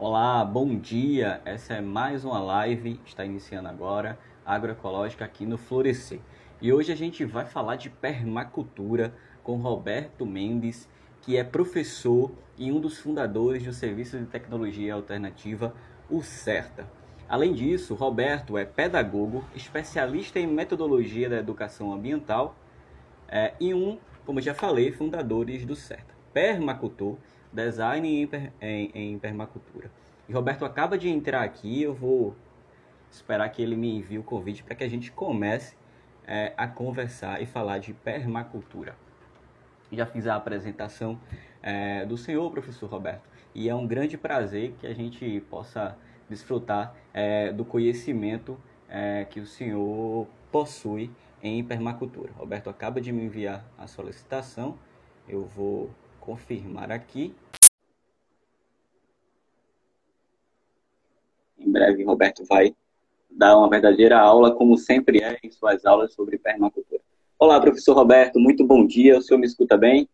Olá, 0.00 0.44
bom 0.44 0.78
dia. 0.78 1.42
Essa 1.44 1.74
é 1.74 1.80
mais 1.80 2.24
uma 2.24 2.38
live, 2.38 3.00
está 3.04 3.24
iniciando 3.24 3.68
agora, 3.68 4.16
agroecológica 4.46 5.24
aqui 5.24 5.44
no 5.44 5.58
Florescer. 5.58 6.20
E 6.62 6.72
hoje 6.72 6.92
a 6.92 6.94
gente 6.94 7.24
vai 7.24 7.44
falar 7.44 7.74
de 7.74 7.90
permacultura 7.90 9.12
com 9.42 9.56
Roberto 9.56 10.24
Mendes, 10.24 10.88
que 11.20 11.36
é 11.36 11.42
professor 11.42 12.30
e 12.56 12.70
um 12.70 12.78
dos 12.78 12.98
fundadores 12.98 13.64
do 13.64 13.72
Serviço 13.72 14.16
de 14.16 14.26
Tecnologia 14.26 14.94
Alternativa, 14.94 15.74
o 16.08 16.22
CERTA. 16.22 16.88
Além 17.28 17.52
disso, 17.52 17.96
Roberto 17.96 18.56
é 18.56 18.64
pedagogo, 18.64 19.44
especialista 19.52 20.38
em 20.38 20.46
metodologia 20.46 21.28
da 21.28 21.38
educação 21.38 21.92
ambiental 21.92 22.54
é, 23.26 23.52
e 23.58 23.74
um, 23.74 23.98
como 24.24 24.40
já 24.40 24.54
falei, 24.54 24.92
fundadores 24.92 25.64
do 25.64 25.74
CERTA. 25.74 26.14
Permacultor, 26.32 27.16
design 27.52 28.08
em, 28.08 28.28
em, 28.60 28.90
em 28.94 29.18
permacultura. 29.18 29.90
E 30.28 30.32
Roberto 30.32 30.64
acaba 30.64 30.98
de 30.98 31.08
entrar 31.08 31.42
aqui, 31.42 31.82
eu 31.82 31.94
vou 31.94 32.36
esperar 33.10 33.48
que 33.48 33.62
ele 33.62 33.76
me 33.76 33.96
envie 33.96 34.18
o 34.18 34.22
convite 34.22 34.62
para 34.62 34.74
que 34.74 34.84
a 34.84 34.88
gente 34.88 35.10
comece 35.10 35.74
é, 36.26 36.52
a 36.56 36.66
conversar 36.66 37.40
e 37.40 37.46
falar 37.46 37.78
de 37.78 37.94
permacultura. 37.94 38.94
Já 39.90 40.04
fiz 40.04 40.26
a 40.26 40.36
apresentação 40.36 41.18
é, 41.62 42.04
do 42.04 42.18
senhor, 42.18 42.50
professor 42.50 42.90
Roberto, 42.90 43.22
e 43.54 43.68
é 43.68 43.74
um 43.74 43.86
grande 43.86 44.18
prazer 44.18 44.74
que 44.78 44.86
a 44.86 44.94
gente 44.94 45.40
possa 45.48 45.96
desfrutar 46.28 46.94
é, 47.14 47.50
do 47.50 47.64
conhecimento 47.64 48.58
é, 48.88 49.24
que 49.24 49.40
o 49.40 49.46
senhor 49.46 50.26
possui 50.52 51.10
em 51.42 51.64
permacultura. 51.64 52.30
Roberto 52.36 52.68
acaba 52.68 53.00
de 53.00 53.10
me 53.12 53.22
enviar 53.24 53.64
a 53.78 53.86
solicitação, 53.86 54.78
eu 55.26 55.44
vou 55.44 55.90
confirmar 56.28 56.92
aqui. 56.92 57.32
Em 61.58 61.72
breve, 61.72 62.04
Roberto 62.04 62.44
vai 62.44 62.74
dar 63.30 63.56
uma 63.56 63.70
verdadeira 63.70 64.18
aula, 64.18 64.54
como 64.54 64.76
sempre 64.76 65.22
é 65.22 65.38
em 65.42 65.50
suas 65.50 65.86
aulas 65.86 66.12
sobre 66.12 66.36
permacultura. 66.36 67.00
Olá, 67.38 67.58
professor 67.58 67.94
Roberto, 67.94 68.38
muito 68.38 68.62
bom 68.66 68.86
dia. 68.86 69.16
O 69.16 69.22
senhor 69.22 69.40
me 69.40 69.46
escuta 69.46 69.78
bem? 69.78 70.06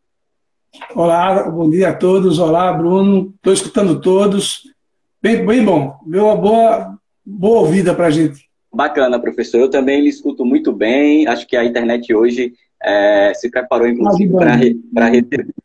Olá, 0.94 1.50
bom 1.50 1.68
dia 1.68 1.88
a 1.88 1.96
todos. 1.96 2.38
Olá, 2.38 2.72
Bruno. 2.72 3.34
Estou 3.34 3.52
escutando 3.52 4.00
todos. 4.00 4.72
Bem, 5.20 5.44
bem 5.44 5.64
bom. 5.64 5.98
Deu 6.06 6.26
uma 6.26 6.36
boa, 6.36 6.98
boa 7.26 7.60
ouvida 7.62 7.92
para 7.92 8.06
a 8.06 8.10
gente. 8.10 8.48
Bacana, 8.72 9.18
professor. 9.18 9.58
Eu 9.58 9.70
também 9.70 10.00
lhe 10.00 10.10
escuto 10.10 10.44
muito 10.44 10.72
bem. 10.72 11.26
Acho 11.26 11.44
que 11.44 11.56
a 11.56 11.64
internet 11.64 12.14
hoje 12.14 12.54
é, 12.80 13.34
se 13.34 13.50
preparou, 13.50 13.88
inclusive, 13.88 14.32
para 14.32 15.08
receber 15.08 15.63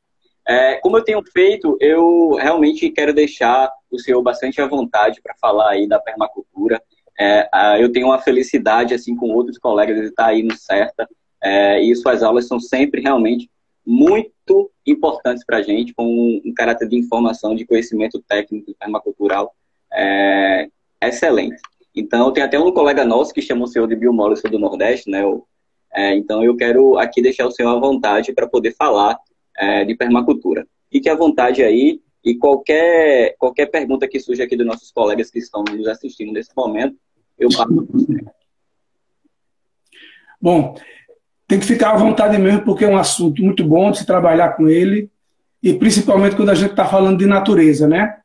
é, 0.50 0.80
como 0.82 0.98
eu 0.98 1.04
tenho 1.04 1.22
feito, 1.32 1.78
eu 1.80 2.32
realmente 2.32 2.90
quero 2.90 3.14
deixar 3.14 3.72
o 3.92 4.00
senhor 4.00 4.20
bastante 4.24 4.60
à 4.60 4.66
vontade 4.66 5.22
para 5.22 5.36
falar 5.40 5.70
aí 5.70 5.88
da 5.88 6.00
permacultura. 6.00 6.82
É, 7.20 7.48
eu 7.80 7.92
tenho 7.92 8.08
uma 8.08 8.20
felicidade, 8.20 8.96
assim, 8.96 9.16
com 9.16 9.30
outros 9.30 9.60
colegas, 9.60 10.00
de 10.02 10.08
estar 10.08 10.26
aí 10.26 10.42
no 10.42 10.58
CERTA, 10.58 11.08
é, 11.40 11.84
e 11.84 11.96
suas 11.96 12.24
aulas 12.24 12.48
são 12.48 12.60
sempre 12.60 13.00
realmente 13.00 13.48
muito 13.86 14.72
importantes 14.88 15.46
para 15.46 15.58
a 15.58 15.62
gente, 15.62 15.94
com 15.94 16.42
um, 16.44 16.52
caráter 16.56 16.88
de 16.88 16.98
informação, 16.98 17.54
de 17.54 17.64
conhecimento 17.64 18.20
técnico 18.28 18.74
permacultural 18.80 19.54
é, 19.94 20.68
excelente. 21.04 21.62
Então, 21.96 22.34
tem 22.34 22.42
até 22.42 22.60
um 22.60 22.72
colega 22.72 23.06
nosso 23.06 23.36
que 23.36 23.42
chama 23.42 23.66
o 23.66 23.68
senhor 23.68 23.88
de 23.88 23.96
Bill 23.96 24.14
Mollison 24.14 24.50
do 24.50 24.58
Nordeste, 24.58 25.12
né? 25.12 25.22
Eu, 25.22 25.46
é, 25.94 26.16
então, 26.16 26.44
eu 26.44 26.58
quero 26.58 26.98
aqui 26.98 27.22
deixar 27.22 27.46
o 27.46 27.52
senhor 27.52 27.70
à 27.70 27.80
vontade 27.80 28.34
para 28.34 28.48
poder 28.48 28.74
falar 28.76 29.16
é, 29.60 29.84
de 29.84 29.94
permacultura. 29.96 30.66
Fique 30.92 31.10
à 31.10 31.16
vontade 31.16 31.62
aí 31.62 32.02
e 32.24 32.36
qualquer, 32.36 33.36
qualquer 33.38 33.68
pergunta 33.68 34.08
que 34.08 34.20
surja 34.20 34.44
aqui 34.44 34.56
dos 34.56 34.66
nossos 34.66 34.92
colegas 34.92 35.30
que 35.30 35.40
estão 35.40 35.64
nos 35.64 35.88
assistindo 35.88 36.34
nesse 36.34 36.52
momento, 36.56 36.96
eu 37.38 37.50
passo 37.50 37.74
para 37.74 37.86
você. 37.92 38.26
Bom, 40.42 40.76
tem 41.48 41.60
que 41.60 41.66
ficar 41.66 41.92
à 41.92 41.98
vontade 41.98 42.38
mesmo, 42.38 42.62
porque 42.62 42.86
é 42.86 42.88
um 42.88 42.98
assunto 42.98 43.44
muito 43.44 43.64
bom 43.64 43.92
de 43.92 44.00
se 44.00 44.06
trabalhar 44.06 44.56
com 44.56 44.70
ele, 44.70 45.10
e 45.62 45.74
principalmente 45.74 46.36
quando 46.36 46.50
a 46.50 46.56
gente 46.56 46.72
está 46.72 46.86
falando 46.86 47.20
de 47.20 47.26
natureza, 47.26 47.88
né? 47.88 48.18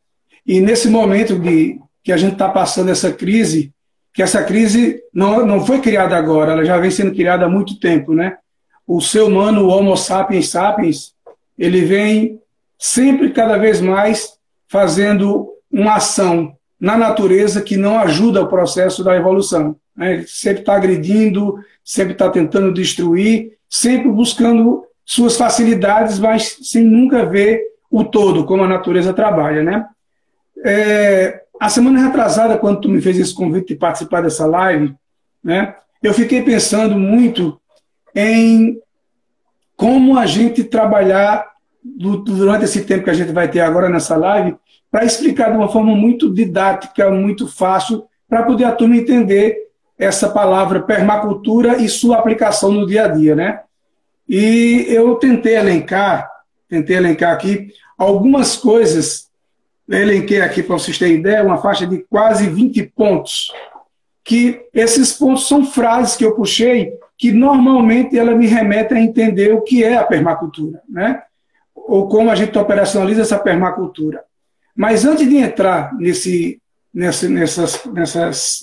E 0.46 0.60
nesse 0.60 0.88
momento 0.88 1.38
de, 1.38 1.80
que 2.02 2.12
a 2.12 2.16
gente 2.16 2.34
está 2.34 2.48
passando 2.48 2.90
essa 2.90 3.10
crise, 3.12 3.72
que 4.12 4.22
essa 4.22 4.44
crise 4.44 5.02
não, 5.12 5.44
não 5.44 5.64
foi 5.64 5.80
criada 5.80 6.16
agora, 6.16 6.52
ela 6.52 6.64
já 6.64 6.78
vem 6.78 6.90
sendo 6.90 7.14
criada 7.14 7.46
há 7.46 7.48
muito 7.48 7.80
tempo, 7.80 8.12
né? 8.12 8.36
O 8.86 9.00
ser 9.00 9.22
humano, 9.22 9.64
o 9.64 9.68
Homo 9.68 9.96
sapiens 9.96 10.50
sapiens, 10.50 11.13
ele 11.58 11.82
vem 11.82 12.40
sempre 12.78 13.30
cada 13.30 13.56
vez 13.56 13.80
mais 13.80 14.34
fazendo 14.68 15.48
uma 15.70 15.96
ação 15.96 16.56
na 16.78 16.96
natureza 16.96 17.62
que 17.62 17.76
não 17.76 17.98
ajuda 17.98 18.42
o 18.42 18.48
processo 18.48 19.02
da 19.02 19.16
evolução. 19.16 19.76
Né? 19.96 20.24
Sempre 20.26 20.60
está 20.60 20.74
agredindo, 20.74 21.58
sempre 21.84 22.12
está 22.12 22.28
tentando 22.28 22.72
destruir, 22.72 23.52
sempre 23.68 24.10
buscando 24.10 24.84
suas 25.04 25.36
facilidades, 25.36 26.18
mas 26.18 26.58
sem 26.62 26.82
nunca 26.82 27.24
ver 27.24 27.62
o 27.90 28.04
todo, 28.04 28.44
como 28.44 28.64
a 28.64 28.68
natureza 28.68 29.12
trabalha. 29.12 29.62
Né? 29.62 29.86
É, 30.64 31.42
a 31.60 31.68
semana 31.68 32.06
retrasada, 32.06 32.58
quando 32.58 32.80
tu 32.80 32.88
me 32.88 33.00
fez 33.00 33.18
esse 33.18 33.34
convite 33.34 33.68
de 33.68 33.76
participar 33.76 34.22
dessa 34.22 34.46
live, 34.46 34.94
né, 35.42 35.74
eu 36.02 36.12
fiquei 36.12 36.42
pensando 36.42 36.96
muito 36.98 37.60
em 38.14 38.78
como 39.76 40.18
a 40.18 40.26
gente 40.26 40.64
trabalhar 40.64 41.52
durante 41.82 42.64
esse 42.64 42.82
tempo 42.84 43.04
que 43.04 43.10
a 43.10 43.14
gente 43.14 43.32
vai 43.32 43.48
ter 43.48 43.60
agora 43.60 43.88
nessa 43.88 44.16
live, 44.16 44.56
para 44.90 45.04
explicar 45.04 45.50
de 45.50 45.56
uma 45.56 45.68
forma 45.68 45.94
muito 45.94 46.32
didática, 46.32 47.10
muito 47.10 47.46
fácil, 47.48 48.04
para 48.28 48.44
poder 48.44 48.64
a 48.64 48.72
turma 48.72 48.96
entender 48.96 49.56
essa 49.98 50.30
palavra 50.30 50.80
permacultura 50.80 51.76
e 51.76 51.88
sua 51.88 52.18
aplicação 52.18 52.72
no 52.72 52.86
dia 52.86 53.04
a 53.04 53.08
dia, 53.08 53.34
né? 53.36 53.60
E 54.28 54.86
eu 54.88 55.16
tentei 55.16 55.56
elencar, 55.56 56.30
tentei 56.68 56.96
elencar 56.96 57.32
aqui 57.32 57.68
algumas 57.98 58.56
coisas, 58.56 59.28
elenquei 59.88 60.40
aqui 60.40 60.62
para 60.62 60.78
vocês 60.78 60.98
terem 60.98 61.16
ideia, 61.16 61.44
uma 61.44 61.58
faixa 61.58 61.86
de 61.86 61.98
quase 62.08 62.48
20 62.48 62.82
pontos, 62.96 63.52
que 64.24 64.62
esses 64.72 65.12
pontos 65.12 65.46
são 65.46 65.66
frases 65.66 66.16
que 66.16 66.24
eu 66.24 66.34
puxei 66.34 66.92
que 67.16 67.32
normalmente 67.32 68.18
ela 68.18 68.34
me 68.34 68.46
remete 68.46 68.94
a 68.94 69.00
entender 69.00 69.52
o 69.52 69.62
que 69.62 69.84
é 69.84 69.96
a 69.96 70.04
permacultura, 70.04 70.82
né? 70.88 71.22
Ou 71.74 72.08
como 72.08 72.30
a 72.30 72.34
gente 72.34 72.56
operacionaliza 72.58 73.22
essa 73.22 73.38
permacultura. 73.38 74.22
Mas 74.74 75.04
antes 75.04 75.28
de 75.28 75.36
entrar 75.36 75.94
nesse, 75.94 76.60
nessa, 76.92 77.28
nessas, 77.28 77.84
nessas, 77.86 78.60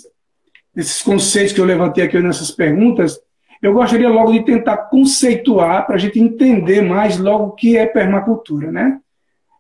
nesses 0.76 1.02
conceitos 1.02 1.54
que 1.54 1.62
eu 1.62 1.66
levantei 1.66 2.04
aqui 2.04 2.20
nessas 2.20 2.52
perguntas, 2.52 3.20
eu 3.62 3.74
gostaria 3.74 4.10
logo 4.10 4.34
de 4.34 4.44
tentar 4.44 4.78
conceituar 4.78 5.86
para 5.86 5.96
a 5.96 6.00
gente 6.00 6.20
entender 6.20 6.82
mais 6.82 7.18
logo 7.18 7.46
o 7.46 7.52
que 7.52 7.78
é 7.78 7.86
permacultura, 7.86 8.72
né? 8.72 9.00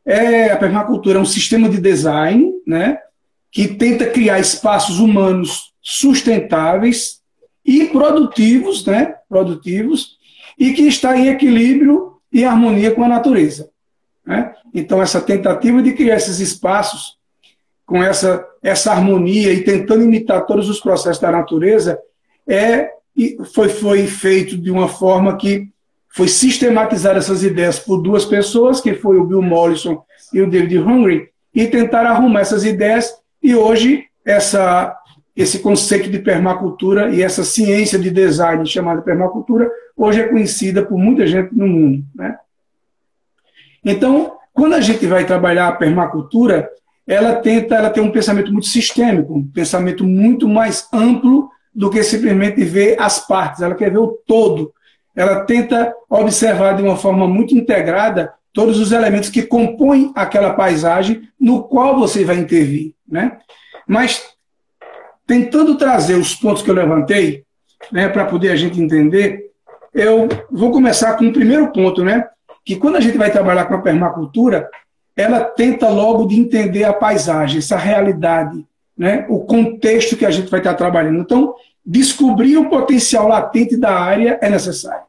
É, 0.03 0.51
a 0.51 0.57
permacultura 0.57 1.19
é 1.19 1.22
um 1.22 1.25
sistema 1.25 1.69
de 1.69 1.80
design, 1.80 2.51
né? 2.66 2.97
Que 3.51 3.68
tenta 3.68 4.07
criar 4.07 4.40
espaços 4.40 5.00
humanos 5.00 5.72
sustentáveis 5.81 7.20
e 7.79 7.87
produtivos, 7.87 8.85
né? 8.85 9.15
Produtivos, 9.29 10.17
e 10.57 10.73
que 10.73 10.83
está 10.83 11.17
em 11.17 11.27
equilíbrio 11.27 12.17
e 12.31 12.43
harmonia 12.43 12.91
com 12.91 13.03
a 13.03 13.07
natureza. 13.07 13.69
Né? 14.25 14.53
Então, 14.73 15.01
essa 15.01 15.21
tentativa 15.21 15.81
de 15.81 15.93
criar 15.93 16.17
esses 16.17 16.39
espaços 16.39 17.17
com 17.85 18.01
essa, 18.01 18.45
essa 18.61 18.91
harmonia 18.91 19.53
e 19.53 19.63
tentando 19.63 20.03
imitar 20.03 20.45
todos 20.45 20.69
os 20.69 20.79
processos 20.79 21.21
da 21.21 21.31
natureza 21.31 21.99
é 22.47 22.89
foi, 23.53 23.69
foi 23.69 24.07
feito 24.07 24.57
de 24.57 24.71
uma 24.71 24.88
forma 24.88 25.38
que 25.38 25.69
foi 26.09 26.27
sistematizar 26.27 27.15
essas 27.15 27.43
ideias 27.43 27.79
por 27.79 28.01
duas 28.01 28.25
pessoas, 28.25 28.81
que 28.81 28.93
foi 28.93 29.17
o 29.17 29.25
Bill 29.25 29.41
Mollison 29.41 30.03
e 30.33 30.41
o 30.41 30.49
David 30.49 30.79
Hungry, 30.79 31.29
e 31.53 31.67
tentar 31.67 32.06
arrumar 32.06 32.41
essas 32.41 32.63
ideias, 32.63 33.13
e 33.41 33.56
hoje 33.56 34.06
essa 34.25 34.95
esse 35.36 35.60
conceito 35.60 36.10
de 36.10 36.19
permacultura 36.19 37.10
e 37.10 37.22
essa 37.22 37.44
ciência 37.44 37.98
de 37.98 38.12
design 38.12 38.66
chamada 38.66 39.01
permacultura 39.01 39.69
hoje 39.95 40.22
é 40.22 40.28
conhecida 40.28 40.86
por 40.86 40.98
muita 40.98 41.25
gente 41.25 41.56
no 41.56 41.68
mundo. 41.68 42.04
Né? 42.13 42.38
Então, 43.83 44.33
quando 44.54 44.74
a 44.74 44.81
gente 44.81 45.06
vai 45.06 45.25
trabalhar 45.25 45.68
a 45.68 45.74
permacultura, 45.74 46.69
ela 47.07 47.36
tenta, 47.36 47.75
ela 47.75 47.89
tem 47.89 48.04
um 48.04 48.12
pensamento 48.12 48.51
muito 48.51 48.68
sistêmico, 48.68 49.33
um 49.33 49.48
pensamento 49.48 50.04
muito 50.04 50.48
mais 50.48 50.88
amplo 50.94 51.50
do 51.74 51.89
que 51.89 52.04
simplesmente 52.04 52.63
ver 52.63 53.00
as 53.00 53.25
partes. 53.25 53.62
Ela 53.62 53.75
quer 53.75 53.92
ver 53.92 54.00
o 54.00 54.19
todo. 54.27 54.74
Ela 55.16 55.44
tenta 55.45 55.94
observar 56.10 56.75
de 56.75 56.84
uma 56.84 56.98
forma 56.98 57.27
muito 57.27 57.56
integrada 57.56 58.34
todos 58.54 58.80
os 58.80 58.92
elementos 58.92 59.30
que 59.30 59.44
compõem 59.44 60.12
aquela 60.16 60.54
paisagem 60.54 61.22
no 61.39 61.63
qual 61.63 61.98
você 61.98 62.24
vai 62.25 62.38
intervir, 62.38 62.94
né? 63.07 63.38
Mas 63.88 64.22
tentando 65.27 65.77
trazer 65.77 66.15
os 66.15 66.35
pontos 66.35 66.62
que 66.62 66.69
eu 66.69 66.75
levantei, 66.75 67.44
né, 67.91 68.09
para 68.09 68.25
poder 68.25 68.51
a 68.51 68.56
gente 68.56 68.81
entender, 68.81 69.51
eu 69.94 70.27
vou 70.50 70.71
começar 70.71 71.13
com 71.18 71.25
o 71.25 71.33
primeiro 71.33 71.71
ponto, 71.71 72.03
né, 72.03 72.27
que 72.65 72.75
quando 72.75 72.97
a 72.97 73.01
gente 73.01 73.18
vai 73.18 73.31
trabalhar 73.31 73.65
com 73.65 73.75
a 73.75 73.81
permacultura, 73.81 74.69
ela 75.15 75.41
tenta 75.41 75.89
logo 75.89 76.25
de 76.25 76.39
entender 76.39 76.83
a 76.83 76.94
paisagem, 76.94 77.59
essa 77.59 77.77
realidade, 77.77 78.65
né, 78.97 79.25
o 79.29 79.39
contexto 79.41 80.15
que 80.15 80.25
a 80.25 80.31
gente 80.31 80.50
vai 80.50 80.59
estar 80.59 80.73
trabalhando. 80.73 81.19
Então, 81.19 81.56
descobrir 81.85 82.57
o 82.57 82.69
potencial 82.69 83.27
latente 83.27 83.75
da 83.75 83.91
área 83.91 84.38
é 84.41 84.50
necessário. 84.50 85.03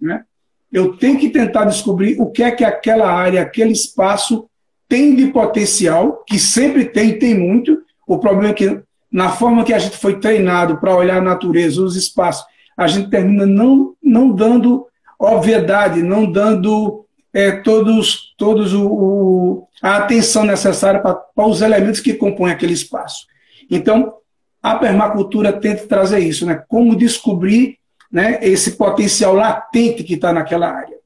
Né? 0.00 0.22
Eu 0.70 0.96
tenho 0.96 1.18
que 1.18 1.30
tentar 1.30 1.64
descobrir 1.64 2.20
o 2.20 2.26
que 2.26 2.42
é 2.42 2.50
que 2.50 2.64
aquela 2.64 3.10
área, 3.10 3.40
aquele 3.40 3.72
espaço 3.72 4.48
tem 4.88 5.14
de 5.14 5.28
potencial, 5.28 6.24
que 6.26 6.38
sempre 6.38 6.84
tem, 6.84 7.18
tem 7.18 7.34
muito. 7.34 7.82
O 8.06 8.18
problema 8.18 8.50
é 8.50 8.54
que, 8.54 8.80
na 9.10 9.30
forma 9.30 9.64
que 9.64 9.72
a 9.72 9.78
gente 9.78 9.96
foi 9.96 10.18
treinado 10.18 10.78
para 10.78 10.94
olhar 10.94 11.18
a 11.18 11.22
natureza, 11.22 11.82
os 11.82 11.96
espaços, 11.96 12.44
a 12.76 12.86
gente 12.86 13.10
termina 13.10 13.46
não, 13.46 13.94
não 14.02 14.30
dando 14.30 14.86
obviedade, 15.18 16.02
não 16.02 16.30
dando 16.30 17.04
é, 17.32 17.52
todos, 17.52 18.34
todos 18.36 18.72
o, 18.72 18.86
o, 18.86 19.68
a 19.82 19.96
atenção 19.96 20.44
necessária 20.44 21.00
para, 21.00 21.46
os 21.46 21.60
elementos 21.60 22.00
que 22.00 22.14
compõem 22.14 22.52
aquele 22.52 22.72
espaço. 22.72 23.26
Então, 23.70 24.14
a 24.62 24.76
permacultura 24.76 25.52
tenta 25.52 25.86
trazer 25.86 26.20
isso, 26.20 26.46
né? 26.46 26.62
Como 26.68 26.96
descobrir 26.96 27.78
né, 28.10 28.38
esse 28.42 28.72
potencial 28.72 29.34
latente 29.34 30.02
que 30.02 30.14
está 30.14 30.32
naquela 30.32 30.70
área. 30.70 30.96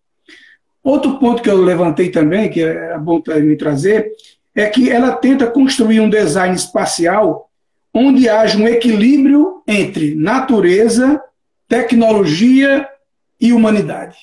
Outro 0.83 1.19
ponto 1.19 1.43
que 1.43 1.51
eu 1.51 1.63
levantei 1.63 2.11
também, 2.11 2.51
que 2.51 2.63
é 2.63 2.99
bom 2.99 3.23
me 3.27 3.57
trazer, 3.57 4.11
é 4.55 4.67
que 4.67 4.91
ela 4.91 5.13
tenta 5.13 5.47
construir 5.47 6.01
um 6.01 6.11
design 6.11 6.55
espacial 6.55 7.49
onde 7.94 8.29
haja 8.29 8.59
um 8.59 8.67
equilíbrio 8.67 9.62
entre 9.67 10.15
natureza, 10.15 11.23
tecnologia 11.69 12.89
e 13.41 13.53
humanidade. 13.53 14.17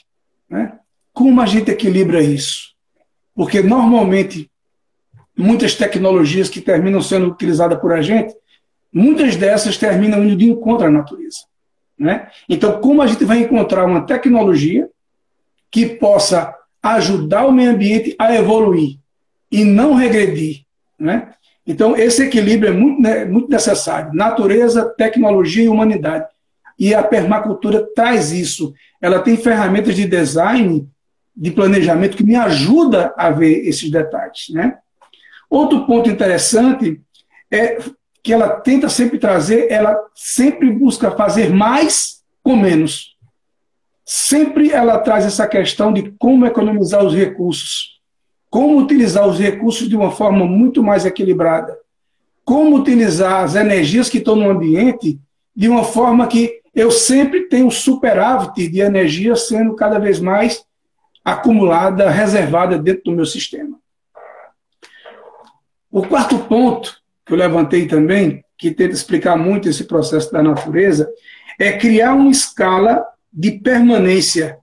Né? 0.49 0.77
Como 1.13 1.41
a 1.41 1.45
gente 1.45 1.69
equilibra 1.71 2.21
isso? 2.21 2.73
Porque 3.35 3.61
normalmente 3.61 4.49
muitas 5.37 5.75
tecnologias 5.75 6.49
que 6.49 6.59
terminam 6.59 7.01
sendo 7.01 7.27
utilizadas 7.27 7.79
por 7.79 7.93
a 7.93 8.01
gente, 8.01 8.35
muitas 8.91 9.35
dessas 9.35 9.77
terminam 9.77 10.23
indo 10.23 10.35
de 10.35 10.45
encontro 10.45 10.87
à 10.87 10.89
natureza. 10.89 11.39
Né? 11.97 12.29
Então, 12.47 12.79
como 12.81 13.01
a 13.01 13.07
gente 13.07 13.23
vai 13.23 13.39
encontrar 13.39 13.85
uma 13.85 14.05
tecnologia 14.05 14.89
que 15.71 15.85
possa 15.85 16.55
ajudar 16.81 17.45
o 17.45 17.51
meio 17.51 17.71
ambiente 17.71 18.15
a 18.17 18.33
evoluir 18.33 18.97
e 19.51 19.63
não 19.63 19.93
regredir? 19.93 20.65
Né? 20.97 21.33
Então, 21.65 21.95
esse 21.95 22.23
equilíbrio 22.23 22.71
é 22.71 22.73
muito, 22.73 23.01
né, 23.01 23.25
muito 23.25 23.49
necessário. 23.49 24.13
Natureza, 24.13 24.85
tecnologia 24.97 25.63
e 25.63 25.69
humanidade. 25.69 26.25
E 26.77 26.93
a 26.95 27.03
permacultura 27.03 27.87
traz 27.93 28.31
isso. 28.31 28.73
Ela 29.01 29.19
tem 29.19 29.37
ferramentas 29.37 29.95
de 29.95 30.07
design, 30.07 30.87
de 31.35 31.51
planejamento, 31.51 32.17
que 32.17 32.23
me 32.23 32.35
ajuda 32.35 33.13
a 33.17 33.29
ver 33.29 33.67
esses 33.67 33.91
detalhes. 33.91 34.49
Né? 34.49 34.77
Outro 35.49 35.85
ponto 35.85 36.09
interessante 36.09 37.01
é 37.51 37.77
que 38.23 38.33
ela 38.33 38.49
tenta 38.49 38.89
sempre 38.89 39.17
trazer, 39.17 39.71
ela 39.71 39.97
sempre 40.15 40.69
busca 40.71 41.11
fazer 41.11 41.49
mais 41.49 42.21
com 42.43 42.55
menos. 42.55 43.15
Sempre 44.05 44.71
ela 44.71 44.97
traz 44.99 45.25
essa 45.25 45.47
questão 45.47 45.93
de 45.93 46.11
como 46.17 46.45
economizar 46.45 47.03
os 47.03 47.13
recursos, 47.13 47.98
como 48.49 48.79
utilizar 48.79 49.27
os 49.27 49.37
recursos 49.37 49.87
de 49.87 49.95
uma 49.95 50.11
forma 50.11 50.45
muito 50.45 50.81
mais 50.81 51.05
equilibrada, 51.05 51.77
como 52.43 52.77
utilizar 52.77 53.43
as 53.43 53.55
energias 53.55 54.09
que 54.09 54.17
estão 54.17 54.35
no 54.35 54.49
ambiente 54.49 55.19
de 55.55 55.69
uma 55.69 55.83
forma 55.83 56.27
que 56.27 56.59
eu 56.73 56.89
sempre 56.89 57.41
tenho 57.47 57.69
superávit 57.69 58.67
de 58.67 58.79
energia 58.79 59.35
sendo 59.35 59.75
cada 59.75 59.99
vez 59.99 60.19
mais 60.19 60.63
acumulada, 61.23 62.09
reservada 62.09 62.77
dentro 62.77 63.03
do 63.05 63.11
meu 63.11 63.25
sistema. 63.25 63.77
O 65.91 66.05
quarto 66.05 66.39
ponto 66.39 66.97
que 67.25 67.33
eu 67.33 67.37
levantei 67.37 67.87
também, 67.87 68.43
que 68.57 68.71
tenta 68.71 68.93
explicar 68.93 69.37
muito 69.37 69.69
esse 69.69 69.83
processo 69.83 70.31
da 70.31 70.41
natureza, 70.41 71.11
é 71.59 71.73
criar 71.73 72.13
uma 72.13 72.31
escala 72.31 73.05
de 73.31 73.51
permanência. 73.51 74.57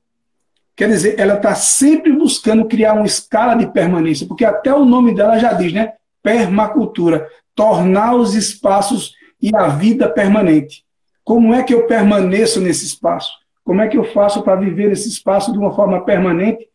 Quer 0.76 0.88
dizer, 0.88 1.18
ela 1.18 1.34
está 1.34 1.54
sempre 1.54 2.12
buscando 2.12 2.66
criar 2.66 2.92
uma 2.92 3.06
escala 3.06 3.54
de 3.54 3.66
permanência, 3.66 4.26
porque 4.26 4.44
até 4.44 4.72
o 4.74 4.84
nome 4.84 5.14
dela 5.14 5.38
já 5.38 5.54
diz, 5.54 5.72
né? 5.72 5.94
Permacultura, 6.22 7.26
tornar 7.54 8.14
os 8.14 8.34
espaços 8.34 9.14
e 9.40 9.50
a 9.56 9.68
vida 9.68 10.06
permanente. 10.08 10.84
Como 11.24 11.54
é 11.54 11.62
que 11.62 11.72
eu 11.72 11.86
permaneço 11.86 12.60
nesse 12.60 12.84
espaço? 12.84 13.32
Como 13.64 13.80
é 13.80 13.88
que 13.88 13.96
eu 13.96 14.04
faço 14.04 14.42
para 14.42 14.56
viver 14.56 14.92
esse 14.92 15.08
espaço 15.08 15.50
de 15.50 15.58
uma 15.58 15.74
forma 15.74 16.04
permanente 16.04 16.68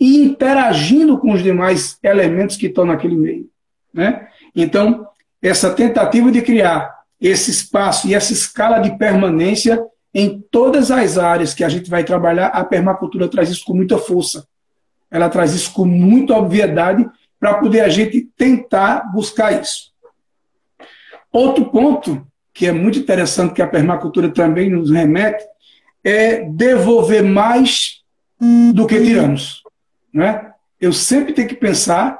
e 0.00 0.24
interagindo 0.24 1.18
com 1.18 1.32
os 1.32 1.42
demais 1.42 1.98
elementos 2.02 2.56
que 2.56 2.66
estão 2.66 2.86
naquele 2.86 3.16
meio? 3.16 3.46
Né? 3.92 4.28
Então, 4.56 5.06
essa 5.42 5.72
tentativa 5.72 6.30
de 6.32 6.40
criar 6.40 7.02
esse 7.20 7.50
espaço 7.50 8.08
e 8.08 8.14
essa 8.14 8.32
escala 8.32 8.78
de 8.78 8.96
permanência 8.96 9.84
em 10.14 10.40
todas 10.50 10.90
as 10.90 11.16
áreas 11.16 11.54
que 11.54 11.64
a 11.64 11.68
gente 11.68 11.88
vai 11.88 12.04
trabalhar, 12.04 12.48
a 12.48 12.64
permacultura 12.64 13.28
traz 13.28 13.50
isso 13.50 13.64
com 13.64 13.74
muita 13.74 13.98
força. 13.98 14.46
Ela 15.10 15.28
traz 15.28 15.54
isso 15.54 15.72
com 15.72 15.84
muita 15.84 16.34
obviedade 16.34 17.08
para 17.40 17.54
poder 17.54 17.80
a 17.80 17.88
gente 17.88 18.28
tentar 18.36 19.10
buscar 19.12 19.60
isso. 19.60 19.92
Outro 21.32 21.64
ponto 21.66 22.26
que 22.52 22.66
é 22.66 22.72
muito 22.72 22.98
interessante 22.98 23.54
que 23.54 23.62
a 23.62 23.66
permacultura 23.66 24.28
também 24.28 24.70
nos 24.70 24.90
remete 24.90 25.44
é 26.04 26.44
devolver 26.44 27.22
mais 27.22 28.02
do 28.74 28.86
que 28.86 29.00
tiramos. 29.00 29.62
Né? 30.12 30.52
Eu 30.80 30.92
sempre 30.92 31.32
tenho 31.32 31.48
que 31.48 31.54
pensar 31.54 32.18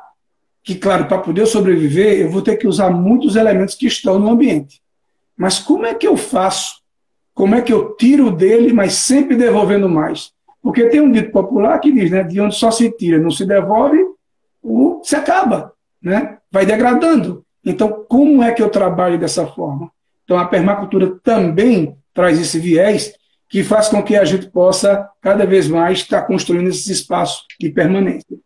que, 0.62 0.76
claro, 0.76 1.06
para 1.06 1.18
poder 1.18 1.46
sobreviver, 1.46 2.20
eu 2.20 2.30
vou 2.30 2.40
ter 2.40 2.56
que 2.56 2.66
usar 2.66 2.90
muitos 2.90 3.36
elementos 3.36 3.74
que 3.74 3.86
estão 3.86 4.18
no 4.18 4.30
ambiente. 4.30 4.80
Mas 5.36 5.58
como 5.58 5.84
é 5.84 5.94
que 5.94 6.06
eu 6.06 6.16
faço? 6.16 6.81
Como 7.34 7.54
é 7.54 7.62
que 7.62 7.72
eu 7.72 7.94
tiro 7.96 8.30
dele, 8.30 8.72
mas 8.72 8.94
sempre 8.94 9.36
devolvendo 9.36 9.88
mais? 9.88 10.32
Porque 10.62 10.88
tem 10.88 11.00
um 11.00 11.10
dito 11.10 11.32
popular 11.32 11.78
que 11.80 11.90
diz, 11.90 12.10
né, 12.10 12.22
de 12.22 12.40
onde 12.40 12.54
só 12.54 12.70
se 12.70 12.90
tira, 12.90 13.18
não 13.18 13.30
se 13.30 13.44
devolve, 13.44 13.98
o, 14.62 15.00
se 15.02 15.16
acaba, 15.16 15.72
né? 16.00 16.38
vai 16.50 16.64
degradando. 16.64 17.44
Então, 17.64 18.04
como 18.08 18.42
é 18.42 18.52
que 18.52 18.62
eu 18.62 18.68
trabalho 18.68 19.18
dessa 19.18 19.46
forma? 19.46 19.90
Então, 20.24 20.38
a 20.38 20.46
permacultura 20.46 21.18
também 21.22 21.96
traz 22.14 22.40
esse 22.40 22.58
viés 22.58 23.14
que 23.48 23.62
faz 23.62 23.88
com 23.88 24.02
que 24.02 24.16
a 24.16 24.24
gente 24.24 24.48
possa, 24.50 25.08
cada 25.20 25.44
vez 25.44 25.68
mais, 25.68 25.98
estar 25.98 26.22
construindo 26.22 26.68
esses 26.68 26.86
espaços 26.86 27.44
de 27.60 27.70
permanência. 27.70 28.38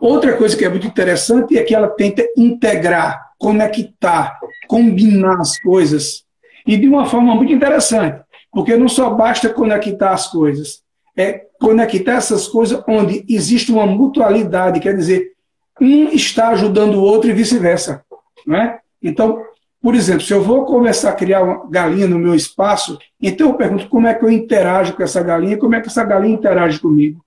Outra 0.00 0.36
coisa 0.36 0.56
que 0.56 0.64
é 0.64 0.68
muito 0.68 0.86
interessante 0.86 1.56
é 1.56 1.62
que 1.62 1.74
ela 1.74 1.88
tenta 1.88 2.24
integrar, 2.36 3.32
conectar, 3.38 4.38
combinar 4.66 5.40
as 5.40 5.60
coisas. 5.60 6.24
E 6.66 6.76
de 6.76 6.88
uma 6.88 7.06
forma 7.06 7.34
muito 7.34 7.52
interessante, 7.52 8.22
porque 8.50 8.76
não 8.76 8.88
só 8.88 9.10
basta 9.10 9.48
conectar 9.48 10.10
as 10.10 10.28
coisas, 10.28 10.82
é 11.16 11.46
conectar 11.60 12.14
essas 12.14 12.46
coisas 12.48 12.82
onde 12.88 13.24
existe 13.28 13.70
uma 13.72 13.86
mutualidade, 13.86 14.80
quer 14.80 14.96
dizer, 14.96 15.32
um 15.80 16.08
está 16.08 16.48
ajudando 16.48 16.96
o 16.96 17.02
outro 17.02 17.30
e 17.30 17.32
vice-versa. 17.32 18.04
Né? 18.46 18.78
Então, 19.02 19.42
por 19.80 19.94
exemplo, 19.94 20.22
se 20.22 20.32
eu 20.32 20.42
vou 20.42 20.64
começar 20.64 21.10
a 21.10 21.14
criar 21.14 21.42
uma 21.42 21.68
galinha 21.68 22.06
no 22.06 22.18
meu 22.18 22.34
espaço, 22.34 22.98
então 23.20 23.48
eu 23.48 23.54
pergunto 23.54 23.88
como 23.88 24.06
é 24.06 24.14
que 24.14 24.24
eu 24.24 24.30
interajo 24.30 24.94
com 24.94 25.02
essa 25.02 25.22
galinha, 25.22 25.58
como 25.58 25.74
é 25.74 25.80
que 25.80 25.88
essa 25.88 26.04
galinha 26.04 26.34
interage 26.34 26.78
comigo. 26.78 27.24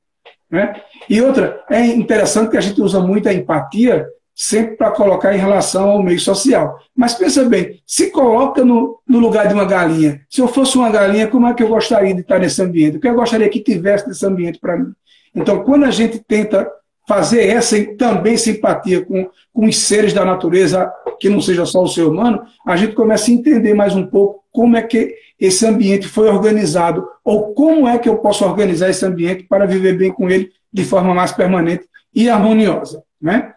Né? 0.50 0.82
E 1.10 1.22
outra, 1.22 1.64
é 1.70 1.86
interessante 1.86 2.52
que 2.52 2.58
a 2.58 2.62
gente 2.62 2.82
usa 2.82 3.02
muito 3.02 3.28
a 3.28 3.34
empatia 3.34 4.08
sempre 4.36 4.76
para 4.76 4.92
colocar 4.92 5.34
em 5.34 5.40
relação 5.40 5.90
ao 5.90 6.04
meio 6.04 6.20
social. 6.20 6.78
Mas 6.94 7.14
pensa 7.14 7.46
bem, 7.46 7.80
se 7.88 8.12
coloca 8.12 8.66
no, 8.66 9.00
no, 9.08 9.20
lugar 9.20 9.48
de 9.48 9.54
uma 9.54 9.64
galinha. 9.64 10.22
Se 10.30 10.42
eu 10.42 10.48
fosse 10.48 10.78
uma 10.78 10.90
galinha, 10.90 11.28
como 11.28 11.48
é 11.48 11.54
que 11.54 11.64
eu 11.64 11.70
gostaria 11.70 12.14
de 12.14 12.20
estar 12.20 12.38
nesse 12.38 12.62
ambiente? 12.62 12.98
O 12.98 13.00
que 13.00 13.08
eu 13.08 13.16
gostaria 13.16 13.48
que 13.48 13.62
tivesse 13.62 14.08
nesse 14.08 14.26
ambiente 14.26 14.60
para 14.60 14.78
mim? 14.78 14.92
Então, 15.34 15.64
quando 15.64 15.86
a 15.86 15.92
gente 15.92 16.20
tenta 16.20 16.70
fazer 17.08 17.48
essa 17.48 17.82
também 17.98 18.36
simpatia 18.36 19.06
com, 19.06 19.30
com 19.54 19.66
os 19.66 19.78
seres 19.78 20.12
da 20.12 20.26
natureza, 20.26 20.92
que 21.20 21.30
não 21.30 21.40
seja 21.40 21.66
só 21.66 21.82
o 21.82 21.88
ser 21.88 22.04
humano, 22.04 22.42
a 22.66 22.76
gente 22.76 22.94
começa 22.94 23.30
a 23.30 23.34
entender 23.34 23.74
mais 23.74 23.96
um 23.96 24.06
pouco 24.06 24.44
como 24.52 24.76
é 24.76 24.82
que 24.82 25.16
esse 25.40 25.66
ambiente 25.66 26.08
foi 26.08 26.30
organizado, 26.30 27.08
ou 27.24 27.54
como 27.54 27.88
é 27.88 27.98
que 27.98 28.10
eu 28.10 28.18
posso 28.18 28.46
organizar 28.46 28.90
esse 28.90 29.06
ambiente 29.06 29.44
para 29.44 29.66
viver 29.66 29.98
bem 29.98 30.12
com 30.12 30.30
ele 30.30 30.50
de 30.72 30.84
forma 30.84 31.14
mais 31.14 31.32
permanente 31.32 31.86
e 32.14 32.30
harmoniosa. 32.30 33.04
Né? 33.22 33.54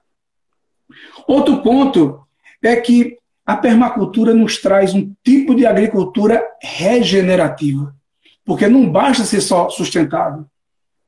Outro 1.28 1.58
ponto 1.62 2.20
é 2.62 2.74
que 2.76 3.18
a 3.44 3.54
permacultura 3.54 4.32
nos 4.32 4.56
traz 4.56 4.94
um 4.94 5.12
tipo 5.22 5.54
de 5.54 5.66
agricultura 5.66 6.42
regenerativa, 6.62 7.94
porque 8.46 8.66
não 8.66 8.90
basta 8.90 9.24
ser 9.24 9.42
só 9.42 9.68
sustentável. 9.68 10.46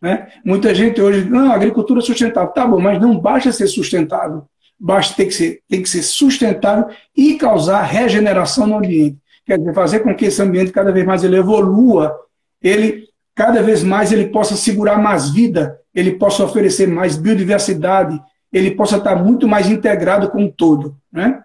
Né? 0.01 0.29
Muita 0.45 0.75
gente 0.75 1.01
hoje, 1.01 1.25
não, 1.25 1.51
agricultura 1.51 2.03
sustentável, 2.03 2.53
tá 2.53 2.67
bom, 2.67 2.79
mas 2.79 3.01
não 3.01 3.19
basta 3.19 3.51
ser 3.51 3.67
sustentável, 3.67 4.45
basta 4.79 5.15
ter 5.17 5.25
que 5.25 5.33
ser, 5.33 5.61
tem 5.67 5.83
que 5.83 5.89
ser 5.89 6.03
sustentável 6.03 6.89
e 7.17 7.37
causar 7.37 7.83
regeneração 7.83 8.67
no 8.67 8.77
ambiente. 8.77 9.17
Quer 9.47 9.59
dizer, 9.59 9.75
fazer 9.75 10.01
com 10.01 10.15
que 10.15 10.27
esse 10.27 10.43
ambiente 10.43 10.71
cada 10.71 10.93
vez 10.93 11.07
mais 11.07 11.25
ele 11.25 11.37
evolua, 11.37 12.15
ele 12.63 13.09
cada 13.35 13.63
vez 13.63 13.83
mais 13.83 14.13
ele 14.13 14.29
possa 14.29 14.55
segurar 14.55 14.99
mais 14.99 15.31
vida 15.31 15.81
ele 15.95 16.13
possa 16.13 16.45
oferecer 16.45 16.87
mais 16.87 17.17
biodiversidade, 17.17 18.21
ele 18.53 18.73
possa 18.73 18.97
estar 18.97 19.17
muito 19.17 19.47
mais 19.47 19.69
integrado 19.69 20.31
com 20.31 20.45
o 20.45 20.53
todo. 20.53 20.97
Né? 21.13 21.43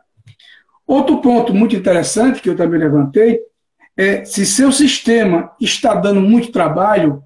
Outro 0.88 1.22
ponto 1.22 1.54
muito 1.54 1.76
interessante 1.76 2.42
que 2.42 2.50
eu 2.50 2.56
também 2.56 2.80
levantei 2.80 3.40
é 3.98 4.26
se 4.26 4.46
seu 4.46 4.72
sistema 4.72 5.52
está 5.60 5.94
dando 5.94 6.20
muito 6.22 6.52
trabalho, 6.52 7.24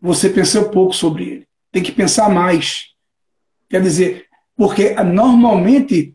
você 0.00 0.28
pensou 0.28 0.70
pouco 0.70 0.94
sobre 0.94 1.24
ele. 1.24 1.48
Tem 1.72 1.82
que 1.82 1.90
pensar 1.90 2.28
mais. 2.28 2.90
Quer 3.68 3.80
dizer, 3.80 4.26
porque 4.56 4.94
normalmente, 5.02 6.14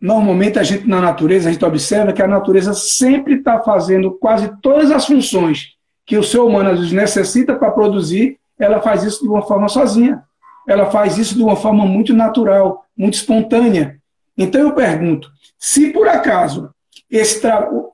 normalmente 0.00 0.58
a 0.58 0.62
gente 0.62 0.86
na 0.86 1.00
natureza, 1.00 1.48
a 1.48 1.52
gente 1.52 1.64
observa 1.64 2.12
que 2.12 2.22
a 2.22 2.28
natureza 2.28 2.72
sempre 2.72 3.36
está 3.36 3.60
fazendo 3.60 4.12
quase 4.12 4.52
todas 4.60 4.90
as 4.90 5.06
funções 5.06 5.74
que 6.06 6.16
o 6.16 6.22
ser 6.22 6.38
humano 6.38 6.70
às 6.70 6.78
vezes 6.78 6.92
necessita 6.92 7.54
para 7.54 7.70
produzir, 7.70 8.38
ela 8.58 8.80
faz 8.80 9.04
isso 9.04 9.22
de 9.22 9.28
uma 9.28 9.42
forma 9.42 9.68
sozinha. 9.68 10.22
Ela 10.68 10.90
faz 10.90 11.18
isso 11.18 11.34
de 11.34 11.42
uma 11.42 11.56
forma 11.56 11.84
muito 11.84 12.12
natural, 12.12 12.84
muito 12.96 13.14
espontânea. 13.14 13.98
Então 14.36 14.60
eu 14.60 14.72
pergunto, 14.72 15.30
se 15.58 15.90
por 15.90 16.08
acaso 16.08 16.70
esse 17.10 17.40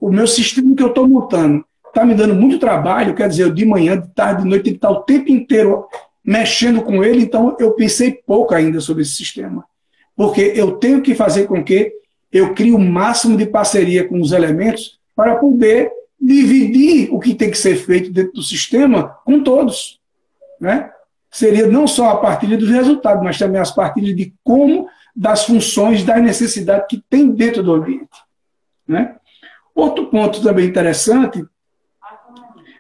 o 0.01 0.11
meu 0.11 0.27
sistema 0.27 0.75
que 0.77 0.83
eu 0.83 0.89
estou 0.89 1.09
montando 1.09 1.65
está 1.89 2.05
me 2.05 2.15
dando 2.15 2.35
muito 2.35 2.59
trabalho, 2.59 3.15
quer 3.15 3.29
dizer, 3.29 3.45
eu 3.45 3.53
de 3.53 3.65
manhã, 3.65 3.99
de 3.99 4.09
tarde, 4.09 4.43
de 4.43 4.49
noite, 4.49 4.65
tem 4.65 4.73
que 4.75 4.79
estar 4.79 4.91
o 4.91 5.03
tempo 5.03 5.31
inteiro 5.31 5.87
mexendo 6.23 6.83
com 6.83 7.03
ele, 7.03 7.23
então 7.23 7.57
eu 7.59 7.73
pensei 7.73 8.13
pouco 8.13 8.55
ainda 8.55 8.81
sobre 8.81 9.03
esse 9.03 9.13
sistema. 9.13 9.65
Porque 10.15 10.53
eu 10.55 10.73
tenho 10.73 11.01
que 11.01 11.15
fazer 11.15 11.47
com 11.47 11.65
que 11.65 11.93
eu 12.31 12.53
crie 12.53 12.73
o 12.73 12.79
máximo 12.79 13.37
de 13.37 13.47
parceria 13.47 14.07
com 14.07 14.21
os 14.21 14.33
elementos 14.33 14.99
para 15.15 15.37
poder 15.37 15.91
dividir 16.21 17.09
o 17.13 17.19
que 17.19 17.35
tem 17.35 17.51
que 17.51 17.59
ser 17.59 17.77
feito 17.77 18.13
dentro 18.13 18.33
do 18.33 18.43
sistema 18.43 19.17
com 19.25 19.43
todos. 19.43 20.01
Né? 20.61 20.91
Seria 21.37 21.67
não 21.67 21.87
só 21.87 22.09
a 22.09 22.17
partilha 22.17 22.57
dos 22.57 22.71
resultados, 22.71 23.23
mas 23.23 23.37
também 23.37 23.61
as 23.61 23.71
partilhas 23.71 24.17
de 24.17 24.33
como, 24.43 24.89
das 25.15 25.45
funções, 25.45 26.03
das 26.03 26.23
necessidades 26.23 26.87
que 26.89 27.05
tem 27.11 27.31
dentro 27.31 27.63
do 27.63 27.75
ambiente. 27.75 28.09
Né? 28.89 29.17
Outro 29.75 30.07
ponto 30.07 30.43
também 30.43 30.67
interessante 30.67 31.45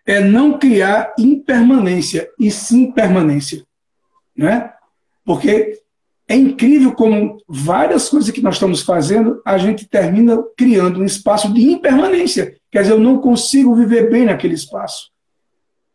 é 0.06 0.20
não 0.20 0.58
criar 0.58 1.12
impermanência, 1.18 2.30
e 2.40 2.50
sim 2.50 2.90
permanência. 2.90 3.62
Né? 4.34 4.72
Porque 5.22 5.78
é 6.26 6.34
incrível 6.34 6.92
como 6.92 7.36
várias 7.46 8.08
coisas 8.08 8.30
que 8.30 8.40
nós 8.40 8.54
estamos 8.54 8.80
fazendo, 8.80 9.42
a 9.44 9.58
gente 9.58 9.86
termina 9.86 10.42
criando 10.56 11.00
um 11.00 11.04
espaço 11.04 11.52
de 11.52 11.60
impermanência. 11.60 12.56
Quer 12.72 12.80
dizer, 12.80 12.94
eu 12.94 13.00
não 13.00 13.18
consigo 13.18 13.74
viver 13.74 14.08
bem 14.08 14.24
naquele 14.24 14.54
espaço. 14.54 15.14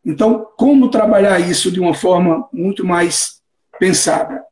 Então, 0.05 0.48
como 0.58 0.89
trabalhar 0.89 1.39
isso 1.39 1.72
de 1.72 1.79
uma 1.79 1.93
forma 1.93 2.48
muito 2.51 2.86
mais 2.86 3.41
pensada? 3.79 4.43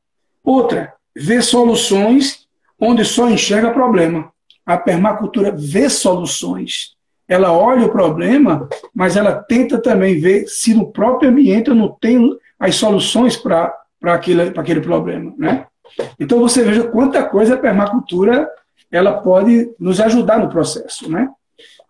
Outra, 0.44 0.94
ver 1.16 1.42
soluções 1.42 2.48
onde 2.80 3.04
só 3.04 3.30
enxerga 3.30 3.72
problema. 3.72 4.32
A 4.66 4.78
permacultura 4.78 5.52
vê 5.52 5.90
soluções 5.90 6.98
ela 7.30 7.54
olha 7.54 7.86
o 7.86 7.92
problema, 7.92 8.68
mas 8.94 9.16
ela 9.16 9.36
tenta 9.36 9.80
também 9.80 10.20
ver 10.20 10.48
se 10.48 10.74
no 10.74 10.92
próprio 10.92 11.30
ambiente 11.30 11.70
eu 11.70 11.76
não 11.76 11.90
tenho 11.90 12.36
as 12.60 12.76
soluções 12.76 13.38
para 13.38 13.72
aquele, 14.04 14.42
aquele 14.42 14.82
problema. 14.82 15.32
Né? 15.38 15.68
Então 16.20 16.40
você 16.40 16.64
veja 16.64 16.88
quanta 16.88 17.24
coisa 17.24 17.54
a 17.54 17.58
permacultura 17.58 18.50
ela 18.92 19.14
pode 19.14 19.72
nos 19.80 20.02
ajudar 20.02 20.40
no 20.40 20.50
processo. 20.50 21.08
Né? 21.08 21.30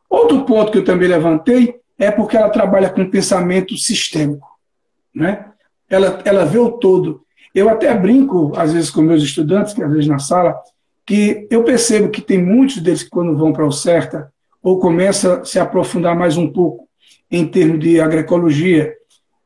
Outro 0.09 0.43
ponto 0.43 0.73
que 0.73 0.79
eu 0.79 0.83
também 0.83 1.07
levantei 1.07 1.79
é 1.99 2.09
porque 2.09 2.37
ela 2.37 2.49
trabalha 2.49 2.89
com 2.89 3.09
pensamento 3.09 3.77
sistêmico. 3.77 4.47
Né? 5.13 5.45
Ela, 5.89 6.21
ela 6.23 6.45
vê 6.45 6.57
o 6.57 6.71
todo. 6.71 7.25
Eu 7.53 7.67
até 7.67 7.93
brinco, 7.93 8.53
às 8.55 8.71
vezes, 8.71 8.89
com 8.89 9.01
meus 9.01 9.21
estudantes, 9.21 9.73
que 9.73 9.83
às 9.83 9.91
vezes 9.91 10.07
na 10.07 10.17
sala, 10.17 10.57
que 11.05 11.45
eu 11.51 11.63
percebo 11.63 12.09
que 12.09 12.21
tem 12.21 12.41
muitos 12.41 12.77
deles 12.77 13.03
que, 13.03 13.09
quando 13.09 13.37
vão 13.37 13.51
para 13.51 13.65
o 13.65 13.71
CERTA, 13.71 14.31
ou 14.63 14.79
começa 14.79 15.41
a 15.41 15.45
se 15.45 15.59
aprofundar 15.59 16.15
mais 16.15 16.37
um 16.37 16.51
pouco 16.51 16.87
em 17.29 17.45
termos 17.45 17.79
de 17.79 17.99
agroecologia, 17.99 18.93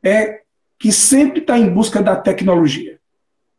é 0.04 0.42
que 0.78 0.92
sempre 0.92 1.40
está 1.40 1.58
em 1.58 1.70
busca 1.70 2.04
da 2.04 2.16
tecnologia. 2.16 3.00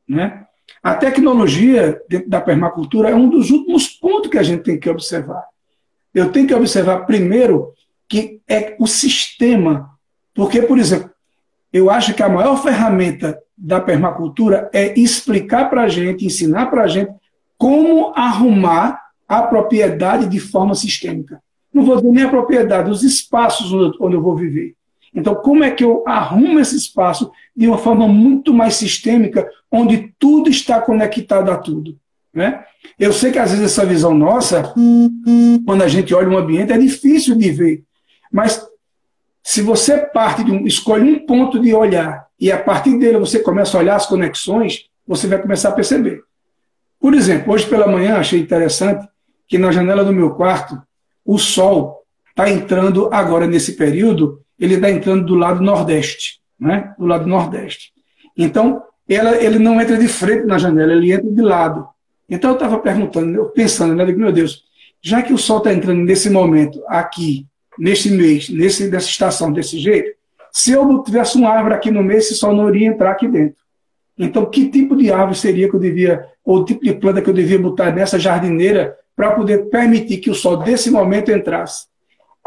Né? 0.07 0.45
A 0.83 0.95
tecnologia 0.95 2.01
dentro 2.09 2.29
da 2.29 2.41
permacultura 2.41 3.11
é 3.11 3.15
um 3.15 3.29
dos 3.29 3.51
últimos 3.51 3.89
pontos 3.89 4.31
que 4.31 4.39
a 4.39 4.43
gente 4.43 4.63
tem 4.63 4.79
que 4.79 4.89
observar. 4.89 5.43
Eu 6.15 6.31
tenho 6.31 6.47
que 6.47 6.55
observar 6.55 7.07
primeiro 7.07 7.73
que 8.08 8.40
é 8.49 8.76
o 8.78 8.87
sistema, 8.87 9.90
porque, 10.34 10.62
por 10.62 10.78
exemplo, 10.78 11.11
eu 11.73 11.90
acho 11.90 12.14
que 12.14 12.23
a 12.23 12.28
maior 12.28 12.62
ferramenta 12.62 13.38
da 13.56 13.80
permacultura 13.80 14.70
é 14.73 14.99
explicar 14.99 15.70
para 15.70 15.82
a 15.82 15.88
gente, 15.88 16.26
ensinar 16.26 16.66
para 16.66 16.84
a 16.84 16.88
gente 16.88 17.12
como 17.56 18.12
arrumar 18.14 19.00
a 19.28 19.42
propriedade 19.42 20.26
de 20.26 20.38
forma 20.38 20.75
sistêmica 20.75 21.40
não 21.75 21.84
vou 21.84 21.96
dizer 21.96 22.11
nem 22.11 22.25
a 22.25 22.28
propriedade, 22.28 22.90
os 22.90 23.02
espaços 23.02 23.73
onde 24.00 24.14
eu 24.14 24.23
vou 24.23 24.37
viver. 24.37 24.75
Então, 25.12 25.34
como 25.34 25.64
é 25.64 25.70
que 25.70 25.84
eu 25.84 26.04
arrumo 26.06 26.61
esse 26.61 26.76
espaço 26.76 27.30
de 27.54 27.66
uma 27.66 27.78
forma 27.78 28.06
muito 28.06 28.54
mais 28.54 28.76
sistêmica, 28.76 29.49
onde 29.70 30.14
tudo 30.18 30.49
está 30.49 30.80
conectado 30.80 31.50
a 31.50 31.56
tudo? 31.56 31.96
Né? 32.32 32.64
Eu 32.99 33.12
sei 33.12 33.30
que 33.32 33.38
às 33.38 33.50
vezes 33.50 33.66
essa 33.66 33.84
visão 33.84 34.14
nossa, 34.14 34.73
quando 35.64 35.82
a 35.82 35.88
gente 35.88 36.14
olha 36.14 36.28
um 36.28 36.38
ambiente, 36.38 36.73
é 36.73 36.78
difícil 36.78 37.37
de 37.37 37.50
ver. 37.50 37.84
Mas 38.35 38.67
se 39.45 39.62
você 39.62 39.97
parte 39.97 40.43
de 40.43 40.50
um, 40.50 40.67
escolhe 40.67 41.09
um 41.09 41.25
ponto 41.25 41.61
de 41.61 41.73
olhar 41.73 42.26
e 42.41 42.50
a 42.50 42.61
partir 42.61 42.99
dele 42.99 43.17
você 43.17 43.38
começa 43.38 43.76
a 43.76 43.81
olhar 43.81 43.95
as 43.95 44.07
conexões, 44.07 44.87
você 45.07 45.29
vai 45.29 45.41
começar 45.41 45.69
a 45.69 45.73
perceber. 45.73 46.21
Por 46.99 47.14
exemplo, 47.14 47.53
hoje 47.53 47.64
pela 47.64 47.87
manhã 47.87 48.17
achei 48.17 48.41
interessante 48.41 49.07
que 49.47 49.57
na 49.57 49.71
janela 49.71 50.05
do 50.05 50.12
meu 50.12 50.31
quarto 50.31 50.83
o 51.25 51.38
Sol 51.38 52.03
está 52.29 52.50
entrando 52.50 53.09
agora 53.12 53.47
nesse 53.47 53.75
período, 53.76 54.43
ele 54.59 54.75
está 54.75 54.91
entrando 54.91 55.25
do 55.25 55.37
lado 55.37 55.62
nordeste, 55.62 56.41
né? 56.59 56.93
do 56.99 57.07
lado 57.07 57.29
nordeste. 57.29 57.93
Então, 58.37 58.83
ela, 59.09 59.37
ele 59.37 59.61
não 59.61 59.81
entra 59.81 59.97
de 59.97 60.09
frente 60.09 60.45
na 60.45 60.59
janela, 60.59 60.93
ele 60.93 61.12
entra 61.12 61.31
de 61.31 61.41
lado. 61.41 61.87
Então, 62.29 62.50
eu 62.50 62.55
estava 62.55 62.79
perguntando, 62.79 63.33
eu 63.37 63.45
pensando, 63.50 63.95
né? 63.95 64.05
meu 64.07 64.33
Deus, 64.33 64.64
já 65.00 65.23
que 65.23 65.33
o 65.33 65.38
Sol 65.38 65.59
está 65.59 65.73
entrando 65.73 66.00
nesse 66.00 66.29
momento, 66.29 66.83
aqui, 66.88 67.47
nesse 67.78 68.11
mês, 68.11 68.49
nesse, 68.49 68.88
nessa 68.88 69.09
estação, 69.09 69.52
desse 69.52 69.78
jeito, 69.78 70.14
se 70.52 70.73
eu 70.73 71.02
tivesse 71.02 71.37
uma 71.37 71.50
árvore 71.50 71.75
aqui 71.75 71.90
no 71.90 72.02
meio, 72.02 72.19
esse 72.19 72.35
Sol 72.35 72.54
não 72.54 72.69
iria 72.69 72.88
entrar 72.88 73.11
aqui 73.11 73.26
dentro. 73.26 73.64
Então, 74.16 74.47
que 74.47 74.69
tipo 74.69 74.97
de 74.97 75.11
árvore 75.11 75.37
seria 75.37 75.69
que 75.69 75.75
eu 75.75 75.81
devia, 75.81 76.25
ou 76.45 76.64
tipo 76.64 76.85
de 76.85 76.95
planta 76.95 77.21
que 77.21 77.28
eu 77.28 77.35
devia 77.35 77.59
botar 77.59 77.90
nessa 77.90 78.19
jardineira 78.19 78.97
para 79.16 79.33
poder 79.33 79.69
permitir 79.69 80.19
que 80.19 80.31
o 80.31 80.35
sol 80.35 80.59
desse 80.59 80.90
momento 80.90 81.31
entrasse. 81.31 81.87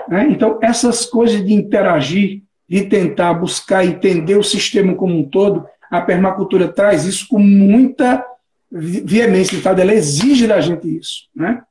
Né? 0.07 0.27
Então, 0.29 0.59
essas 0.61 1.05
coisas 1.05 1.45
de 1.45 1.53
interagir, 1.53 2.41
de 2.67 2.83
tentar 2.83 3.33
buscar 3.33 3.85
entender 3.85 4.35
o 4.35 4.43
sistema 4.43 4.95
como 4.95 5.17
um 5.17 5.23
todo, 5.23 5.65
a 5.89 6.01
permacultura 6.01 6.67
traz 6.67 7.05
isso 7.05 7.27
com 7.27 7.39
muita 7.39 8.25
veemência, 8.69 9.57
ela 9.65 9.93
exige 9.93 10.47
da 10.47 10.59
gente 10.59 10.97
isso. 10.97 11.27
Né? 11.35 11.61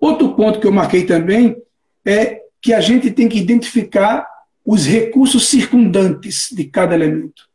Outro 0.00 0.34
ponto 0.34 0.60
que 0.60 0.66
eu 0.66 0.72
marquei 0.72 1.04
também 1.04 1.56
é 2.04 2.42
que 2.60 2.72
a 2.72 2.80
gente 2.80 3.10
tem 3.10 3.28
que 3.28 3.38
identificar 3.38 4.26
os 4.64 4.86
recursos 4.86 5.48
circundantes 5.48 6.48
de 6.52 6.64
cada 6.64 6.94
elemento. 6.94 7.48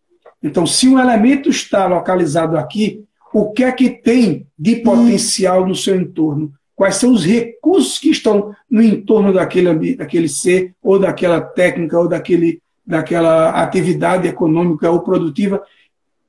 Então, 0.43 0.65
se 0.65 0.87
um 0.87 0.99
elemento 0.99 1.49
está 1.49 1.87
localizado 1.87 2.57
aqui, 2.57 3.03
o 3.33 3.51
que 3.51 3.63
é 3.63 3.71
que 3.71 3.89
tem 3.89 4.45
de 4.57 4.77
potencial 4.77 5.65
no 5.65 5.75
seu 5.75 5.99
entorno? 5.99 6.53
Quais 6.75 6.95
são 6.95 7.11
os 7.11 7.25
recursos 7.25 7.97
que 7.97 8.09
estão 8.09 8.55
no 8.69 8.83
entorno 8.83 9.33
daquele, 9.33 9.95
daquele 9.95 10.29
ser, 10.29 10.75
ou 10.81 10.99
daquela 10.99 11.41
técnica, 11.41 11.97
ou 11.97 12.07
daquele, 12.07 12.61
daquela 12.85 13.49
atividade 13.61 14.27
econômica 14.27 14.89
ou 14.91 14.99
produtiva? 14.99 15.61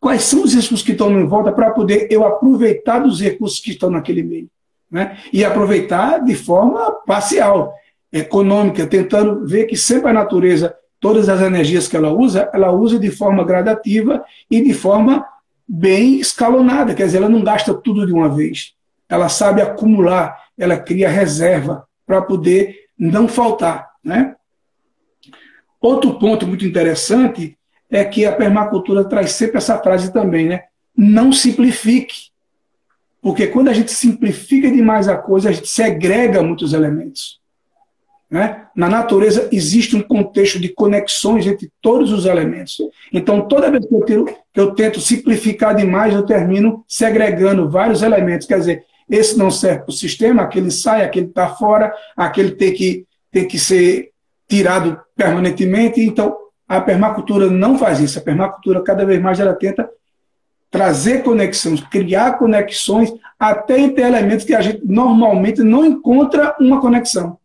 Quais 0.00 0.22
são 0.22 0.42
os 0.42 0.54
recursos 0.54 0.82
que 0.82 0.92
estão 0.92 1.10
em 1.20 1.26
volta 1.26 1.52
para 1.52 1.70
poder 1.70 2.08
eu 2.10 2.25
aproveitar 2.25 3.00
dos 3.00 3.20
recursos 3.20 3.60
que 3.60 3.72
estão 3.72 3.90
naquele 3.90 4.22
meio? 4.22 4.48
Né? 4.90 5.18
E 5.32 5.44
aproveitar 5.44 6.25
de 6.25 6.34
forma 6.34 6.92
parcial, 7.06 7.75
econômica, 8.12 8.87
tentando 8.87 9.47
ver 9.47 9.67
que 9.67 9.77
sempre 9.77 10.11
a 10.11 10.15
natureza, 10.15 10.75
todas 11.00 11.29
as 11.29 11.41
energias 11.41 11.87
que 11.87 11.97
ela 11.97 12.11
usa, 12.11 12.50
ela 12.53 12.73
usa 12.73 12.99
de 12.99 13.11
forma 13.11 13.45
gradativa 13.45 14.25
e 14.50 14.62
de 14.62 14.73
forma 14.73 15.25
bem 15.69 16.19
escalonada, 16.19 16.95
quer 16.95 17.05
dizer, 17.05 17.19
ela 17.19 17.29
não 17.29 17.45
gasta 17.45 17.75
tudo 17.75 18.07
de 18.07 18.12
uma 18.12 18.29
vez. 18.29 18.75
Ela 19.09 19.29
sabe 19.29 19.61
acumular, 19.61 20.37
ela 20.57 20.77
cria 20.77 21.09
reserva 21.09 21.87
para 22.07 22.23
poder 22.23 22.87
não 22.99 23.29
faltar. 23.29 23.91
Né? 24.03 24.35
Outro 25.81 26.19
ponto 26.19 26.47
muito 26.47 26.65
interessante 26.65 27.57
é 27.91 28.05
que 28.05 28.25
a 28.25 28.33
permacultura 28.33 29.05
traz 29.05 29.33
sempre 29.33 29.59
essa 29.59 29.79
frase 29.79 30.12
também, 30.12 30.47
né? 30.47 30.65
Não 30.97 31.33
simplifique. 31.33 32.29
Porque 33.21 33.47
quando 33.47 33.69
a 33.69 33.73
gente 33.73 33.93
simplifica 33.93 34.71
demais 34.71 35.09
a 35.09 35.17
coisa, 35.17 35.49
a 35.49 35.53
gente 35.53 35.69
segrega 35.69 36.43
muitos 36.43 36.73
elementos. 36.73 37.38
Né? 38.30 38.66
Na 38.76 38.88
natureza 38.90 39.49
existe 39.50 39.97
um 39.97 40.02
contexto 40.02 40.61
de 40.61 40.68
conexões 40.68 41.47
entre 41.47 41.70
todos 41.80 42.12
os 42.12 42.26
elementos. 42.26 42.76
Então, 43.12 43.49
toda 43.49 43.70
vez 43.70 43.87
que 43.87 43.94
eu, 43.94 44.04
tiro, 44.04 44.25
que 44.52 44.61
eu 44.61 44.75
tento 44.75 45.00
simplificar 45.00 45.75
demais, 45.75 46.14
eu 46.14 46.26
termino 46.26 46.85
segregando 46.87 47.70
vários 47.70 48.02
elementos. 48.02 48.47
Quer 48.47 48.58
dizer, 48.58 48.85
esse 49.08 49.38
não 49.38 49.50
serve 49.50 49.85
para 49.85 49.90
o 49.90 49.94
sistema, 49.94 50.42
aquele 50.42 50.70
sai, 50.70 51.02
aquele 51.02 51.26
está 51.26 51.49
fora, 51.49 51.92
aquele 52.14 52.50
tem 52.50 52.75
que, 52.75 53.06
tem 53.32 53.49
que 53.49 53.58
ser 53.58 54.11
tirado 54.47 55.00
permanentemente. 55.16 56.00
Então, 56.02 56.37
a 56.68 56.82
permacultura 56.82 57.49
não 57.49 57.78
faz 57.78 57.99
isso. 57.99 58.18
A 58.18 58.23
permacultura, 58.23 58.82
cada 58.82 59.06
vez 59.06 59.23
mais, 59.23 59.40
ela 59.40 59.54
tenta 59.54 59.88
trazer 60.70 61.23
conexões, 61.23 61.80
criar 61.80 62.37
conexões, 62.38 63.11
até 63.38 63.78
entre 63.80 64.02
elementos 64.02 64.44
que 64.44 64.54
a 64.54 64.61
gente 64.61 64.82
normalmente 64.85 65.62
não 65.62 65.82
encontra 65.82 66.54
uma 66.61 66.78
conexão. 66.78 67.38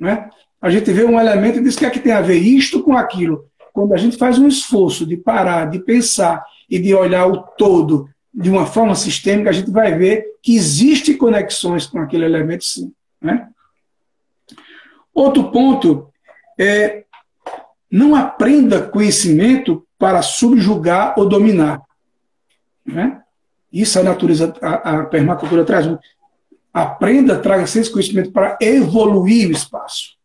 Né? 0.00 0.30
A 0.60 0.70
gente 0.70 0.90
vê 0.90 1.04
um 1.04 1.20
elemento 1.20 1.58
e 1.58 1.62
diz 1.62 1.76
que 1.76 1.84
é 1.84 1.90
que 1.90 2.00
tem 2.00 2.12
a 2.12 2.22
ver 2.22 2.38
isto 2.38 2.82
com 2.82 2.96
aquilo. 2.96 3.44
Quando 3.72 3.94
a 3.94 3.96
gente 3.98 4.16
faz 4.16 4.38
um 4.38 4.48
esforço 4.48 5.06
de 5.06 5.16
parar, 5.16 5.66
de 5.66 5.78
pensar 5.78 6.42
e 6.68 6.78
de 6.78 6.94
olhar 6.94 7.26
o 7.26 7.42
todo 7.42 8.08
de 8.32 8.48
uma 8.48 8.64
forma 8.64 8.94
sistêmica, 8.94 9.50
a 9.50 9.52
gente 9.52 9.70
vai 9.70 9.96
ver 9.96 10.24
que 10.42 10.56
existem 10.56 11.16
conexões 11.16 11.86
com 11.86 11.98
aquele 11.98 12.24
elemento, 12.24 12.64
sim. 12.64 12.92
Né? 13.20 13.48
Outro 15.12 15.50
ponto 15.50 16.08
é 16.58 17.04
não 17.90 18.14
aprenda 18.14 18.82
conhecimento 18.82 19.84
para 19.98 20.22
subjugar 20.22 21.14
ou 21.18 21.28
dominar. 21.28 21.82
Né? 22.86 23.20
Isso 23.72 23.98
a 23.98 24.02
natureza, 24.02 24.54
a, 24.62 25.00
a 25.00 25.04
permacultura 25.04 25.64
traz. 25.64 25.86
Aprenda, 26.72 27.38
traga 27.38 27.64
esse 27.64 27.90
conhecimento 27.90 28.30
para 28.30 28.56
evoluir 28.60 29.48
o 29.48 29.52
espaço. 29.52 30.16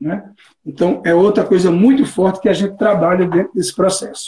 Né? 0.00 0.24
Então, 0.66 1.00
é 1.04 1.14
outra 1.14 1.44
coisa 1.44 1.70
muito 1.70 2.04
forte 2.04 2.40
que 2.40 2.48
a 2.48 2.52
gente 2.52 2.76
trabalha 2.76 3.26
dentro 3.26 3.52
desse 3.54 3.74
processo. 3.74 4.26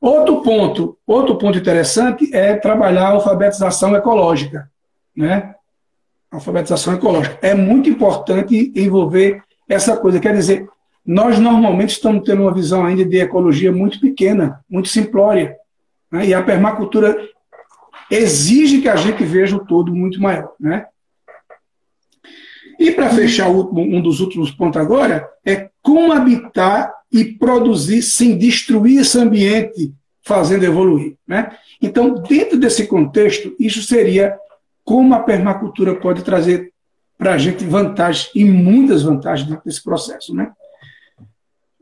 Outro 0.00 0.42
ponto, 0.42 0.98
outro 1.06 1.36
ponto 1.36 1.58
interessante 1.58 2.34
é 2.34 2.54
trabalhar 2.56 3.06
a 3.06 3.10
alfabetização 3.12 3.94
ecológica. 3.96 4.70
Né? 5.16 5.54
Alfabetização 6.30 6.94
ecológica. 6.94 7.38
É 7.42 7.54
muito 7.54 7.88
importante 7.88 8.72
envolver 8.74 9.42
essa 9.68 9.96
coisa. 9.96 10.20
Quer 10.20 10.34
dizer, 10.34 10.68
nós 11.04 11.38
normalmente 11.38 11.90
estamos 11.90 12.24
tendo 12.24 12.42
uma 12.42 12.54
visão 12.54 12.84
ainda 12.84 13.04
de 13.04 13.18
ecologia 13.18 13.72
muito 13.72 14.00
pequena, 14.00 14.62
muito 14.68 14.88
simplória. 14.88 15.56
Né? 16.10 16.26
E 16.26 16.34
a 16.34 16.42
permacultura 16.42 17.16
exige 18.10 18.80
que 18.80 18.88
a 18.88 18.96
gente 18.96 19.24
veja 19.24 19.56
o 19.56 19.64
todo 19.64 19.94
muito 19.94 20.20
maior. 20.20 20.52
Né? 20.58 20.86
E 22.78 22.90
para 22.90 23.10
fechar 23.10 23.48
um 23.48 24.00
dos 24.00 24.20
últimos 24.20 24.50
pontos 24.50 24.80
agora, 24.80 25.28
é 25.44 25.70
como 25.82 26.12
habitar 26.12 26.92
e 27.12 27.24
produzir 27.24 28.02
sem 28.02 28.36
destruir 28.38 29.00
esse 29.00 29.18
ambiente, 29.18 29.92
fazendo 30.22 30.64
evoluir. 30.64 31.16
Né? 31.26 31.56
Então, 31.80 32.14
dentro 32.14 32.58
desse 32.58 32.86
contexto, 32.86 33.54
isso 33.58 33.82
seria 33.82 34.36
como 34.84 35.14
a 35.14 35.20
permacultura 35.20 35.94
pode 35.94 36.22
trazer 36.22 36.72
para 37.18 37.34
a 37.34 37.38
gente 37.38 37.64
vantagens 37.64 38.30
e 38.34 38.44
muitas 38.44 39.02
vantagens 39.02 39.46
dentro 39.48 39.64
desse 39.64 39.82
processo. 39.82 40.34
Né? 40.34 40.50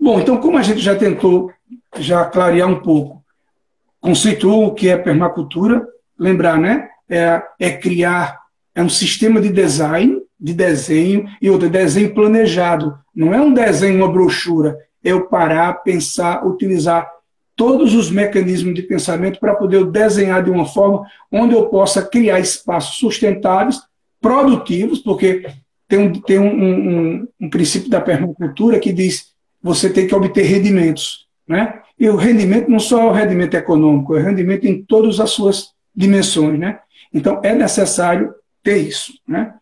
Bom, 0.00 0.20
então, 0.20 0.38
como 0.38 0.58
a 0.58 0.62
gente 0.62 0.80
já 0.80 0.96
tentou 0.96 1.52
já 1.96 2.24
clarear 2.24 2.68
um 2.68 2.80
pouco, 2.80 3.22
conceituou 4.00 4.66
o 4.66 4.74
que 4.74 4.88
é 4.88 4.96
permacultura, 4.96 5.86
lembrar, 6.18 6.58
né? 6.58 6.88
É, 7.08 7.42
é 7.58 7.70
criar, 7.70 8.38
é 8.74 8.82
um 8.82 8.88
sistema 8.88 9.40
de 9.40 9.50
design, 9.50 10.20
de 10.38 10.52
desenho, 10.52 11.26
e 11.40 11.50
outro 11.50 11.70
desenho 11.70 12.14
planejado. 12.14 12.98
Não 13.14 13.32
é 13.34 13.40
um 13.40 13.52
desenho, 13.52 13.96
uma 13.96 14.12
brochura. 14.12 14.76
É 15.02 15.10
eu 15.10 15.26
parar, 15.26 15.72
pensar, 15.82 16.46
utilizar 16.46 17.08
todos 17.56 17.94
os 17.94 18.10
mecanismos 18.10 18.74
de 18.74 18.82
pensamento 18.82 19.40
para 19.40 19.56
poder 19.56 19.84
desenhar 19.86 20.44
de 20.44 20.50
uma 20.50 20.64
forma 20.64 21.04
onde 21.30 21.54
eu 21.54 21.66
possa 21.66 22.02
criar 22.02 22.38
espaços 22.38 22.98
sustentáveis, 22.98 23.80
produtivos, 24.20 25.00
porque 25.00 25.44
tem 25.88 25.98
um, 25.98 26.12
tem 26.12 26.38
um, 26.38 26.46
um, 26.46 27.28
um 27.40 27.50
princípio 27.50 27.90
da 27.90 28.00
permacultura 28.00 28.78
que 28.78 28.92
diz 28.92 29.32
você 29.60 29.90
tem 29.90 30.06
que 30.06 30.14
obter 30.14 30.42
rendimentos. 30.42 31.26
Né? 31.48 31.80
E 31.98 32.08
o 32.08 32.16
rendimento 32.16 32.70
não 32.70 32.78
só 32.78 33.02
é 33.02 33.06
o 33.06 33.12
rendimento 33.12 33.54
econômico, 33.54 34.14
é 34.14 34.20
o 34.20 34.24
rendimento 34.24 34.64
em 34.66 34.82
todas 34.82 35.18
as 35.18 35.30
suas 35.30 35.70
dimensões. 35.98 36.58
Né? 36.58 36.78
Então, 37.12 37.40
é 37.42 37.52
necessário 37.52 38.32
ter 38.62 38.78
isso. 38.78 39.12
Né? 39.26 39.52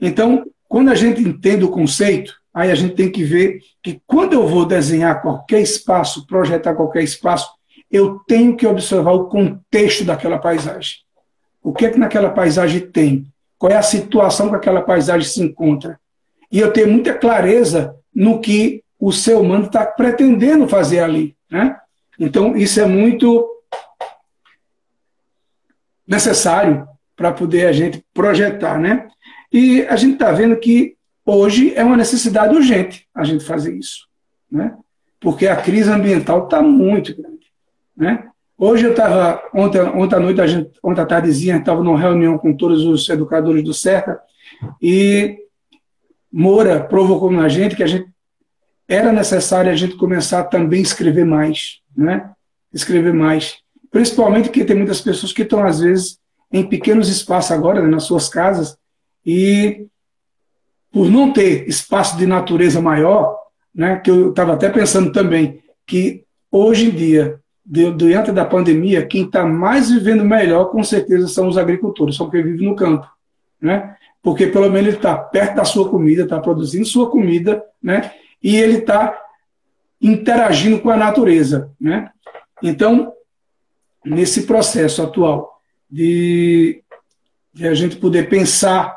Então, 0.00 0.44
quando 0.66 0.88
a 0.88 0.94
gente 0.94 1.20
entende 1.20 1.64
o 1.64 1.70
conceito, 1.70 2.34
aí 2.52 2.70
a 2.70 2.74
gente 2.74 2.94
tem 2.94 3.10
que 3.10 3.22
ver 3.22 3.60
que 3.82 4.00
quando 4.06 4.32
eu 4.32 4.46
vou 4.46 4.64
desenhar 4.64 5.20
qualquer 5.20 5.60
espaço, 5.60 6.26
projetar 6.26 6.74
qualquer 6.74 7.02
espaço, 7.02 7.50
eu 7.90 8.18
tenho 8.26 8.56
que 8.56 8.66
observar 8.66 9.12
o 9.12 9.26
contexto 9.26 10.04
daquela 10.04 10.38
paisagem. 10.38 10.94
O 11.62 11.72
que 11.72 11.84
é 11.84 11.90
que 11.90 11.98
naquela 11.98 12.30
paisagem 12.30 12.80
tem? 12.80 13.26
Qual 13.58 13.70
é 13.70 13.76
a 13.76 13.82
situação 13.82 14.48
que 14.48 14.56
aquela 14.56 14.80
paisagem 14.80 15.28
se 15.28 15.42
encontra? 15.42 15.98
E 16.50 16.58
eu 16.58 16.72
tenho 16.72 16.88
muita 16.88 17.12
clareza 17.12 17.94
no 18.14 18.40
que 18.40 18.82
o 18.98 19.12
ser 19.12 19.36
humano 19.36 19.66
está 19.66 19.84
pretendendo 19.84 20.68
fazer 20.68 21.00
ali. 21.00 21.36
Né? 21.50 21.76
Então, 22.18 22.56
isso 22.56 22.80
é 22.80 22.86
muito 22.86 23.55
necessário 26.06 26.86
para 27.14 27.32
poder 27.32 27.66
a 27.66 27.72
gente 27.72 28.04
projetar. 28.12 28.78
Né? 28.78 29.08
E 29.52 29.82
a 29.82 29.96
gente 29.96 30.14
está 30.14 30.32
vendo 30.32 30.56
que 30.56 30.96
hoje 31.24 31.74
é 31.74 31.82
uma 31.82 31.96
necessidade 31.96 32.54
urgente 32.54 33.06
a 33.14 33.24
gente 33.24 33.44
fazer 33.44 33.74
isso. 33.74 34.06
Né? 34.50 34.76
Porque 35.20 35.46
a 35.46 35.56
crise 35.56 35.90
ambiental 35.90 36.44
está 36.44 36.62
muito 36.62 37.16
grande. 37.16 37.46
Né? 37.96 38.28
Hoje 38.58 38.84
eu 38.84 38.90
estava, 38.90 39.42
ontem, 39.52 39.80
ontem 39.80 40.16
à 40.16 40.20
noite, 40.20 40.40
a 40.40 40.46
gente, 40.46 40.70
ontem 40.82 41.00
à 41.00 41.06
tardezinha, 41.06 41.56
estava 41.56 41.82
numa 41.82 41.98
reunião 41.98 42.38
com 42.38 42.54
todos 42.54 42.84
os 42.84 43.08
educadores 43.08 43.62
do 43.62 43.74
CERTA 43.74 44.18
e 44.80 45.38
Moura 46.32 46.80
provocou 46.82 47.30
na 47.30 47.48
gente 47.48 47.76
que 47.76 47.82
a 47.82 47.86
gente 47.86 48.08
era 48.88 49.12
necessário 49.12 49.70
a 49.70 49.74
gente 49.74 49.96
começar 49.96 50.44
também 50.44 50.80
a 50.80 50.82
escrever 50.82 51.24
mais, 51.24 51.80
né? 51.96 52.30
Escrever 52.72 53.12
mais. 53.12 53.58
Principalmente 53.96 54.50
porque 54.50 54.62
tem 54.62 54.76
muitas 54.76 55.00
pessoas 55.00 55.32
que 55.32 55.40
estão, 55.40 55.64
às 55.64 55.80
vezes, 55.80 56.18
em 56.52 56.62
pequenos 56.62 57.08
espaços 57.08 57.50
agora, 57.50 57.80
né, 57.80 57.88
nas 57.88 58.02
suas 58.02 58.28
casas, 58.28 58.76
e 59.24 59.86
por 60.92 61.08
não 61.08 61.32
ter 61.32 61.66
espaço 61.66 62.14
de 62.18 62.26
natureza 62.26 62.78
maior, 62.78 63.34
né, 63.74 63.96
que 63.96 64.10
eu 64.10 64.28
estava 64.28 64.52
até 64.52 64.68
pensando 64.68 65.10
também, 65.12 65.62
que 65.86 66.24
hoje 66.52 66.88
em 66.88 66.90
dia, 66.90 67.40
diante 67.64 68.32
da 68.32 68.44
pandemia, 68.44 69.06
quem 69.06 69.24
está 69.24 69.46
mais 69.46 69.90
vivendo 69.90 70.26
melhor, 70.26 70.66
com 70.66 70.84
certeza, 70.84 71.26
são 71.26 71.48
os 71.48 71.56
agricultores, 71.56 72.16
são 72.16 72.28
quem 72.28 72.42
vive 72.42 72.66
no 72.66 72.76
campo. 72.76 73.08
Né? 73.58 73.96
Porque 74.22 74.46
pelo 74.46 74.70
menos 74.70 74.88
ele 74.88 74.96
está 74.98 75.16
perto 75.16 75.56
da 75.56 75.64
sua 75.64 75.88
comida, 75.88 76.24
está 76.24 76.38
produzindo 76.38 76.84
sua 76.84 77.10
comida, 77.10 77.64
né? 77.82 78.12
e 78.42 78.56
ele 78.56 78.76
está 78.76 79.18
interagindo 80.02 80.80
com 80.80 80.90
a 80.90 80.98
natureza. 80.98 81.70
Né? 81.80 82.10
Então, 82.62 83.15
nesse 84.06 84.42
processo 84.42 85.02
atual 85.02 85.60
de, 85.90 86.82
de 87.52 87.66
a 87.66 87.74
gente 87.74 87.96
poder 87.96 88.28
pensar 88.28 88.96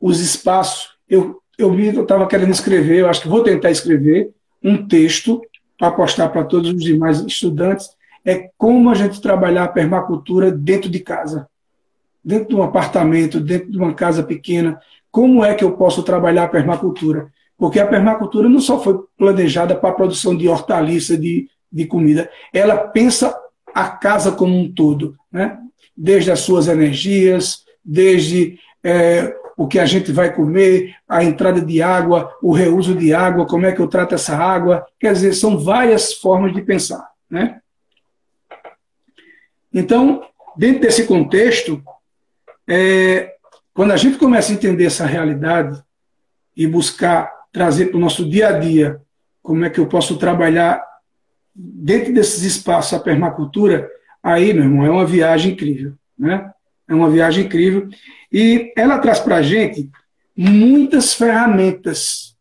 os 0.00 0.20
espaços, 0.20 0.90
eu 1.08 1.40
eu 1.58 2.02
estava 2.02 2.26
querendo 2.26 2.50
escrever, 2.50 2.98
eu 2.98 3.08
acho 3.08 3.22
que 3.22 3.28
vou 3.28 3.42
tentar 3.42 3.70
escrever 3.70 4.30
um 4.62 4.86
texto 4.86 5.40
para 5.78 5.92
postar 5.92 6.28
para 6.28 6.44
todos 6.44 6.70
os 6.70 6.82
demais 6.82 7.20
estudantes, 7.20 7.90
é 8.24 8.50
como 8.56 8.90
a 8.90 8.94
gente 8.94 9.20
trabalhar 9.20 9.64
a 9.64 9.68
permacultura 9.68 10.50
dentro 10.50 10.88
de 10.88 11.00
casa, 11.00 11.48
dentro 12.24 12.48
de 12.48 12.56
um 12.56 12.62
apartamento, 12.62 13.40
dentro 13.40 13.70
de 13.70 13.76
uma 13.76 13.94
casa 13.94 14.22
pequena, 14.22 14.80
como 15.10 15.44
é 15.44 15.54
que 15.54 15.64
eu 15.64 15.72
posso 15.72 16.02
trabalhar 16.02 16.44
a 16.44 16.48
permacultura? 16.48 17.30
Porque 17.58 17.78
a 17.78 17.86
permacultura 17.86 18.48
não 18.48 18.60
só 18.60 18.80
foi 18.80 18.98
planejada 19.16 19.74
para 19.74 19.90
a 19.90 19.94
produção 19.94 20.36
de 20.36 20.48
hortaliça, 20.48 21.16
de, 21.16 21.48
de 21.70 21.86
comida, 21.86 22.30
ela 22.52 22.76
pensa 22.76 23.36
a 23.74 23.88
casa 23.88 24.32
como 24.32 24.58
um 24.58 24.72
todo, 24.72 25.16
né? 25.30 25.58
desde 25.96 26.30
as 26.30 26.40
suas 26.40 26.68
energias, 26.68 27.64
desde 27.84 28.58
é, 28.82 29.34
o 29.56 29.66
que 29.66 29.78
a 29.78 29.86
gente 29.86 30.10
vai 30.12 30.34
comer, 30.34 30.94
a 31.08 31.22
entrada 31.22 31.60
de 31.60 31.82
água, 31.82 32.34
o 32.42 32.52
reuso 32.52 32.94
de 32.94 33.12
água, 33.12 33.46
como 33.46 33.66
é 33.66 33.72
que 33.72 33.80
eu 33.80 33.88
trato 33.88 34.14
essa 34.14 34.36
água. 34.36 34.86
Quer 34.98 35.12
dizer, 35.12 35.34
são 35.34 35.58
várias 35.58 36.14
formas 36.14 36.54
de 36.54 36.62
pensar. 36.62 37.10
Né? 37.30 37.60
Então, 39.72 40.22
dentro 40.56 40.82
desse 40.82 41.04
contexto, 41.04 41.82
é, 42.68 43.34
quando 43.74 43.92
a 43.92 43.96
gente 43.96 44.18
começa 44.18 44.52
a 44.52 44.54
entender 44.54 44.86
essa 44.86 45.06
realidade 45.06 45.82
e 46.56 46.66
buscar 46.66 47.32
trazer 47.52 47.86
para 47.86 47.96
o 47.96 48.00
nosso 48.00 48.28
dia 48.28 48.48
a 48.48 48.58
dia 48.58 49.00
como 49.42 49.64
é 49.64 49.70
que 49.70 49.80
eu 49.80 49.86
posso 49.86 50.16
trabalhar 50.16 50.82
dentro 51.54 52.12
desses 52.12 52.42
espaços 52.42 52.94
a 52.94 53.00
permacultura, 53.00 53.88
aí, 54.22 54.52
meu 54.52 54.64
irmão, 54.64 54.86
é 54.86 54.90
uma 54.90 55.06
viagem 55.06 55.52
incrível. 55.52 55.94
Né? 56.18 56.50
É 56.88 56.94
uma 56.94 57.10
viagem 57.10 57.44
incrível. 57.44 57.88
E 58.32 58.72
ela 58.76 58.98
traz 58.98 59.20
para 59.20 59.36
a 59.36 59.42
gente 59.42 59.90
muitas 60.36 61.14
ferramentas 61.14 62.32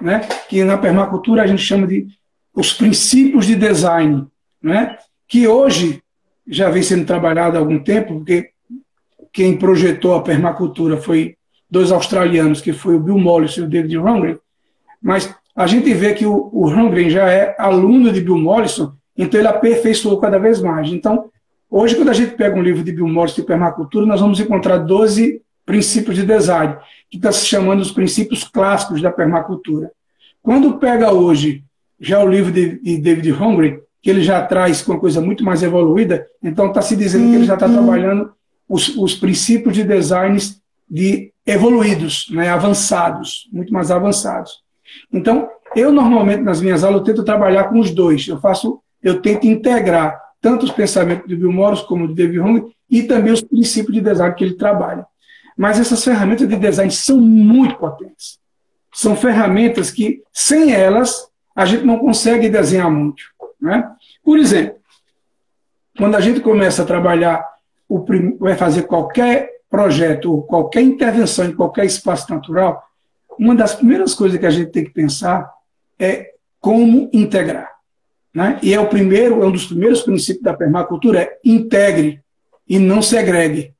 né, 0.00 0.20
que 0.48 0.62
na 0.64 0.78
permacultura 0.78 1.42
a 1.42 1.46
gente 1.46 1.62
chama 1.62 1.86
de 1.86 2.06
os 2.54 2.72
princípios 2.72 3.46
de 3.46 3.54
design, 3.54 4.26
né, 4.60 4.96
que 5.28 5.46
hoje 5.46 6.02
já 6.46 6.70
vem 6.70 6.82
sendo 6.82 7.04
trabalhado 7.04 7.56
há 7.56 7.60
algum 7.60 7.78
tempo, 7.78 8.14
porque 8.14 8.50
quem 9.32 9.56
projetou 9.56 10.14
a 10.14 10.22
permacultura 10.22 10.96
foi 10.96 11.36
dois 11.70 11.92
australianos, 11.92 12.60
que 12.60 12.72
foi 12.72 12.96
o 12.96 13.00
Bill 13.00 13.18
Mollison 13.18 13.60
e 13.60 13.64
o 13.64 13.68
David 13.68 13.96
Rundgren, 13.98 14.38
mas 15.00 15.32
a 15.58 15.66
gente 15.66 15.92
vê 15.92 16.14
que 16.14 16.24
o, 16.24 16.50
o 16.52 16.70
já 17.10 17.28
é 17.28 17.56
aluno 17.58 18.12
de 18.12 18.20
Bill 18.20 18.38
Mollison, 18.38 18.92
então 19.16 19.40
ele 19.40 19.48
aperfeiçoou 19.48 20.20
cada 20.20 20.38
vez 20.38 20.60
mais. 20.60 20.88
Então, 20.92 21.30
hoje, 21.68 21.96
quando 21.96 22.10
a 22.10 22.14
gente 22.14 22.36
pega 22.36 22.56
um 22.56 22.62
livro 22.62 22.84
de 22.84 22.92
Bill 22.92 23.08
Mollison 23.08 23.34
de 23.34 23.42
permacultura, 23.42 24.06
nós 24.06 24.20
vamos 24.20 24.38
encontrar 24.38 24.78
12 24.78 25.42
princípios 25.66 26.14
de 26.14 26.24
design, 26.24 26.76
que 27.10 27.16
está 27.16 27.32
se 27.32 27.44
chamando 27.44 27.80
os 27.80 27.90
princípios 27.90 28.44
clássicos 28.44 29.02
da 29.02 29.10
permacultura. 29.10 29.90
Quando 30.40 30.78
pega 30.78 31.12
hoje 31.12 31.64
já 31.98 32.22
o 32.22 32.28
livro 32.28 32.52
de, 32.52 32.80
de 32.80 32.98
David 32.98 33.32
Hungry, 33.32 33.80
que 34.00 34.08
ele 34.08 34.22
já 34.22 34.40
traz 34.46 34.80
com 34.80 34.92
uma 34.92 35.00
coisa 35.00 35.20
muito 35.20 35.42
mais 35.42 35.64
evoluída, 35.64 36.24
então 36.40 36.68
está 36.68 36.80
se 36.80 36.94
dizendo 36.94 37.30
que 37.30 37.34
ele 37.34 37.46
já 37.46 37.54
está 37.54 37.66
uhum. 37.66 37.72
trabalhando 37.72 38.30
os, 38.68 38.96
os, 38.96 39.16
princípios 39.16 39.74
de 39.74 39.82
designs 39.82 40.62
de 40.88 41.32
evoluídos, 41.44 42.28
né, 42.30 42.48
avançados, 42.48 43.48
muito 43.52 43.72
mais 43.72 43.90
avançados. 43.90 44.67
Então, 45.12 45.48
eu 45.74 45.92
normalmente 45.92 46.42
nas 46.42 46.60
minhas 46.60 46.84
aulas 46.84 47.00
eu 47.00 47.04
tento 47.04 47.24
trabalhar 47.24 47.64
com 47.64 47.78
os 47.78 47.90
dois. 47.90 48.26
Eu 48.28 48.40
faço, 48.40 48.80
eu 49.02 49.20
tento 49.20 49.46
integrar 49.46 50.20
tanto 50.40 50.64
os 50.64 50.70
pensamentos 50.70 51.28
de 51.28 51.36
Bill 51.36 51.52
Morris 51.52 51.80
como 51.80 52.08
de 52.08 52.14
David 52.14 52.40
Hungry 52.40 52.76
e 52.90 53.02
também 53.02 53.32
os 53.32 53.42
princípios 53.42 53.94
de 53.94 54.00
design 54.00 54.34
que 54.34 54.44
ele 54.44 54.54
trabalha. 54.54 55.06
Mas 55.56 55.80
essas 55.80 56.02
ferramentas 56.04 56.48
de 56.48 56.56
design 56.56 56.90
são 56.90 57.20
muito 57.20 57.76
potentes. 57.76 58.38
São 58.94 59.16
ferramentas 59.16 59.90
que, 59.90 60.22
sem 60.32 60.72
elas, 60.72 61.28
a 61.54 61.66
gente 61.66 61.84
não 61.84 61.98
consegue 61.98 62.48
desenhar 62.48 62.90
muito. 62.90 63.22
Né? 63.60 63.90
Por 64.22 64.38
exemplo, 64.38 64.76
quando 65.96 66.14
a 66.14 66.20
gente 66.20 66.40
começa 66.40 66.82
a 66.82 66.86
trabalhar, 66.86 67.44
vai 68.38 68.54
fazer 68.54 68.82
qualquer 68.82 69.58
projeto 69.70 70.42
qualquer 70.42 70.80
intervenção 70.80 71.44
em 71.44 71.54
qualquer 71.54 71.84
espaço 71.84 72.32
natural, 72.32 72.82
uma 73.38 73.54
das 73.54 73.74
primeiras 73.74 74.14
coisas 74.14 74.38
que 74.38 74.46
a 74.46 74.50
gente 74.50 74.70
tem 74.70 74.84
que 74.84 74.90
pensar 74.90 75.50
é 75.98 76.32
como 76.60 77.08
integrar. 77.12 77.70
Né? 78.34 78.58
E 78.62 78.74
é 78.74 78.80
o 78.80 78.88
primeiro, 78.88 79.42
é 79.42 79.46
um 79.46 79.52
dos 79.52 79.66
primeiros 79.66 80.02
princípios 80.02 80.42
da 80.42 80.54
permacultura, 80.54 81.20
é 81.20 81.38
integre 81.44 82.20
e 82.68 82.78
não 82.78 83.00
segregue. 83.00 83.72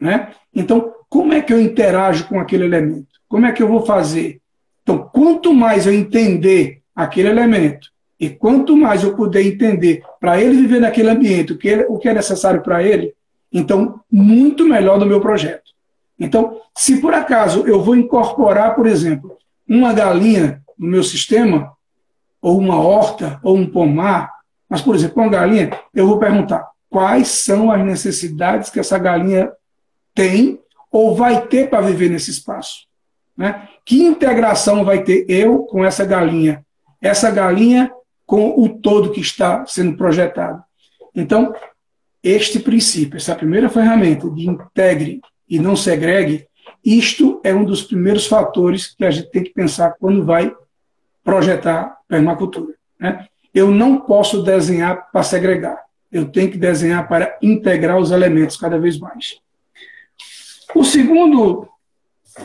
Né? 0.00 0.32
Então, 0.54 0.92
como 1.08 1.32
é 1.32 1.40
que 1.40 1.52
eu 1.52 1.60
interajo 1.60 2.26
com 2.26 2.40
aquele 2.40 2.64
elemento? 2.64 3.08
Como 3.28 3.46
é 3.46 3.52
que 3.52 3.62
eu 3.62 3.68
vou 3.68 3.84
fazer? 3.84 4.40
Então, 4.82 5.10
quanto 5.12 5.52
mais 5.52 5.86
eu 5.86 5.92
entender 5.92 6.80
aquele 6.94 7.28
elemento 7.28 7.88
e 8.18 8.30
quanto 8.30 8.76
mais 8.76 9.02
eu 9.02 9.14
puder 9.14 9.42
entender 9.42 10.02
para 10.20 10.40
ele 10.40 10.56
viver 10.56 10.80
naquele 10.80 11.10
ambiente 11.10 11.52
o 11.52 11.58
que, 11.58 11.68
ele, 11.68 11.84
o 11.88 11.98
que 11.98 12.08
é 12.08 12.14
necessário 12.14 12.62
para 12.62 12.82
ele, 12.82 13.14
então, 13.52 14.00
muito 14.10 14.64
melhor 14.64 14.98
no 14.98 15.06
meu 15.06 15.20
projeto. 15.20 15.71
Então, 16.22 16.60
se 16.72 17.00
por 17.00 17.12
acaso 17.12 17.66
eu 17.66 17.82
vou 17.82 17.96
incorporar, 17.96 18.76
por 18.76 18.86
exemplo, 18.86 19.36
uma 19.68 19.92
galinha 19.92 20.62
no 20.78 20.88
meu 20.88 21.02
sistema, 21.02 21.72
ou 22.40 22.58
uma 22.58 22.80
horta, 22.80 23.40
ou 23.42 23.56
um 23.56 23.68
pomar, 23.68 24.32
mas, 24.68 24.80
por 24.80 24.94
exemplo, 24.94 25.20
uma 25.20 25.28
galinha, 25.28 25.76
eu 25.92 26.06
vou 26.06 26.20
perguntar 26.20 26.70
quais 26.88 27.26
são 27.26 27.72
as 27.72 27.84
necessidades 27.84 28.70
que 28.70 28.78
essa 28.78 28.98
galinha 28.98 29.50
tem 30.14 30.60
ou 30.92 31.16
vai 31.16 31.44
ter 31.46 31.68
para 31.68 31.80
viver 31.80 32.08
nesse 32.08 32.30
espaço. 32.30 32.86
Né? 33.36 33.68
Que 33.84 34.04
integração 34.04 34.84
vai 34.84 35.02
ter 35.02 35.26
eu 35.28 35.64
com 35.64 35.84
essa 35.84 36.04
galinha? 36.04 36.64
Essa 37.00 37.32
galinha 37.32 37.90
com 38.24 38.62
o 38.62 38.68
todo 38.68 39.10
que 39.10 39.20
está 39.20 39.66
sendo 39.66 39.96
projetado. 39.96 40.62
Então, 41.14 41.52
este 42.22 42.60
princípio, 42.60 43.16
essa 43.16 43.34
primeira 43.34 43.68
ferramenta 43.68 44.30
de 44.30 44.48
integre 44.48 45.20
e 45.52 45.58
não 45.58 45.76
segregue, 45.76 46.48
isto 46.82 47.38
é 47.44 47.54
um 47.54 47.62
dos 47.62 47.82
primeiros 47.82 48.26
fatores 48.26 48.86
que 48.86 49.04
a 49.04 49.10
gente 49.10 49.30
tem 49.30 49.42
que 49.42 49.50
pensar 49.50 49.94
quando 50.00 50.24
vai 50.24 50.50
projetar 51.22 51.98
permacultura. 52.08 52.72
Né? 52.98 53.26
Eu 53.52 53.70
não 53.70 54.00
posso 54.00 54.42
desenhar 54.42 55.10
para 55.12 55.22
segregar, 55.22 55.78
eu 56.10 56.24
tenho 56.24 56.50
que 56.50 56.56
desenhar 56.56 57.06
para 57.06 57.36
integrar 57.42 57.98
os 57.98 58.10
elementos 58.10 58.56
cada 58.56 58.78
vez 58.78 58.98
mais. 58.98 59.40
O 60.74 60.84
segundo, 60.84 61.68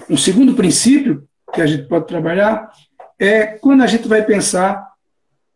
um 0.10 0.18
segundo 0.18 0.54
princípio 0.54 1.26
que 1.54 1.62
a 1.62 1.66
gente 1.66 1.88
pode 1.88 2.08
trabalhar 2.08 2.70
é 3.18 3.46
quando 3.46 3.84
a 3.84 3.88
gente 3.88 4.06
vai 4.06 4.22
pensar 4.22 4.86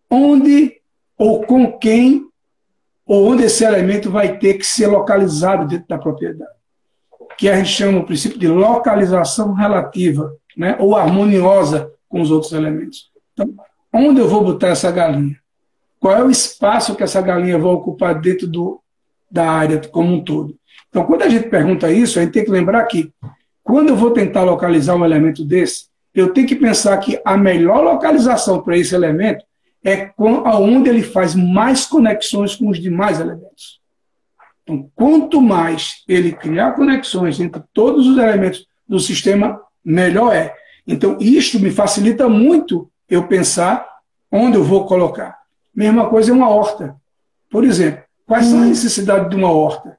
onde 0.09 0.79
ou 1.17 1.43
com 1.43 1.77
quem 1.77 2.29
ou 3.05 3.29
onde 3.29 3.43
esse 3.43 3.65
elemento 3.65 4.09
vai 4.09 4.37
ter 4.37 4.53
que 4.53 4.65
ser 4.65 4.87
localizado 4.87 5.67
dentro 5.67 5.89
da 5.89 5.97
propriedade, 5.97 6.60
que 7.41 7.49
a 7.49 7.55
gente 7.55 7.69
chama 7.69 7.97
o 7.97 8.05
princípio 8.05 8.37
de 8.37 8.47
localização 8.47 9.53
relativa, 9.53 10.31
né, 10.55 10.75
ou 10.77 10.95
harmoniosa 10.95 11.91
com 12.07 12.21
os 12.21 12.29
outros 12.29 12.51
elementos. 12.51 13.09
Então, 13.33 13.51
onde 13.91 14.21
eu 14.21 14.29
vou 14.29 14.43
botar 14.43 14.67
essa 14.67 14.91
galinha? 14.91 15.35
Qual 15.99 16.15
é 16.15 16.23
o 16.23 16.29
espaço 16.29 16.93
que 16.95 17.01
essa 17.01 17.19
galinha 17.19 17.57
vai 17.57 17.71
ocupar 17.71 18.21
dentro 18.21 18.45
do, 18.45 18.79
da 19.31 19.49
área 19.49 19.81
como 19.89 20.13
um 20.13 20.23
todo? 20.23 20.55
Então, 20.87 21.03
quando 21.03 21.23
a 21.23 21.29
gente 21.29 21.49
pergunta 21.49 21.91
isso, 21.91 22.19
a 22.19 22.21
gente 22.21 22.31
tem 22.31 22.45
que 22.45 22.51
lembrar 22.51 22.85
que, 22.85 23.11
quando 23.63 23.89
eu 23.89 23.95
vou 23.95 24.11
tentar 24.11 24.43
localizar 24.43 24.95
um 24.95 25.03
elemento 25.03 25.43
desse, 25.43 25.85
eu 26.13 26.31
tenho 26.31 26.45
que 26.45 26.55
pensar 26.55 26.95
que 26.97 27.19
a 27.25 27.35
melhor 27.35 27.83
localização 27.83 28.61
para 28.61 28.77
esse 28.77 28.93
elemento 28.93 29.43
é 29.83 30.11
onde 30.15 30.91
ele 30.91 31.01
faz 31.01 31.33
mais 31.33 31.87
conexões 31.87 32.55
com 32.55 32.69
os 32.69 32.79
demais 32.79 33.19
elementos. 33.19 33.80
Então, 34.63 34.89
quanto 34.95 35.41
mais 35.41 36.03
ele 36.07 36.31
criar 36.31 36.73
conexões 36.73 37.39
entre 37.39 37.61
todos 37.73 38.07
os 38.07 38.17
elementos 38.17 38.65
do 38.87 38.99
sistema, 38.99 39.59
melhor 39.83 40.33
é. 40.33 40.53
Então, 40.85 41.17
isto 41.19 41.59
me 41.59 41.71
facilita 41.71 42.27
muito 42.29 42.89
eu 43.09 43.27
pensar 43.27 43.87
onde 44.31 44.57
eu 44.57 44.63
vou 44.63 44.85
colocar. 44.85 45.37
Mesma 45.75 46.09
coisa 46.09 46.31
é 46.31 46.33
uma 46.33 46.49
horta. 46.49 46.95
Por 47.49 47.63
exemplo, 47.63 48.03
quais 48.25 48.45
são 48.45 48.61
as 48.61 48.67
necessidades 48.69 49.29
de 49.29 49.35
uma 49.35 49.51
horta? 49.51 49.97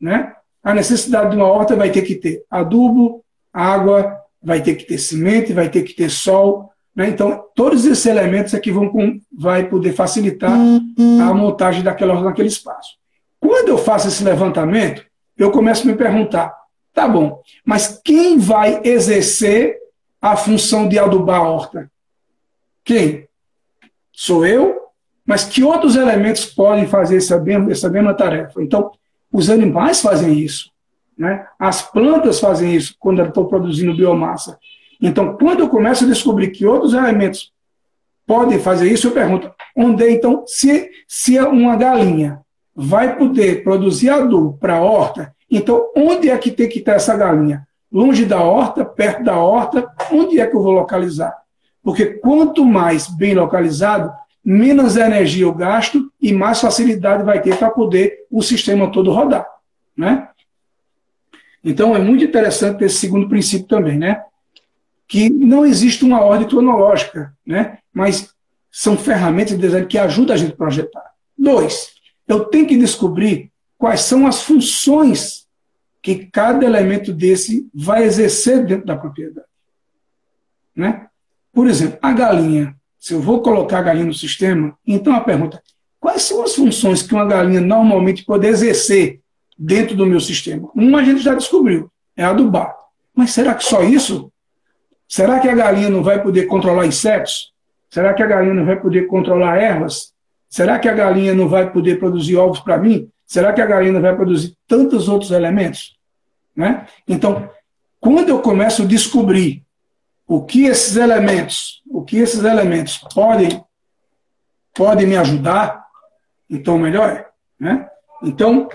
Né? 0.00 0.32
A 0.62 0.74
necessidade 0.74 1.30
de 1.30 1.36
uma 1.36 1.46
horta 1.46 1.74
vai 1.74 1.90
ter 1.90 2.02
que 2.02 2.14
ter 2.14 2.44
adubo, 2.50 3.24
água, 3.52 4.20
vai 4.42 4.62
ter 4.62 4.74
que 4.74 4.84
ter 4.84 4.98
semente, 4.98 5.52
vai 5.52 5.68
ter 5.68 5.82
que 5.82 5.94
ter 5.94 6.10
sol. 6.10 6.70
Né? 6.94 7.08
Então, 7.08 7.44
todos 7.54 7.84
esses 7.84 8.06
elementos 8.06 8.54
aqui 8.54 8.70
vão 8.70 8.88
com, 8.88 9.20
vai 9.36 9.68
poder 9.68 9.92
facilitar 9.92 10.52
a 10.52 11.34
montagem 11.34 11.82
daquela 11.82 12.14
horta 12.14 12.26
naquele 12.26 12.48
espaço. 12.48 13.01
Quando 13.42 13.70
eu 13.70 13.76
faço 13.76 14.06
esse 14.06 14.22
levantamento, 14.22 15.04
eu 15.36 15.50
começo 15.50 15.82
a 15.82 15.90
me 15.90 15.98
perguntar, 15.98 16.54
tá 16.94 17.08
bom, 17.08 17.42
mas 17.66 18.00
quem 18.04 18.38
vai 18.38 18.80
exercer 18.84 19.78
a 20.20 20.36
função 20.36 20.88
de 20.88 20.96
adubar 20.96 21.40
a 21.40 21.50
horta? 21.50 21.90
Quem? 22.84 23.26
Sou 24.12 24.46
eu? 24.46 24.82
Mas 25.26 25.42
que 25.42 25.64
outros 25.64 25.96
elementos 25.96 26.44
podem 26.44 26.86
fazer 26.86 27.16
essa 27.16 27.36
mesma, 27.40 27.72
essa 27.72 27.90
mesma 27.90 28.14
tarefa? 28.14 28.62
Então, 28.62 28.92
os 29.32 29.50
animais 29.50 30.00
fazem 30.00 30.38
isso. 30.38 30.70
Né? 31.18 31.44
As 31.58 31.82
plantas 31.82 32.38
fazem 32.38 32.72
isso 32.72 32.94
quando 32.96 33.24
estão 33.24 33.46
produzindo 33.46 33.96
biomassa. 33.96 34.56
Então, 35.00 35.36
quando 35.36 35.60
eu 35.60 35.68
começo 35.68 36.04
a 36.04 36.08
descobrir 36.08 36.50
que 36.50 36.64
outros 36.64 36.94
elementos 36.94 37.52
podem 38.24 38.60
fazer 38.60 38.88
isso, 38.88 39.08
eu 39.08 39.12
pergunto, 39.12 39.52
onde 39.76 40.04
é, 40.04 40.12
então, 40.12 40.44
se, 40.46 40.88
se 41.08 41.40
uma 41.40 41.74
galinha 41.74 42.41
vai 42.74 43.16
poder 43.16 43.62
produzir 43.62 44.10
adubo 44.10 44.56
para 44.58 44.76
a 44.76 44.80
horta, 44.80 45.34
então 45.50 45.90
onde 45.96 46.30
é 46.30 46.38
que 46.38 46.50
tem 46.50 46.68
que 46.68 46.78
estar 46.78 46.94
essa 46.94 47.16
galinha? 47.16 47.66
Longe 47.90 48.24
da 48.24 48.40
horta, 48.40 48.84
perto 48.84 49.22
da 49.22 49.36
horta, 49.36 49.86
onde 50.10 50.40
é 50.40 50.46
que 50.46 50.56
eu 50.56 50.62
vou 50.62 50.72
localizar? 50.72 51.34
Porque 51.82 52.06
quanto 52.06 52.64
mais 52.64 53.06
bem 53.08 53.34
localizado, 53.34 54.12
menos 54.44 54.96
energia 54.96 55.44
eu 55.44 55.52
gasto 55.52 56.10
e 56.20 56.32
mais 56.32 56.60
facilidade 56.60 57.22
vai 57.22 57.40
ter 57.42 57.56
para 57.56 57.70
poder 57.70 58.24
o 58.30 58.42
sistema 58.42 58.90
todo 58.90 59.12
rodar. 59.12 59.46
Né? 59.96 60.28
Então 61.62 61.94
é 61.94 61.98
muito 61.98 62.24
interessante 62.24 62.84
esse 62.84 62.96
segundo 62.96 63.28
princípio 63.28 63.68
também, 63.68 63.98
né? 63.98 64.22
Que 65.06 65.28
não 65.28 65.64
existe 65.64 66.04
uma 66.04 66.22
ordem 66.22 66.48
cronológica, 66.48 67.32
né? 67.46 67.78
Mas 67.92 68.30
são 68.70 68.96
ferramentas 68.96 69.54
de 69.54 69.60
design 69.60 69.86
que 69.86 69.98
ajudam 69.98 70.34
a 70.34 70.38
gente 70.38 70.54
a 70.54 70.56
projetar. 70.56 71.04
Dois, 71.36 71.91
eu 72.26 72.44
tenho 72.46 72.66
que 72.66 72.76
descobrir 72.76 73.50
quais 73.78 74.02
são 74.02 74.26
as 74.26 74.42
funções 74.42 75.46
que 76.00 76.26
cada 76.26 76.64
elemento 76.64 77.12
desse 77.12 77.68
vai 77.74 78.04
exercer 78.04 78.64
dentro 78.64 78.86
da 78.86 78.96
propriedade. 78.96 79.46
Né? 80.74 81.06
Por 81.52 81.66
exemplo, 81.68 81.98
a 82.02 82.12
galinha 82.12 82.76
se 83.02 83.14
eu 83.14 83.20
vou 83.20 83.42
colocar 83.42 83.80
a 83.80 83.82
galinha 83.82 84.06
no 84.06 84.14
sistema, 84.14 84.78
então 84.86 85.12
a 85.12 85.20
pergunta: 85.20 85.60
quais 85.98 86.22
são 86.22 86.40
as 86.44 86.54
funções 86.54 87.02
que 87.02 87.12
uma 87.12 87.26
galinha 87.26 87.60
normalmente 87.60 88.24
pode 88.24 88.46
exercer 88.46 89.20
dentro 89.58 89.96
do 89.96 90.06
meu 90.06 90.20
sistema? 90.20 90.70
Uma 90.72 91.00
a 91.00 91.04
gente 91.04 91.18
já 91.18 91.34
descobriu, 91.34 91.90
é 92.16 92.22
adubar. 92.22 92.72
Mas 93.12 93.32
será 93.32 93.56
que 93.56 93.64
só 93.64 93.82
isso? 93.82 94.32
Será 95.08 95.40
que 95.40 95.48
a 95.48 95.54
galinha 95.54 95.90
não 95.90 96.00
vai 96.00 96.22
poder 96.22 96.46
controlar 96.46 96.86
insetos? 96.86 97.52
Será 97.90 98.14
que 98.14 98.22
a 98.22 98.26
galinha 98.26 98.54
não 98.54 98.64
vai 98.64 98.80
poder 98.80 99.08
controlar 99.08 99.56
ervas? 99.56 100.11
Será 100.52 100.78
que 100.78 100.86
a 100.86 100.92
galinha 100.92 101.34
não 101.34 101.48
vai 101.48 101.72
poder 101.72 101.98
produzir 101.98 102.36
ovos 102.36 102.60
para 102.60 102.76
mim? 102.76 103.10
Será 103.24 103.54
que 103.54 103.62
a 103.62 103.64
galinha 103.64 103.98
vai 103.98 104.14
produzir 104.14 104.54
tantos 104.68 105.08
outros 105.08 105.30
elementos? 105.30 105.98
Né? 106.54 106.86
Então, 107.08 107.48
quando 107.98 108.28
eu 108.28 108.38
começo 108.38 108.82
a 108.82 108.84
descobrir 108.84 109.64
o 110.26 110.44
que 110.44 110.66
esses 110.66 110.96
elementos, 110.96 111.80
o 111.88 112.04
que 112.04 112.18
esses 112.18 112.44
elementos 112.44 112.98
podem, 113.14 113.64
podem 114.74 115.06
me 115.06 115.16
ajudar, 115.16 115.86
então 116.50 116.76
melhor 116.76 117.08
é. 117.08 117.26
Né? 117.58 117.88
Então, 118.22 118.68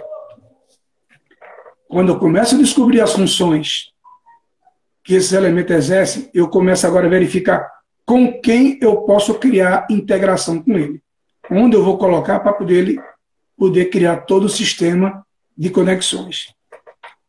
quando 1.87 2.13
eu 2.13 2.17
começo 2.17 2.55
a 2.55 2.57
descobrir 2.57 3.01
as 3.01 3.13
funções 3.13 3.93
que 5.03 5.13
esses 5.13 5.31
elementos 5.31 5.75
exercem, 5.75 6.27
eu 6.33 6.49
começo 6.49 6.87
agora 6.87 7.05
a 7.05 7.09
verificar 7.09 7.71
com 8.03 8.41
quem 8.41 8.79
eu 8.81 9.03
posso 9.03 9.35
criar 9.35 9.85
integração 9.91 10.59
com 10.59 10.71
ele. 10.71 11.03
Onde 11.49 11.75
eu 11.75 11.83
vou 11.83 11.97
colocar 11.97 12.39
para 12.39 12.53
poder, 12.53 12.79
ele, 12.79 13.01
poder 13.57 13.85
criar 13.85 14.17
todo 14.17 14.45
o 14.45 14.49
sistema 14.49 15.25
de 15.57 15.69
conexões. 15.69 16.53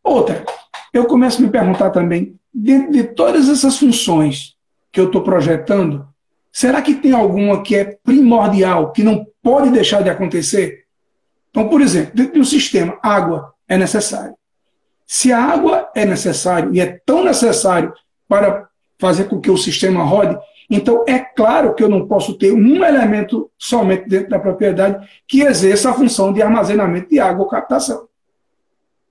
Outra, 0.03 0.45
eu 0.93 1.07
começo 1.07 1.39
a 1.39 1.45
me 1.45 1.51
perguntar 1.51 1.91
também, 1.91 2.39
dentro 2.53 2.93
de 2.93 3.05
todas 3.05 3.49
essas 3.49 3.79
funções 3.79 4.57
que 4.91 5.01
eu 5.01 5.07
estou 5.07 5.23
projetando, 5.23 6.07
será 6.53 6.83
que 6.83 6.95
tem 6.95 7.13
alguma 7.13 7.63
que 7.63 7.77
é 7.77 7.99
primordial, 8.03 8.93
que 8.93 9.03
não 9.03 9.27
pode 9.43 9.71
deixar 9.71 10.03
de 10.03 10.11
acontecer? 10.11 10.85
Então, 11.51 11.69
por 11.69 11.81
exemplo, 11.81 12.13
dentro 12.15 12.35
de 12.35 12.41
um 12.41 12.45
sistema, 12.45 12.99
água 13.03 13.53
é 13.69 13.77
necessário. 13.77 14.35
Se 15.07 15.33
a 15.33 15.43
água 15.43 15.91
é 15.95 16.05
necessário 16.05 16.75
e 16.75 16.81
é 16.81 17.01
tão 17.07 17.25
necessário 17.25 17.93
para 18.29 18.69
fazer 18.99 19.25
com 19.25 19.41
que 19.41 19.51
o 19.51 19.57
sistema 19.57 20.05
rode, 20.05 20.39
então 20.69 21.05
é 21.09 21.19
claro 21.19 21.75
que 21.75 21.83
eu 21.83 21.89
não 21.89 22.07
posso 22.07 22.35
ter 22.35 22.53
um 22.53 22.85
elemento 22.85 23.51
somente 23.57 24.09
dentro 24.09 24.29
da 24.29 24.39
propriedade 24.39 25.09
que 25.27 25.41
exerça 25.41 25.91
a 25.91 25.95
função 25.95 26.33
de 26.33 26.43
armazenamento 26.43 27.09
de 27.09 27.19
água 27.19 27.45
ou 27.45 27.51
captação. 27.51 28.07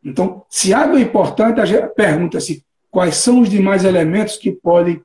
Então, 0.03 0.43
se 0.49 0.73
água 0.73 0.99
é 0.99 1.01
importante, 1.01 1.59
a 1.59 1.65
gente 1.65 1.87
pergunta-se 1.89 2.63
quais 2.91 3.15
são 3.17 3.41
os 3.41 3.49
demais 3.49 3.83
elementos 3.83 4.37
que 4.37 4.51
podem 4.51 5.01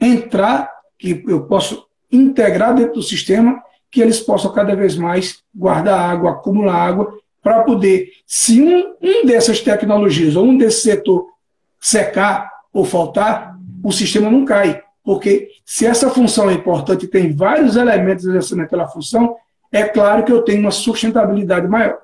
entrar, 0.00 0.70
que 0.98 1.22
eu 1.26 1.42
posso 1.46 1.86
integrar 2.10 2.74
dentro 2.74 2.94
do 2.94 3.02
sistema, 3.02 3.62
que 3.90 4.00
eles 4.00 4.20
possam 4.20 4.52
cada 4.52 4.74
vez 4.74 4.96
mais 4.96 5.42
guardar 5.54 5.98
água, 5.98 6.32
acumular 6.32 6.76
água 6.76 7.18
para 7.42 7.62
poder, 7.62 8.10
se 8.26 8.60
um, 8.60 8.94
um 9.00 9.24
dessas 9.24 9.60
tecnologias 9.60 10.36
ou 10.36 10.44
um 10.44 10.58
desse 10.58 10.82
setor 10.82 11.26
secar 11.80 12.50
ou 12.72 12.84
faltar, 12.84 13.56
o 13.82 13.92
sistema 13.92 14.28
não 14.30 14.44
cai. 14.44 14.82
Porque 15.08 15.48
se 15.64 15.86
essa 15.86 16.10
função 16.10 16.50
é 16.50 16.52
importante 16.52 17.06
e 17.06 17.08
tem 17.08 17.34
vários 17.34 17.76
elementos 17.76 18.26
exercendo 18.26 18.60
aquela 18.60 18.86
função, 18.86 19.36
é 19.72 19.82
claro 19.84 20.22
que 20.22 20.30
eu 20.30 20.42
tenho 20.42 20.60
uma 20.60 20.70
sustentabilidade 20.70 21.66
maior. 21.66 22.02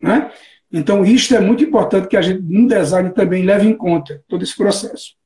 Né? 0.00 0.32
Então, 0.72 1.04
isto 1.04 1.34
é 1.34 1.40
muito 1.40 1.62
importante 1.62 2.08
que 2.08 2.16
a 2.16 2.22
gente, 2.22 2.40
no 2.40 2.66
design, 2.66 3.10
também 3.10 3.44
leve 3.44 3.68
em 3.68 3.76
conta 3.76 4.24
todo 4.26 4.42
esse 4.42 4.56
processo. 4.56 5.16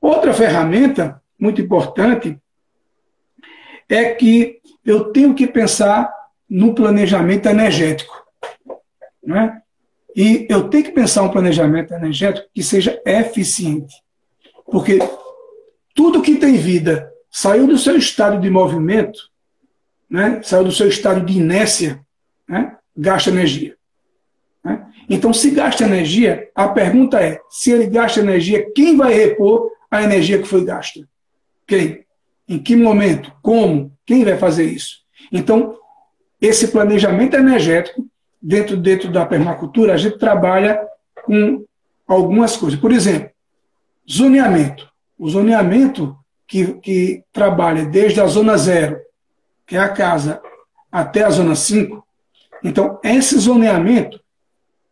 Outra 0.00 0.32
ferramenta 0.32 1.20
muito 1.38 1.60
importante 1.60 2.40
é 3.86 4.14
que 4.14 4.62
eu 4.82 5.12
tenho 5.12 5.34
que 5.34 5.46
pensar 5.46 6.10
no 6.48 6.74
planejamento 6.74 7.50
energético. 7.50 8.24
Né? 9.22 9.60
E 10.16 10.46
eu 10.48 10.70
tenho 10.70 10.84
que 10.84 10.92
pensar 10.92 11.20
um 11.20 11.30
planejamento 11.30 11.92
energético 11.92 12.48
que 12.54 12.62
seja 12.62 12.98
eficiente. 13.04 13.94
Porque 14.64 14.98
tudo 15.94 16.20
que 16.20 16.36
tem 16.36 16.56
vida 16.56 17.10
saiu 17.30 17.66
do 17.66 17.78
seu 17.78 17.96
estado 17.96 18.40
de 18.40 18.50
movimento, 18.50 19.18
né? 20.10 20.40
saiu 20.42 20.64
do 20.64 20.72
seu 20.72 20.88
estado 20.88 21.24
de 21.24 21.38
inércia, 21.38 22.00
né? 22.48 22.76
gasta 22.96 23.30
energia. 23.30 23.76
Né? 24.62 24.86
Então, 25.08 25.32
se 25.32 25.50
gasta 25.50 25.84
energia, 25.84 26.50
a 26.54 26.68
pergunta 26.68 27.20
é: 27.20 27.40
se 27.48 27.70
ele 27.70 27.86
gasta 27.86 28.20
energia, 28.20 28.70
quem 28.74 28.96
vai 28.96 29.12
repor 29.14 29.70
a 29.90 30.02
energia 30.02 30.40
que 30.40 30.48
foi 30.48 30.64
gasta? 30.64 31.00
Quem? 31.66 32.04
Em 32.48 32.58
que 32.58 32.76
momento? 32.76 33.32
Como? 33.40 33.92
Quem 34.04 34.24
vai 34.24 34.36
fazer 34.36 34.64
isso? 34.64 34.98
Então, 35.32 35.78
esse 36.40 36.68
planejamento 36.68 37.36
energético 37.36 38.06
dentro, 38.40 38.76
dentro 38.76 39.10
da 39.10 39.24
permacultura, 39.24 39.94
a 39.94 39.96
gente 39.96 40.18
trabalha 40.18 40.78
com 41.24 41.64
algumas 42.06 42.56
coisas. 42.56 42.78
Por 42.78 42.92
exemplo, 42.92 43.30
zoneamento. 44.10 44.93
O 45.18 45.28
zoneamento 45.28 46.16
que, 46.46 46.74
que 46.74 47.24
trabalha 47.32 47.84
desde 47.84 48.20
a 48.20 48.26
zona 48.26 48.56
zero, 48.56 48.98
que 49.66 49.76
é 49.76 49.80
a 49.80 49.88
casa, 49.88 50.40
até 50.90 51.24
a 51.24 51.30
zona 51.30 51.56
5. 51.56 52.04
Então, 52.62 53.00
esse 53.02 53.36
zoneamento 53.38 54.20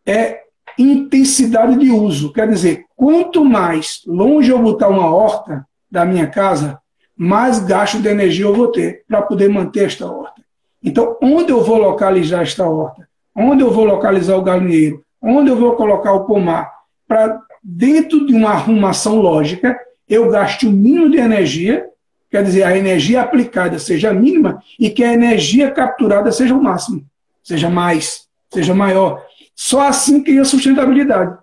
é 0.06 0.42
intensidade 0.78 1.78
de 1.78 1.90
uso. 1.90 2.32
Quer 2.32 2.48
dizer, 2.48 2.87
quanto 2.96 3.44
mais 3.44 4.02
longe 4.06 4.50
eu 4.50 4.58
botar 4.58 4.88
uma 4.88 5.14
horta 5.14 5.66
da 5.90 6.04
minha 6.04 6.26
casa, 6.26 6.80
mais 7.16 7.58
gasto 7.58 8.00
de 8.00 8.08
energia 8.08 8.46
eu 8.46 8.54
vou 8.54 8.68
ter 8.68 9.04
para 9.06 9.22
poder 9.22 9.48
manter 9.48 9.85
esta 9.87 10.11
horta. 10.11 10.42
Então, 10.82 11.16
onde 11.22 11.52
eu 11.52 11.62
vou 11.62 11.76
localizar 11.76 12.42
esta 12.42 12.66
horta? 12.66 13.06
onde 13.35 13.62
eu 13.62 13.70
vou 13.70 13.85
localizar 13.85 14.37
o 14.37 14.42
galinheiro, 14.42 15.02
onde 15.20 15.50
eu 15.50 15.56
vou 15.56 15.74
colocar 15.74 16.12
o 16.12 16.24
pomar, 16.24 16.70
para 17.08 17.40
dentro 17.62 18.26
de 18.26 18.35
uma 18.35 18.50
arrumação 18.50 19.16
lógica, 19.16 19.78
eu 20.12 20.29
gaste 20.29 20.66
o 20.66 20.70
mínimo 20.70 21.09
de 21.09 21.16
energia, 21.16 21.87
quer 22.31 22.44
dizer, 22.44 22.64
a 22.64 22.77
energia 22.77 23.22
aplicada 23.22 23.79
seja 23.79 24.12
mínima 24.12 24.62
e 24.79 24.90
que 24.90 25.03
a 25.03 25.14
energia 25.14 25.70
capturada 25.70 26.31
seja 26.31 26.55
o 26.55 26.62
máximo, 26.62 27.03
seja 27.42 27.70
mais, 27.70 28.27
seja 28.53 28.75
maior. 28.75 29.25
Só 29.55 29.88
assim 29.88 30.22
cria 30.22 30.44
sustentabilidade. 30.44 31.38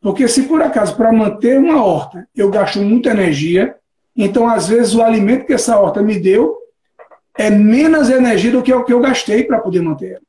Porque 0.00 0.28
se 0.28 0.44
por 0.44 0.62
acaso, 0.62 0.96
para 0.96 1.12
manter 1.12 1.58
uma 1.58 1.84
horta, 1.84 2.28
eu 2.36 2.50
gasto 2.50 2.78
muita 2.80 3.10
energia, 3.10 3.74
então 4.16 4.46
às 4.48 4.68
vezes 4.68 4.94
o 4.94 5.02
alimento 5.02 5.46
que 5.46 5.52
essa 5.52 5.76
horta 5.76 6.00
me 6.00 6.16
deu 6.20 6.56
é 7.36 7.50
menos 7.50 8.10
energia 8.10 8.52
do 8.52 8.62
que 8.62 8.72
o 8.72 8.84
que 8.84 8.92
eu 8.92 9.00
gastei 9.00 9.42
para 9.42 9.58
poder 9.58 9.82
manter 9.82 10.12
ela. 10.12 10.22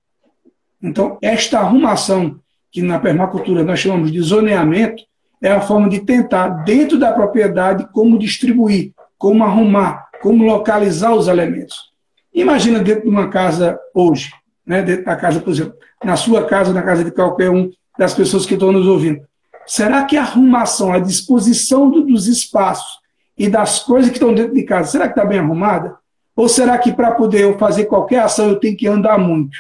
Então, 0.82 1.19
esta 1.21 1.60
arrumação, 1.60 2.39
que 2.71 2.82
na 2.82 2.98
permacultura 2.98 3.63
nós 3.63 3.80
chamamos 3.80 4.12
de 4.12 4.19
zoneamento, 4.21 5.04
é 5.41 5.52
a 5.52 5.62
forma 5.62 5.89
de 5.89 6.00
tentar, 6.00 6.50
dentro 6.63 6.98
da 6.98 7.12
propriedade, 7.12 7.88
como 7.91 8.17
distribuir, 8.17 8.93
como 9.17 9.43
arrumar, 9.43 10.08
como 10.21 10.43
localizar 10.43 11.13
os 11.13 11.28
elementos. 11.28 11.91
Imagina 12.34 12.80
dentro 12.80 13.04
de 13.04 13.10
uma 13.10 13.30
casa 13.30 13.80
hoje, 13.93 14.32
né, 14.65 14.82
dentro 14.82 15.06
da 15.06 15.15
casa, 15.15 15.39
por 15.39 15.52
exemplo, 15.52 15.76
na 16.04 16.15
sua 16.15 16.45
casa, 16.45 16.74
na 16.74 16.82
casa 16.82 17.04
de 17.04 17.12
qualquer 17.12 17.50
um 17.50 17.71
das 17.98 18.13
pessoas 18.13 18.45
que 18.45 18.56
estão 18.56 18.71
nos 18.71 18.88
ouvindo. 18.88 19.21
Será 19.65 20.04
que 20.04 20.17
a 20.17 20.21
arrumação, 20.21 20.91
a 20.91 21.00
disposição 21.00 21.89
do, 21.89 22.02
dos 22.06 22.28
espaços 22.28 23.00
e 23.38 23.50
das 23.50 23.80
coisas 23.80 24.10
que 24.10 24.17
estão 24.17 24.34
dentro 24.34 24.54
de 24.54 24.63
casa, 24.63 24.91
será 24.91 25.06
que 25.06 25.13
está 25.13 25.26
bem 25.26 25.39
arrumada? 25.39 25.98
Ou 26.36 26.50
será 26.50 26.78
que 26.78 26.91
para 26.91 27.12
poder 27.12 27.41
eu 27.41 27.58
fazer 27.58 27.86
qualquer 27.86 28.19
ação 28.19 28.50
eu 28.50 28.60
tenho 28.60 28.76
que 28.76 28.88
andar 28.88 29.17
muito? 29.17 29.58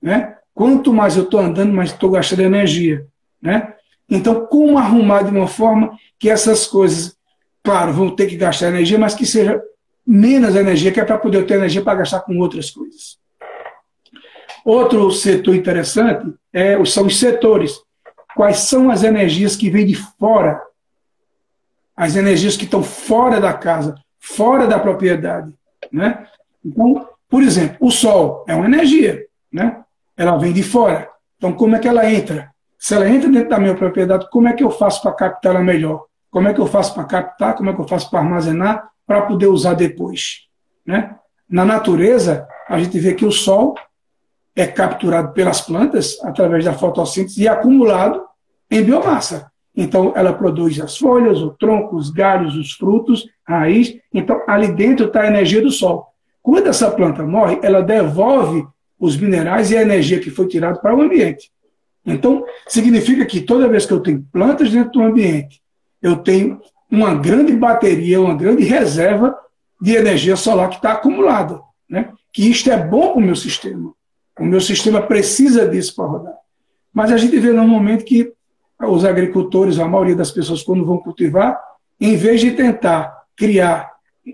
Né? 0.00 0.34
Quanto 0.54 0.92
mais 0.92 1.16
eu 1.16 1.24
estou 1.24 1.40
andando, 1.40 1.72
mais 1.72 1.90
estou 1.90 2.10
gastando 2.10 2.40
energia. 2.40 3.06
Né? 3.40 3.74
Então, 4.08 4.46
como 4.46 4.78
arrumar 4.78 5.22
de 5.22 5.30
uma 5.30 5.46
forma 5.46 5.98
que 6.18 6.30
essas 6.30 6.66
coisas, 6.66 7.16
claro, 7.62 7.92
vão 7.92 8.14
ter 8.14 8.26
que 8.26 8.36
gastar 8.36 8.68
energia, 8.68 8.98
mas 8.98 9.14
que 9.14 9.26
seja 9.26 9.62
menos 10.06 10.56
energia, 10.56 10.90
que 10.90 11.00
é 11.00 11.04
para 11.04 11.18
poder 11.18 11.46
ter 11.46 11.54
energia 11.54 11.82
para 11.82 11.98
gastar 11.98 12.20
com 12.20 12.38
outras 12.38 12.70
coisas. 12.70 13.18
Outro 14.64 15.10
setor 15.10 15.54
interessante 15.54 16.32
é, 16.52 16.82
são 16.84 17.06
os 17.06 17.18
setores. 17.18 17.80
Quais 18.34 18.60
são 18.60 18.90
as 18.90 19.02
energias 19.02 19.56
que 19.56 19.70
vêm 19.70 19.86
de 19.86 19.94
fora? 19.94 20.62
As 21.96 22.16
energias 22.16 22.56
que 22.56 22.64
estão 22.64 22.82
fora 22.82 23.40
da 23.40 23.52
casa, 23.52 23.94
fora 24.18 24.66
da 24.66 24.78
propriedade. 24.78 25.52
Né? 25.92 26.26
Então, 26.64 27.08
por 27.28 27.42
exemplo, 27.42 27.76
o 27.80 27.90
sol 27.90 28.44
é 28.48 28.54
uma 28.54 28.66
energia. 28.66 29.26
Né? 29.52 29.82
ela 30.18 30.36
vem 30.36 30.52
de 30.52 30.64
fora. 30.64 31.08
Então, 31.36 31.52
como 31.52 31.76
é 31.76 31.78
que 31.78 31.86
ela 31.86 32.10
entra? 32.10 32.52
Se 32.78 32.94
ela 32.94 33.08
entra 33.08 33.28
dentro 33.28 33.48
da 33.48 33.58
minha 33.58 33.74
propriedade, 33.74 34.28
como 34.30 34.48
é 34.48 34.52
que 34.52 34.62
eu 34.62 34.70
faço 34.70 35.02
para 35.02 35.12
captar 35.12 35.54
ela 35.54 35.64
melhor? 35.64 36.04
Como 36.30 36.46
é 36.46 36.54
que 36.54 36.60
eu 36.60 36.66
faço 36.66 36.94
para 36.94 37.04
captar? 37.04 37.54
Como 37.54 37.70
é 37.70 37.74
que 37.74 37.80
eu 37.80 37.88
faço 37.88 38.08
para 38.10 38.20
armazenar? 38.20 38.88
Para 39.06 39.22
poder 39.22 39.46
usar 39.46 39.74
depois. 39.74 40.46
Né? 40.86 41.16
Na 41.48 41.64
natureza, 41.64 42.46
a 42.68 42.78
gente 42.78 42.98
vê 42.98 43.14
que 43.14 43.24
o 43.24 43.32
sol 43.32 43.74
é 44.54 44.66
capturado 44.66 45.32
pelas 45.32 45.60
plantas 45.60 46.18
através 46.22 46.64
da 46.64 46.72
fotossíntese 46.72 47.42
e 47.42 47.48
acumulado 47.48 48.22
em 48.70 48.82
biomassa. 48.82 49.50
Então, 49.74 50.12
ela 50.16 50.32
produz 50.32 50.80
as 50.80 50.96
folhas, 50.96 51.40
o 51.40 51.50
tronco, 51.50 51.96
os 51.96 52.10
galhos, 52.10 52.56
os 52.56 52.72
frutos, 52.72 53.28
raiz. 53.46 53.96
Então, 54.12 54.42
ali 54.46 54.72
dentro 54.72 55.06
está 55.06 55.22
a 55.22 55.28
energia 55.28 55.62
do 55.62 55.70
sol. 55.70 56.08
Quando 56.42 56.66
essa 56.66 56.90
planta 56.90 57.22
morre, 57.22 57.60
ela 57.62 57.82
devolve 57.82 58.66
os 58.98 59.16
minerais 59.16 59.70
e 59.70 59.76
a 59.76 59.82
energia 59.82 60.18
que 60.18 60.30
foi 60.30 60.48
tirada 60.48 60.80
para 60.80 60.96
o 60.96 61.00
ambiente. 61.00 61.50
Então, 62.12 62.44
significa 62.66 63.24
que 63.26 63.40
toda 63.40 63.68
vez 63.68 63.86
que 63.86 63.92
eu 63.92 64.00
tenho 64.00 64.24
plantas 64.32 64.70
dentro 64.70 64.92
do 64.92 65.02
ambiente, 65.02 65.60
eu 66.00 66.16
tenho 66.16 66.60
uma 66.90 67.14
grande 67.14 67.52
bateria, 67.54 68.20
uma 68.20 68.34
grande 68.34 68.64
reserva 68.64 69.36
de 69.80 69.94
energia 69.94 70.36
solar 70.36 70.70
que 70.70 70.76
está 70.76 70.92
acumulada. 70.92 71.60
Né? 71.88 72.12
Que 72.32 72.48
isto 72.50 72.70
é 72.70 72.76
bom 72.76 73.12
para 73.12 73.18
o 73.18 73.24
meu 73.24 73.36
sistema. 73.36 73.92
O 74.38 74.44
meu 74.44 74.60
sistema 74.60 75.02
precisa 75.02 75.68
disso 75.68 75.94
para 75.94 76.06
rodar. 76.06 76.34
Mas 76.92 77.12
a 77.12 77.16
gente 77.16 77.38
vê 77.38 77.52
normalmente 77.52 78.04
que 78.04 78.32
os 78.80 79.04
agricultores, 79.04 79.78
a 79.78 79.88
maioria 79.88 80.14
das 80.14 80.30
pessoas, 80.30 80.62
quando 80.62 80.84
vão 80.84 80.98
cultivar, 80.98 81.58
em 82.00 82.16
vez 82.16 82.40
de 82.40 82.52
tentar 82.52 83.24
criar 83.36 83.90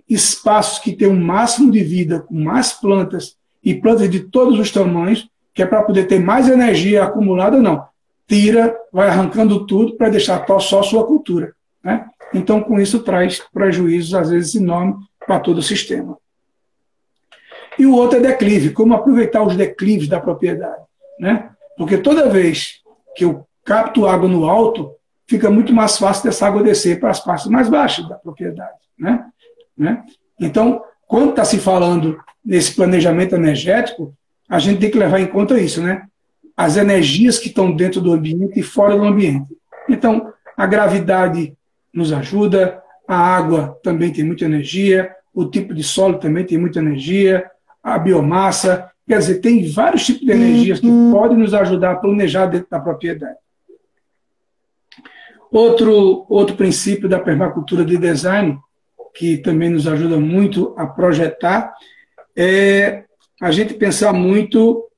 espaços 0.08 0.78
que 0.78 0.92
tenham 0.92 1.14
o 1.14 1.16
um 1.16 1.24
máximo 1.24 1.70
de 1.70 1.82
vida, 1.82 2.20
com 2.20 2.34
mais 2.34 2.72
plantas 2.72 3.36
e 3.62 3.74
plantas 3.74 4.10
de 4.10 4.20
todos 4.20 4.58
os 4.58 4.70
tamanhos, 4.70 5.28
que 5.54 5.62
é 5.62 5.66
para 5.66 5.82
poder 5.82 6.06
ter 6.06 6.18
mais 6.18 6.48
energia 6.48 7.04
acumulada, 7.04 7.62
não. 7.62 7.86
Tira, 8.26 8.76
vai 8.92 9.08
arrancando 9.08 9.66
tudo 9.66 9.96
para 9.96 10.08
deixar 10.08 10.44
só 10.60 10.82
sua 10.82 11.06
cultura. 11.06 11.54
Né? 11.82 12.06
Então, 12.32 12.60
com 12.60 12.80
isso, 12.80 13.02
traz 13.02 13.40
prejuízos, 13.52 14.14
às 14.14 14.30
vezes, 14.30 14.54
enormes 14.56 14.96
para 15.24 15.38
todo 15.38 15.58
o 15.58 15.62
sistema. 15.62 16.18
E 17.78 17.86
o 17.86 17.94
outro 17.94 18.18
é 18.18 18.22
declive, 18.22 18.70
como 18.70 18.94
aproveitar 18.94 19.42
os 19.42 19.56
declives 19.56 20.08
da 20.08 20.20
propriedade. 20.20 20.82
Né? 21.18 21.50
Porque 21.76 21.98
toda 21.98 22.28
vez 22.28 22.80
que 23.14 23.24
eu 23.24 23.46
capto 23.64 24.06
água 24.06 24.28
no 24.28 24.48
alto, 24.48 24.92
fica 25.26 25.50
muito 25.50 25.72
mais 25.72 25.96
fácil 25.98 26.24
dessa 26.24 26.46
água 26.46 26.62
descer 26.62 26.98
para 26.98 27.10
as 27.10 27.20
partes 27.20 27.46
mais 27.46 27.68
baixas 27.68 28.08
da 28.08 28.16
propriedade. 28.16 28.78
Né? 28.98 29.24
Né? 29.76 30.02
Então, 30.40 30.82
quando 31.06 31.30
está 31.30 31.44
se 31.44 31.58
falando 31.58 32.18
nesse 32.44 32.74
planejamento 32.74 33.34
energético, 33.34 34.14
a 34.48 34.58
gente 34.58 34.80
tem 34.80 34.90
que 34.90 34.98
levar 34.98 35.20
em 35.20 35.26
conta 35.26 35.58
isso, 35.60 35.82
né? 35.82 36.06
As 36.56 36.76
energias 36.76 37.38
que 37.38 37.48
estão 37.48 37.74
dentro 37.74 38.00
do 38.00 38.12
ambiente 38.12 38.60
e 38.60 38.62
fora 38.62 38.96
do 38.96 39.04
ambiente. 39.04 39.48
Então, 39.88 40.32
a 40.56 40.66
gravidade 40.66 41.56
nos 41.92 42.12
ajuda, 42.12 42.82
a 43.06 43.16
água 43.16 43.78
também 43.82 44.12
tem 44.12 44.24
muita 44.24 44.44
energia, 44.44 45.10
o 45.32 45.44
tipo 45.46 45.74
de 45.74 45.82
solo 45.82 46.18
também 46.18 46.44
tem 46.44 46.58
muita 46.58 46.78
energia, 46.78 47.50
a 47.82 47.98
biomassa, 47.98 48.90
quer 49.06 49.18
dizer, 49.18 49.40
tem 49.40 49.70
vários 49.70 50.06
tipos 50.06 50.24
de 50.24 50.32
energias 50.32 50.80
que 50.80 50.86
uhum. 50.86 51.12
podem 51.12 51.36
nos 51.36 51.52
ajudar 51.52 51.92
a 51.92 51.96
planejar 51.96 52.46
dentro 52.46 52.68
da 52.70 52.80
propriedade. 52.80 53.36
Outro, 55.50 56.26
outro 56.28 56.56
princípio 56.56 57.08
da 57.08 57.20
permacultura 57.20 57.84
de 57.84 57.96
design, 57.96 58.58
que 59.14 59.36
também 59.36 59.70
nos 59.70 59.86
ajuda 59.86 60.18
muito 60.18 60.74
a 60.76 60.86
projetar, 60.86 61.72
é 62.36 63.04
a 63.44 63.50
gente 63.50 63.74
pensar 63.74 64.10
muito 64.14 64.88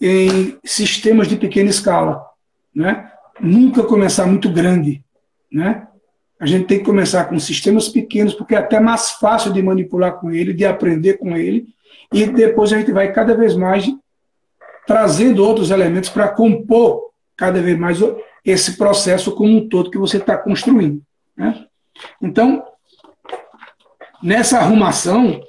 em 0.00 0.56
sistemas 0.64 1.28
de 1.28 1.36
pequena 1.36 1.68
escala. 1.68 2.24
Né? 2.74 3.12
Nunca 3.38 3.82
começar 3.82 4.24
muito 4.24 4.48
grande. 4.48 5.04
Né? 5.52 5.86
A 6.40 6.46
gente 6.46 6.66
tem 6.66 6.78
que 6.78 6.84
começar 6.86 7.26
com 7.26 7.38
sistemas 7.38 7.90
pequenos, 7.90 8.32
porque 8.32 8.54
é 8.54 8.58
até 8.58 8.80
mais 8.80 9.10
fácil 9.10 9.52
de 9.52 9.62
manipular 9.62 10.14
com 10.14 10.30
ele, 10.30 10.54
de 10.54 10.64
aprender 10.64 11.18
com 11.18 11.36
ele, 11.36 11.66
e 12.10 12.24
depois 12.24 12.72
a 12.72 12.78
gente 12.78 12.90
vai 12.90 13.12
cada 13.12 13.34
vez 13.34 13.54
mais 13.54 13.86
trazendo 14.86 15.44
outros 15.44 15.70
elementos 15.70 16.08
para 16.08 16.28
compor 16.28 17.10
cada 17.36 17.60
vez 17.60 17.78
mais 17.78 17.98
esse 18.42 18.78
processo 18.78 19.34
como 19.34 19.58
um 19.58 19.68
todo 19.68 19.90
que 19.90 19.98
você 19.98 20.16
está 20.16 20.38
construindo. 20.38 21.02
Né? 21.36 21.66
Então, 22.22 22.64
nessa 24.22 24.58
arrumação, 24.58 25.42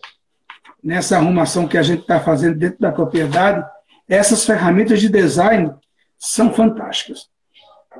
nessa 0.83 1.17
arrumação 1.17 1.67
que 1.67 1.77
a 1.77 1.83
gente 1.83 2.01
está 2.01 2.19
fazendo 2.19 2.57
dentro 2.57 2.79
da 2.79 2.91
propriedade, 2.91 3.65
essas 4.07 4.45
ferramentas 4.45 4.99
de 4.99 5.09
design 5.09 5.71
são 6.17 6.53
fantásticas. 6.53 7.29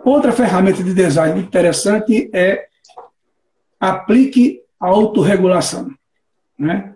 Outra 0.04 0.32
ferramenta 0.32 0.84
de 0.84 0.94
design 0.94 1.40
interessante 1.40 2.30
é 2.34 2.68
aplique 3.80 4.62
a 4.80 4.88
autorregulação. 4.88 5.94
Né? 6.58 6.94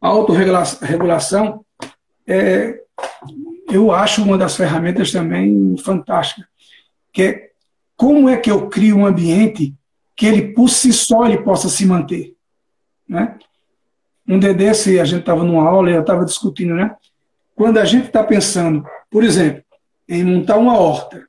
A 0.00 0.08
autorregulação, 0.08 1.64
é, 2.26 2.80
eu 3.70 3.92
acho 3.92 4.22
uma 4.22 4.38
das 4.38 4.56
ferramentas 4.56 5.12
também 5.12 5.76
fantásticas 5.78 6.50
que 7.12 7.22
é 7.22 7.50
como 7.96 8.28
é 8.28 8.36
que 8.36 8.50
eu 8.50 8.68
crio 8.68 8.96
um 8.96 9.06
ambiente 9.06 9.74
que 10.16 10.26
ele 10.26 10.52
por 10.54 10.68
si 10.68 10.92
só 10.92 11.26
ele 11.26 11.42
possa 11.42 11.68
se 11.68 11.84
manter, 11.84 12.34
né? 13.08 13.38
Um 14.30 14.38
dia 14.38 14.52
a 14.52 15.04
gente 15.04 15.20
estava 15.20 15.42
numa 15.42 15.68
aula 15.68 15.90
e 15.90 15.94
eu 15.94 16.02
estava 16.02 16.24
discutindo, 16.24 16.72
né? 16.72 16.94
Quando 17.52 17.78
a 17.78 17.84
gente 17.84 18.06
está 18.06 18.22
pensando, 18.22 18.86
por 19.10 19.24
exemplo, 19.24 19.64
em 20.08 20.22
montar 20.22 20.56
uma 20.56 20.78
horta, 20.78 21.26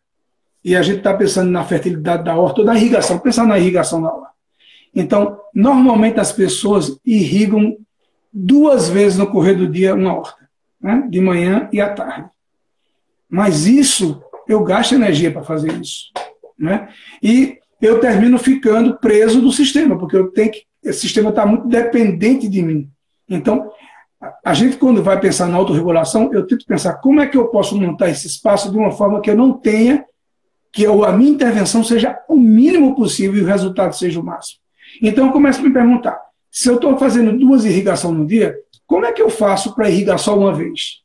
e 0.63 0.75
a 0.75 0.83
gente 0.83 0.99
está 0.99 1.11
pensando 1.11 1.49
na 1.49 1.63
fertilidade 1.63 2.23
da 2.23 2.35
horta 2.35 2.61
ou 2.61 2.65
da 2.65 2.75
irrigação, 2.75 3.17
pensando 3.17 3.47
na 3.47 3.57
irrigação 3.57 4.03
da 4.03 4.13
horta. 4.13 4.29
Então, 4.93 5.39
normalmente 5.51 6.19
as 6.19 6.31
pessoas 6.31 6.95
irrigam 7.03 7.75
duas 8.31 8.87
vezes 8.87 9.17
no 9.17 9.25
correr 9.25 9.55
do 9.55 9.67
dia 9.67 9.95
uma 9.95 10.15
horta, 10.15 10.47
né? 10.79 11.07
de 11.09 11.19
manhã 11.19 11.67
e 11.73 11.81
à 11.81 11.91
tarde. 11.91 12.29
Mas 13.27 13.65
isso 13.65 14.23
eu 14.47 14.63
gasto 14.63 14.93
energia 14.93 15.31
para 15.31 15.41
fazer 15.41 15.73
isso. 15.81 16.11
Né? 16.55 16.87
E 17.23 17.57
eu 17.81 17.99
termino 17.99 18.37
ficando 18.37 18.99
preso 18.99 19.41
do 19.41 19.51
sistema, 19.51 19.97
porque 19.97 20.15
eu 20.15 20.27
tenho 20.31 20.51
que, 20.51 20.65
esse 20.83 21.01
sistema 21.01 21.29
está 21.29 21.45
muito 21.45 21.67
dependente 21.67 22.47
de 22.47 22.61
mim. 22.61 22.89
Então, 23.29 23.71
a 24.43 24.53
gente, 24.53 24.77
quando 24.77 25.03
vai 25.03 25.19
pensar 25.19 25.47
na 25.47 25.57
autorregulação, 25.57 26.31
eu 26.33 26.45
tento 26.45 26.65
pensar 26.65 26.95
como 26.95 27.21
é 27.21 27.27
que 27.27 27.37
eu 27.37 27.47
posso 27.47 27.79
montar 27.79 28.09
esse 28.09 28.27
espaço 28.27 28.71
de 28.71 28.77
uma 28.77 28.91
forma 28.91 29.21
que 29.21 29.29
eu 29.29 29.35
não 29.35 29.53
tenha, 29.53 30.05
que 30.71 30.83
eu, 30.83 31.03
a 31.03 31.11
minha 31.11 31.31
intervenção 31.31 31.83
seja 31.83 32.19
o 32.27 32.37
mínimo 32.37 32.95
possível 32.95 33.39
e 33.39 33.43
o 33.43 33.47
resultado 33.47 33.95
seja 33.95 34.19
o 34.19 34.23
máximo. 34.23 34.59
Então, 35.01 35.27
eu 35.27 35.31
começo 35.31 35.59
a 35.59 35.63
me 35.63 35.73
perguntar: 35.73 36.19
se 36.51 36.69
eu 36.69 36.75
estou 36.75 36.97
fazendo 36.97 37.37
duas 37.37 37.65
irrigações 37.65 38.17
no 38.17 38.25
dia, 38.25 38.55
como 38.85 39.05
é 39.05 39.11
que 39.11 39.21
eu 39.21 39.29
faço 39.29 39.73
para 39.73 39.89
irrigar 39.89 40.19
só 40.19 40.37
uma 40.37 40.53
vez? 40.53 41.01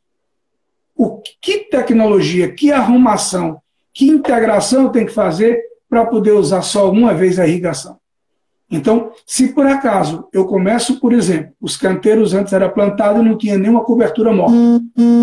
o 0.97 1.21
que 1.21 1.59
tecnologia, 1.71 2.51
que 2.51 2.73
arrumação, 2.73 3.61
que 3.93 4.09
integração 4.09 4.85
eu 4.85 4.89
tenho 4.89 5.07
que 5.07 5.13
fazer 5.13 5.63
para 5.89 6.07
poder 6.07 6.33
usar 6.33 6.63
só 6.63 6.91
uma 6.91 7.13
vez 7.13 7.39
a 7.39 7.47
irrigação. 7.47 7.99
Então, 8.71 9.13
se 9.25 9.49
por 9.53 9.67
acaso 9.67 10.29
eu 10.33 10.45
começo, 10.47 10.99
por 10.99 11.13
exemplo, 11.13 11.53
os 11.61 11.77
canteiros 11.77 12.35
antes 12.35 12.53
era 12.53 12.69
plantado 12.69 13.21
e 13.21 13.25
não 13.25 13.39
tinha 13.39 13.57
nenhuma 13.57 13.85
cobertura 13.85 14.33
morta, 14.33 14.57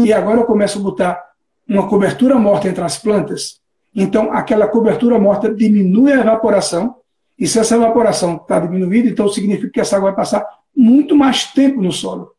e 0.05 0.13
agora 0.13 0.39
eu 0.39 0.45
começo 0.45 0.79
a 0.79 0.81
botar 0.81 1.21
uma 1.67 1.87
cobertura 1.87 2.35
morta 2.39 2.69
entre 2.69 2.83
as 2.83 2.97
plantas, 2.97 3.59
então 3.93 4.31
aquela 4.31 4.67
cobertura 4.67 5.19
morta 5.19 5.53
diminui 5.53 6.13
a 6.13 6.21
evaporação, 6.21 6.95
e 7.37 7.47
se 7.47 7.59
essa 7.59 7.75
evaporação 7.75 8.37
está 8.37 8.59
diminuída, 8.59 9.09
então 9.09 9.27
significa 9.27 9.69
que 9.73 9.81
essa 9.81 9.97
água 9.97 10.09
vai 10.09 10.15
passar 10.15 10.45
muito 10.75 11.15
mais 11.15 11.45
tempo 11.45 11.81
no 11.81 11.91
solo. 11.91 12.31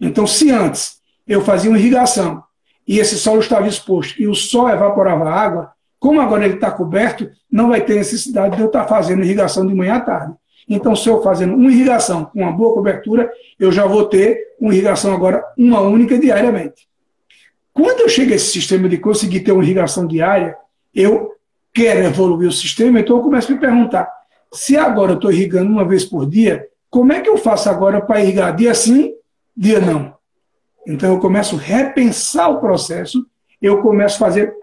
Então, 0.00 0.26
se 0.26 0.50
antes 0.50 0.98
eu 1.26 1.42
fazia 1.42 1.70
uma 1.70 1.78
irrigação 1.78 2.42
e 2.86 2.98
esse 2.98 3.16
solo 3.16 3.40
estava 3.40 3.66
exposto 3.66 4.20
e 4.20 4.26
o 4.26 4.34
sol 4.34 4.68
evaporava 4.68 5.28
a 5.28 5.34
água, 5.34 5.73
como 6.04 6.20
agora 6.20 6.44
ele 6.44 6.56
está 6.56 6.70
coberto, 6.70 7.30
não 7.50 7.70
vai 7.70 7.80
ter 7.80 7.94
necessidade 7.94 8.56
de 8.56 8.60
eu 8.60 8.66
estar 8.66 8.86
fazendo 8.86 9.24
irrigação 9.24 9.66
de 9.66 9.74
manhã 9.74 9.94
à 9.94 10.00
tarde. 10.00 10.34
Então, 10.68 10.94
se 10.94 11.08
eu 11.08 11.22
fazendo 11.22 11.54
uma 11.54 11.72
irrigação 11.72 12.26
com 12.26 12.40
uma 12.40 12.52
boa 12.52 12.74
cobertura, 12.74 13.32
eu 13.58 13.72
já 13.72 13.86
vou 13.86 14.04
ter 14.04 14.38
uma 14.60 14.74
irrigação 14.74 15.14
agora, 15.14 15.42
uma 15.56 15.80
única 15.80 16.18
diariamente. 16.18 16.86
Quando 17.72 18.00
eu 18.00 18.08
chego 18.10 18.32
a 18.32 18.34
esse 18.34 18.52
sistema 18.52 18.86
de 18.86 18.98
conseguir 18.98 19.40
ter 19.40 19.52
uma 19.52 19.64
irrigação 19.64 20.06
diária, 20.06 20.54
eu 20.94 21.32
quero 21.72 22.00
evoluir 22.00 22.50
o 22.50 22.52
sistema, 22.52 23.00
então 23.00 23.16
eu 23.16 23.22
começo 23.22 23.50
a 23.50 23.54
me 23.54 23.60
perguntar: 23.62 24.06
se 24.52 24.76
agora 24.76 25.12
eu 25.12 25.16
estou 25.16 25.32
irrigando 25.32 25.72
uma 25.72 25.88
vez 25.88 26.04
por 26.04 26.28
dia, 26.28 26.68
como 26.90 27.14
é 27.14 27.22
que 27.22 27.30
eu 27.30 27.38
faço 27.38 27.70
agora 27.70 28.02
para 28.02 28.20
irrigar 28.20 28.54
dia 28.54 28.74
sim, 28.74 29.14
dia 29.56 29.80
não? 29.80 30.14
Então 30.86 31.14
eu 31.14 31.18
começo 31.18 31.56
a 31.56 31.60
repensar 31.60 32.50
o 32.50 32.60
processo, 32.60 33.24
eu 33.62 33.80
começo 33.80 34.16
a 34.16 34.26
fazer 34.26 34.54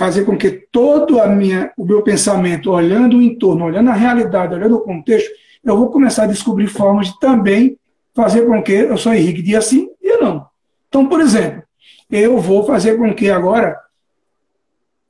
fazer 0.00 0.24
com 0.24 0.34
que 0.34 0.50
todo 0.50 1.20
a 1.20 1.26
minha, 1.26 1.74
o 1.76 1.84
meu 1.84 2.02
pensamento, 2.02 2.70
olhando 2.70 3.18
o 3.18 3.22
entorno, 3.22 3.66
olhando 3.66 3.90
a 3.90 3.92
realidade, 3.92 4.54
olhando 4.54 4.76
o 4.76 4.80
contexto, 4.80 5.28
eu 5.62 5.76
vou 5.76 5.90
começar 5.90 6.22
a 6.22 6.26
descobrir 6.26 6.68
formas 6.68 7.08
de 7.08 7.20
também 7.20 7.76
fazer 8.14 8.46
com 8.46 8.62
que 8.62 8.72
eu 8.72 8.96
só 8.96 9.14
irrigue 9.14 9.42
dia 9.42 9.60
sim, 9.60 9.90
dia 10.00 10.16
não. 10.16 10.46
Então, 10.88 11.06
por 11.06 11.20
exemplo, 11.20 11.62
eu 12.10 12.38
vou 12.38 12.64
fazer 12.64 12.96
com 12.96 13.14
que 13.14 13.28
agora 13.28 13.76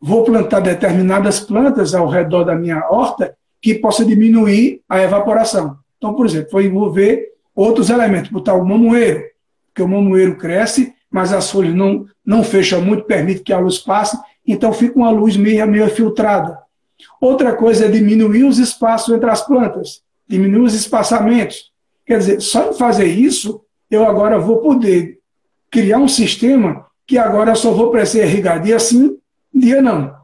vou 0.01 0.25
plantar 0.25 0.59
determinadas 0.59 1.39
plantas 1.39 1.95
ao 1.95 2.09
redor 2.09 2.43
da 2.43 2.57
minha 2.57 2.85
horta 2.91 3.37
que 3.63 3.77
possa 3.77 4.05
diminuir 4.05 4.83
a 4.89 5.01
evaporação. 5.01 5.79
Então, 5.99 6.15
por 6.15 6.27
exemplo, 6.27 6.51
vou 6.51 6.63
envolver 6.63 7.29
outros 7.55 7.91
elementos, 7.91 8.29
botar 8.29 8.55
o 8.55 8.67
mamoeiro, 8.67 9.23
porque 9.69 9.83
o 9.83 9.89
mamoeiro 9.89 10.35
cresce, 10.35 10.93
mas 11.09 11.33
as 11.33 11.49
folhas 11.49 11.77
não, 11.77 12.07
não 12.27 12.43
fecham 12.43 12.83
muito, 12.83 13.05
permite 13.05 13.45
que 13.45 13.53
a 13.53 13.59
luz 13.61 13.79
passe, 13.79 14.19
então 14.47 14.73
fica 14.73 14.99
uma 14.99 15.11
luz 15.11 15.37
meio, 15.37 15.67
meio 15.69 15.89
filtrada. 15.89 16.59
Outra 17.21 17.55
coisa 17.55 17.87
é 17.87 17.89
diminuir 17.89 18.45
os 18.45 18.59
espaços 18.59 19.15
entre 19.15 19.31
as 19.31 19.47
plantas, 19.47 20.03
diminuir 20.29 20.63
os 20.63 20.75
espaçamentos. 20.75 21.71
Quer 22.07 22.19
dizer, 22.19 22.41
só 22.41 22.71
em 22.71 22.75
fazer 22.75 23.07
isso, 23.07 23.63
eu 23.91 24.05
agora 24.05 24.39
vou 24.39 24.59
poder 24.59 25.19
criar 25.71 25.99
um 25.99 26.09
sistema 26.09 26.87
que 27.07 27.19
agora 27.19 27.55
só 27.55 27.73
vou 27.73 27.91
precisar 27.91 28.25
irrigar 28.25 28.63
dia 28.63 28.79
sim, 28.79 29.17
dia 29.53 29.83
não. 29.83 30.15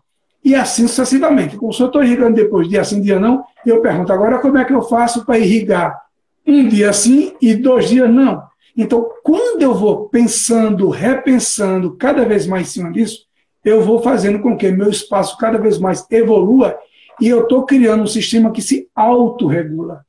e 0.45 0.55
assim 0.55 0.87
sucessivamente. 0.87 1.57
Como 1.57 1.73
se 1.73 1.81
eu 1.83 1.87
estou 1.87 2.03
irrigando 2.03 2.37
depois, 2.37 2.69
dia 2.69 2.85
sim, 2.85 3.01
dia 3.01 3.19
não, 3.19 3.45
eu 3.65 3.81
pergunto 3.81 4.13
agora 4.13 4.39
como 4.39 4.59
é 4.59 4.65
que 4.65 4.73
eu 4.73 4.83
faço 4.83 5.25
para 5.25 5.39
irrigar 5.39 6.01
um 6.47 6.69
dia 6.69 6.93
sim 6.93 7.35
e 7.43 7.55
dois 7.55 7.89
dias 7.89 8.09
não. 8.09 8.43
Então, 8.77 9.09
quando 9.25 9.63
eu 9.63 9.75
vou 9.75 10.09
pensando, 10.09 10.89
repensando 10.89 11.97
cada 11.97 12.25
vez 12.25 12.47
mais 12.47 12.69
em 12.69 12.71
cima 12.71 12.93
disso, 12.93 13.26
eu 13.67 13.83
vou 13.83 14.01
fazendo 14.01 14.39
com 14.39 14.57
que 14.57 14.71
meu 14.71 14.89
espaço 14.89 15.37
cada 15.37 15.59
vez 15.59 15.77
mais 15.77 16.07
evolua 16.09 16.79
e 17.21 17.27
eu 17.27 17.43
estou 17.43 17.67
criando 17.67 18.05
um 18.05 18.07
sistema 18.07 18.53
que 18.53 18.63
se 18.63 18.89
autorregula. 18.95 20.07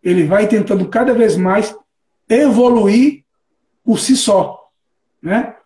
Ele 0.00 0.22
vai 0.22 0.46
tentando 0.46 0.86
cada 0.86 1.12
vez 1.12 1.36
mais 1.36 1.76
evoluir 2.28 3.24
por 3.84 3.98
si 3.98 4.16
só. 4.16 4.68
Né? 5.20 5.56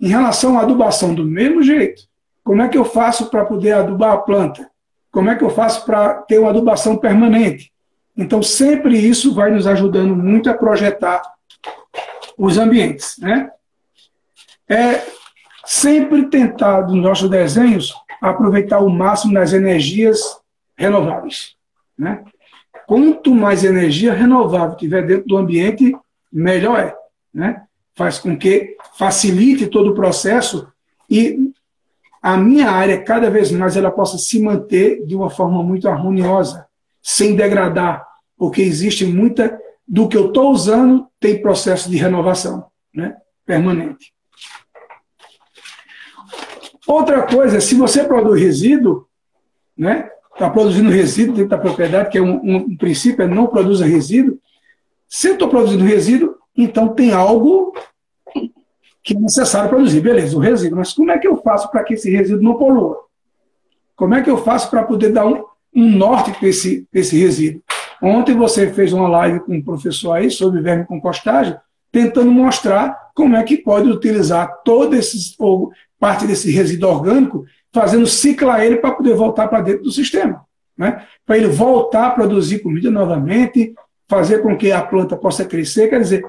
Em 0.00 0.08
relação 0.08 0.58
à 0.58 0.62
adubação, 0.62 1.14
do 1.14 1.24
mesmo 1.24 1.62
jeito. 1.62 2.02
Como 2.42 2.60
é 2.60 2.68
que 2.68 2.76
eu 2.76 2.84
faço 2.84 3.30
para 3.30 3.44
poder 3.44 3.72
adubar 3.72 4.12
a 4.12 4.18
planta? 4.18 4.68
Como 5.12 5.30
é 5.30 5.36
que 5.36 5.44
eu 5.44 5.50
faço 5.50 5.86
para 5.86 6.14
ter 6.22 6.38
uma 6.38 6.50
adubação 6.50 6.96
permanente? 6.96 7.72
Então, 8.16 8.42
sempre 8.42 8.98
isso 8.98 9.32
vai 9.32 9.52
nos 9.52 9.68
ajudando 9.68 10.16
muito 10.16 10.50
a 10.50 10.54
projetar 10.54 11.22
os 12.36 12.58
ambientes. 12.58 13.16
Né? 13.18 13.48
É 14.68 15.14
sempre 15.64 16.26
tentar, 16.26 16.86
nos 16.86 17.02
nossos 17.02 17.30
desenhos, 17.30 17.94
aproveitar 18.20 18.80
o 18.80 18.88
máximo 18.88 19.34
das 19.34 19.52
energias 19.52 20.20
renováveis. 20.76 21.54
Né? 21.96 22.24
Quanto 22.86 23.34
mais 23.34 23.64
energia 23.64 24.12
renovável 24.12 24.76
tiver 24.76 25.06
dentro 25.06 25.26
do 25.26 25.36
ambiente, 25.36 25.96
melhor 26.32 26.78
é. 26.78 26.94
Né? 27.32 27.62
Faz 27.94 28.18
com 28.18 28.36
que 28.36 28.76
facilite 28.96 29.66
todo 29.66 29.90
o 29.90 29.94
processo 29.94 30.68
e 31.08 31.52
a 32.22 32.38
minha 32.38 32.70
área, 32.70 33.02
cada 33.02 33.28
vez 33.28 33.52
mais, 33.52 33.76
ela 33.76 33.90
possa 33.90 34.16
se 34.16 34.40
manter 34.40 35.04
de 35.04 35.14
uma 35.14 35.28
forma 35.28 35.62
muito 35.62 35.86
harmoniosa, 35.86 36.66
sem 37.02 37.36
degradar, 37.36 38.06
porque 38.38 38.62
existe 38.62 39.04
muita 39.04 39.60
do 39.86 40.08
que 40.08 40.16
eu 40.16 40.28
estou 40.28 40.50
usando 40.50 41.06
tem 41.20 41.42
processo 41.42 41.90
de 41.90 41.98
renovação 41.98 42.66
né? 42.94 43.14
permanente. 43.44 44.14
Outra 46.86 47.22
coisa, 47.22 47.60
se 47.60 47.74
você 47.74 48.04
produz 48.04 48.40
resíduo, 48.40 49.06
né? 49.76 50.10
Está 50.32 50.50
produzindo 50.50 50.90
resíduo 50.90 51.34
dentro 51.34 51.50
da 51.50 51.58
propriedade, 51.58 52.10
que 52.10 52.18
é 52.18 52.22
um, 52.22 52.40
um 52.42 52.76
princípio, 52.76 53.22
é 53.22 53.28
não 53.28 53.46
produza 53.46 53.86
resíduo. 53.86 54.38
Se 55.08 55.28
eu 55.28 55.34
estou 55.34 55.48
produzindo 55.48 55.84
resíduo, 55.84 56.34
então 56.56 56.88
tem 56.88 57.12
algo 57.12 57.72
que 59.02 59.16
é 59.16 59.20
necessário 59.20 59.70
produzir. 59.70 60.00
Beleza, 60.00 60.36
o 60.36 60.40
resíduo. 60.40 60.78
Mas 60.78 60.92
como 60.92 61.10
é 61.10 61.18
que 61.18 61.28
eu 61.28 61.36
faço 61.36 61.70
para 61.70 61.84
que 61.84 61.94
esse 61.94 62.10
resíduo 62.10 62.42
não 62.42 62.54
polua? 62.54 62.98
Como 63.94 64.14
é 64.14 64.22
que 64.22 64.30
eu 64.30 64.38
faço 64.38 64.68
para 64.70 64.82
poder 64.82 65.12
dar 65.12 65.26
um, 65.26 65.44
um 65.74 65.88
norte 65.96 66.32
para 66.32 66.48
esse, 66.48 66.86
esse 66.92 67.16
resíduo? 67.16 67.62
Ontem 68.02 68.34
você 68.34 68.72
fez 68.72 68.92
uma 68.92 69.08
live 69.08 69.40
com 69.40 69.54
um 69.54 69.62
professor 69.62 70.12
aí 70.12 70.30
sobre 70.30 70.60
verme 70.60 70.84
compostagem, 70.84 71.56
tentando 71.92 72.30
mostrar 72.30 73.10
como 73.14 73.36
é 73.36 73.42
que 73.44 73.56
pode 73.56 73.88
utilizar 73.88 74.62
todo 74.64 74.96
esse, 74.96 75.36
ou 75.38 75.70
parte 76.04 76.26
desse 76.26 76.50
resíduo 76.50 76.90
orgânico, 76.90 77.46
fazendo 77.72 78.06
ciclar 78.06 78.62
ele 78.62 78.76
para 78.76 78.90
poder 78.90 79.14
voltar 79.14 79.48
para 79.48 79.62
dentro 79.62 79.84
do 79.84 79.90
sistema. 79.90 80.44
Né? 80.76 81.02
Para 81.24 81.38
ele 81.38 81.46
voltar 81.46 82.08
a 82.08 82.10
produzir 82.10 82.58
comida 82.58 82.90
novamente, 82.90 83.72
fazer 84.06 84.42
com 84.42 84.54
que 84.54 84.70
a 84.70 84.82
planta 84.82 85.16
possa 85.16 85.46
crescer. 85.46 85.88
Quer 85.88 86.02
dizer, 86.02 86.22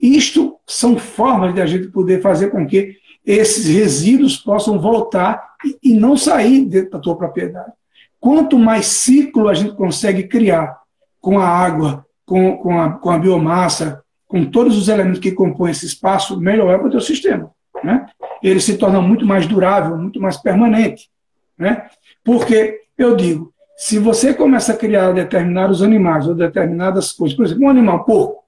isto 0.00 0.54
são 0.64 0.96
formas 0.96 1.52
de 1.52 1.60
a 1.60 1.66
gente 1.66 1.88
poder 1.88 2.22
fazer 2.22 2.50
com 2.50 2.64
que 2.64 2.94
esses 3.24 3.66
resíduos 3.66 4.36
possam 4.36 4.78
voltar 4.78 5.56
e, 5.82 5.92
não 5.92 6.16
sair 6.16 6.64
da 6.88 7.00
tua 7.00 7.18
propriedade. 7.18 7.72
Quanto 8.20 8.56
mais 8.56 8.86
ciclo 8.86 9.48
a 9.48 9.54
gente 9.54 9.74
consegue 9.74 10.28
criar 10.28 10.78
com 11.20 11.40
a 11.40 11.48
água, 11.48 12.06
com, 12.24 12.58
com, 12.58 12.80
a, 12.80 12.90
com 12.90 13.10
a 13.10 13.18
biomassa, 13.18 14.04
com 14.28 14.44
todos 14.44 14.78
os 14.78 14.86
elementos 14.86 15.18
que 15.18 15.32
compõem 15.32 15.72
esse 15.72 15.84
espaço, 15.84 16.40
melhor 16.40 16.72
é 16.72 16.78
para 16.78 16.86
o 16.86 16.90
teu 16.92 17.00
sistema. 17.00 17.50
Né? 17.82 18.06
Ele 18.42 18.60
se 18.60 18.76
torna 18.76 19.00
muito 19.00 19.26
mais 19.26 19.46
durável, 19.46 19.96
muito 19.96 20.20
mais 20.20 20.36
permanente. 20.36 21.10
Né? 21.58 21.88
Porque, 22.24 22.82
eu 22.96 23.16
digo, 23.16 23.52
se 23.76 23.98
você 23.98 24.32
começa 24.32 24.72
a 24.72 24.76
criar 24.76 25.12
determinados 25.12 25.82
animais 25.82 26.26
ou 26.26 26.34
determinadas 26.34 27.12
coisas, 27.12 27.36
por 27.36 27.44
exemplo, 27.44 27.64
um 27.64 27.70
animal 27.70 28.04
porco, 28.04 28.44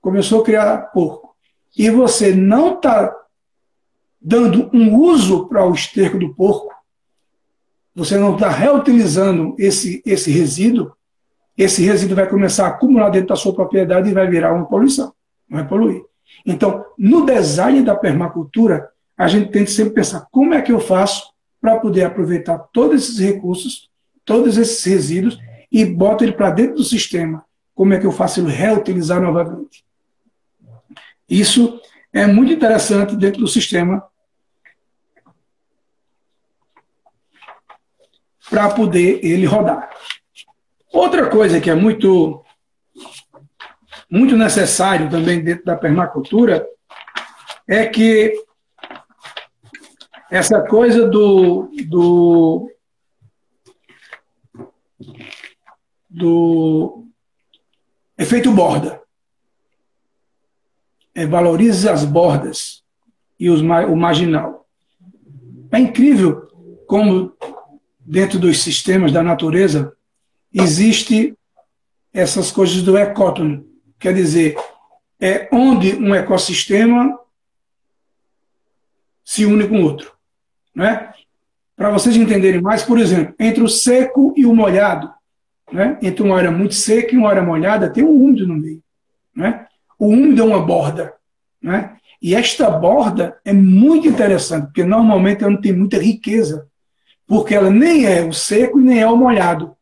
começou 0.00 0.40
a 0.40 0.44
criar 0.44 0.76
porco, 0.92 1.34
e 1.76 1.88
você 1.88 2.34
não 2.34 2.74
está 2.74 3.14
dando 4.20 4.70
um 4.72 4.96
uso 4.96 5.46
para 5.46 5.64
o 5.64 5.72
esterco 5.72 6.18
do 6.18 6.34
porco, 6.34 6.72
você 7.94 8.16
não 8.16 8.34
está 8.34 8.48
reutilizando 8.48 9.54
esse, 9.58 10.02
esse 10.04 10.30
resíduo, 10.30 10.92
esse 11.56 11.84
resíduo 11.84 12.16
vai 12.16 12.28
começar 12.28 12.66
a 12.66 12.70
acumular 12.70 13.10
dentro 13.10 13.28
da 13.28 13.36
sua 13.36 13.54
propriedade 13.54 14.08
e 14.08 14.14
vai 14.14 14.26
virar 14.26 14.52
uma 14.52 14.66
poluição, 14.66 15.12
vai 15.48 15.66
poluir. 15.66 16.02
Então, 16.46 16.84
no 16.98 17.26
design 17.26 17.82
da 17.82 17.94
permacultura, 17.94 18.90
a 19.16 19.28
gente 19.28 19.50
tem 19.50 19.64
que 19.64 19.70
sempre 19.70 19.94
pensar 19.94 20.26
como 20.30 20.54
é 20.54 20.62
que 20.62 20.72
eu 20.72 20.80
faço 20.80 21.32
para 21.60 21.78
poder 21.78 22.04
aproveitar 22.04 22.58
todos 22.72 23.04
esses 23.04 23.18
recursos, 23.18 23.90
todos 24.24 24.56
esses 24.58 24.82
resíduos 24.84 25.38
e 25.70 25.84
boto 25.84 26.24
ele 26.24 26.32
para 26.32 26.50
dentro 26.50 26.76
do 26.76 26.84
sistema. 26.84 27.44
Como 27.74 27.94
é 27.94 28.00
que 28.00 28.06
eu 28.06 28.12
faço 28.12 28.40
ele 28.40 28.50
reutilizar 28.50 29.20
novamente? 29.20 29.84
Isso 31.28 31.80
é 32.12 32.26
muito 32.26 32.52
interessante 32.52 33.16
dentro 33.16 33.40
do 33.40 33.48
sistema 33.48 34.04
para 38.50 38.68
poder 38.68 39.24
ele 39.24 39.46
rodar. 39.46 39.88
Outra 40.92 41.30
coisa 41.30 41.58
que 41.58 41.70
é 41.70 41.74
muito, 41.74 42.44
muito 44.10 44.36
necessário 44.36 45.08
também 45.08 45.42
dentro 45.42 45.64
da 45.64 45.74
permacultura 45.74 46.66
é 47.66 47.86
que 47.86 48.34
essa 50.32 50.62
coisa 50.62 51.06
do, 51.06 51.70
do, 51.88 52.72
do 56.08 57.04
efeito 58.16 58.50
borda. 58.50 59.02
É, 61.14 61.26
valorize 61.26 61.86
as 61.86 62.02
bordas 62.02 62.82
e 63.38 63.50
os, 63.50 63.60
o 63.60 63.94
marginal. 63.94 64.66
É 65.70 65.78
incrível 65.78 66.48
como, 66.86 67.36
dentro 68.00 68.38
dos 68.38 68.62
sistemas 68.62 69.12
da 69.12 69.22
natureza, 69.22 69.94
existe 70.50 71.36
essas 72.10 72.50
coisas 72.50 72.82
do 72.82 72.96
ecótono. 72.96 73.66
Quer 73.98 74.14
dizer, 74.14 74.56
é 75.20 75.46
onde 75.52 75.94
um 75.94 76.14
ecossistema 76.14 77.20
se 79.22 79.44
une 79.44 79.68
com 79.68 79.82
o 79.82 79.84
outro. 79.84 80.21
Né? 80.74 81.10
Para 81.76 81.90
vocês 81.90 82.16
entenderem 82.16 82.60
mais, 82.60 82.82
por 82.82 82.98
exemplo, 82.98 83.34
entre 83.38 83.62
o 83.62 83.68
seco 83.68 84.32
e 84.36 84.46
o 84.46 84.54
molhado, 84.54 85.10
né? 85.72 85.98
entre 86.02 86.22
uma 86.22 86.36
área 86.36 86.50
muito 86.50 86.74
seca 86.74 87.14
e 87.14 87.18
uma 87.18 87.30
área 87.30 87.42
molhada, 87.42 87.90
tem 87.90 88.04
um 88.04 88.10
úmido 88.10 88.46
no 88.46 88.56
meio. 88.56 88.82
Né? 89.34 89.66
O 89.98 90.08
úmido 90.08 90.42
é 90.42 90.44
uma 90.44 90.60
borda. 90.60 91.14
Né? 91.60 91.96
E 92.20 92.34
esta 92.34 92.70
borda 92.70 93.36
é 93.44 93.52
muito 93.52 94.06
interessante, 94.06 94.66
porque 94.66 94.84
normalmente 94.84 95.42
ela 95.42 95.52
não 95.52 95.60
tem 95.60 95.72
muita 95.72 95.98
riqueza, 95.98 96.66
porque 97.26 97.54
ela 97.54 97.70
nem 97.70 98.06
é 98.06 98.22
o 98.22 98.32
seco 98.32 98.78
e 98.78 98.84
nem 98.84 99.00
é 99.00 99.06
o 99.06 99.16
molhado. 99.16 99.74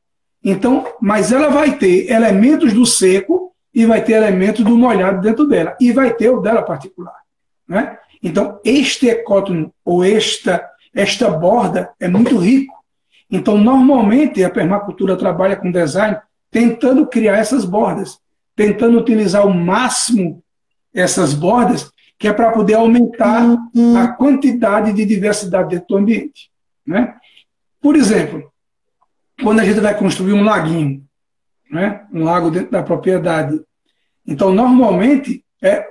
Então, 0.42 0.86
mas 1.00 1.32
ela 1.32 1.50
vai 1.50 1.76
ter 1.76 2.10
elementos 2.10 2.72
do 2.72 2.86
seco 2.86 3.54
e 3.74 3.84
vai 3.84 4.02
ter 4.02 4.14
elementos 4.14 4.64
do 4.64 4.76
molhado 4.76 5.20
dentro 5.20 5.46
dela. 5.46 5.76
E 5.80 5.92
vai 5.92 6.14
ter 6.14 6.30
o 6.30 6.40
dela 6.40 6.62
particular. 6.62 7.14
Né? 7.68 7.98
Então, 8.22 8.58
este 8.64 9.08
ecótono, 9.08 9.72
ou 9.84 10.02
esta, 10.02 10.66
esta 10.94 11.30
borda, 11.30 11.92
é 12.00 12.08
muito 12.08 12.36
rico. 12.36 12.74
Então, 13.30 13.56
normalmente, 13.56 14.42
a 14.42 14.50
permacultura 14.50 15.16
trabalha 15.16 15.56
com 15.56 15.70
design 15.70 16.16
tentando 16.50 17.06
criar 17.06 17.36
essas 17.36 17.64
bordas, 17.64 18.18
tentando 18.56 18.98
utilizar 18.98 19.42
ao 19.42 19.54
máximo 19.54 20.42
essas 20.92 21.32
bordas, 21.32 21.90
que 22.18 22.26
é 22.26 22.32
para 22.32 22.50
poder 22.50 22.74
aumentar 22.74 23.56
a 23.96 24.08
quantidade 24.08 24.92
de 24.92 25.06
diversidade 25.06 25.70
dentro 25.70 25.86
do 25.88 25.96
ambiente. 25.96 26.50
Né? 26.84 27.14
Por 27.80 27.96
exemplo, 27.96 28.52
quando 29.42 29.60
a 29.60 29.64
gente 29.64 29.80
vai 29.80 29.96
construir 29.96 30.32
um 30.32 30.42
laguinho, 30.42 31.02
né? 31.70 32.04
um 32.12 32.24
lago 32.24 32.50
dentro 32.50 32.72
da 32.72 32.82
propriedade. 32.82 33.60
Então, 34.26 34.52
normalmente, 34.52 35.44
é, 35.62 35.86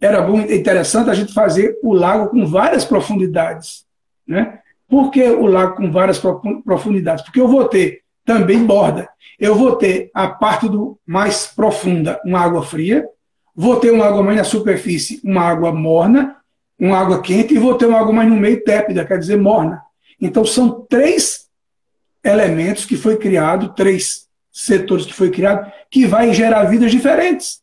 era 0.00 0.26
interessante 0.52 1.10
a 1.10 1.14
gente 1.14 1.34
fazer 1.34 1.78
o 1.82 1.92
lago 1.92 2.30
com 2.30 2.46
várias 2.46 2.84
profundidades. 2.84 3.83
Né? 4.26 4.58
Por 4.88 5.10
que 5.10 5.22
o 5.22 5.46
lago 5.46 5.76
com 5.76 5.90
várias 5.90 6.20
profundidades? 6.64 7.24
Porque 7.24 7.40
eu 7.40 7.48
vou 7.48 7.64
ter 7.66 8.02
também 8.24 8.64
borda. 8.64 9.08
Eu 9.38 9.54
vou 9.54 9.76
ter 9.76 10.10
a 10.14 10.28
parte 10.28 10.68
do 10.68 10.98
mais 11.06 11.46
profunda, 11.46 12.20
uma 12.24 12.40
água 12.40 12.62
fria, 12.62 13.06
vou 13.54 13.76
ter 13.76 13.90
uma 13.90 14.06
água 14.06 14.22
mais 14.22 14.38
na 14.38 14.44
superfície, 14.44 15.20
uma 15.24 15.42
água 15.42 15.72
morna, 15.72 16.36
uma 16.78 16.98
água 16.98 17.20
quente, 17.20 17.54
e 17.54 17.58
vou 17.58 17.74
ter 17.74 17.86
uma 17.86 18.00
água 18.00 18.12
mais 18.12 18.28
no 18.28 18.36
meio 18.36 18.62
tépida, 18.64 19.04
quer 19.04 19.18
dizer, 19.18 19.36
morna. 19.36 19.82
Então, 20.20 20.44
são 20.44 20.86
três 20.88 21.48
elementos 22.22 22.84
que 22.84 22.96
foi 22.96 23.16
criado, 23.16 23.74
três 23.74 24.28
setores 24.52 25.04
que 25.04 25.12
foi 25.12 25.30
criado, 25.30 25.70
que 25.90 26.06
vai 26.06 26.32
gerar 26.32 26.64
vidas 26.64 26.90
diferentes. 26.90 27.60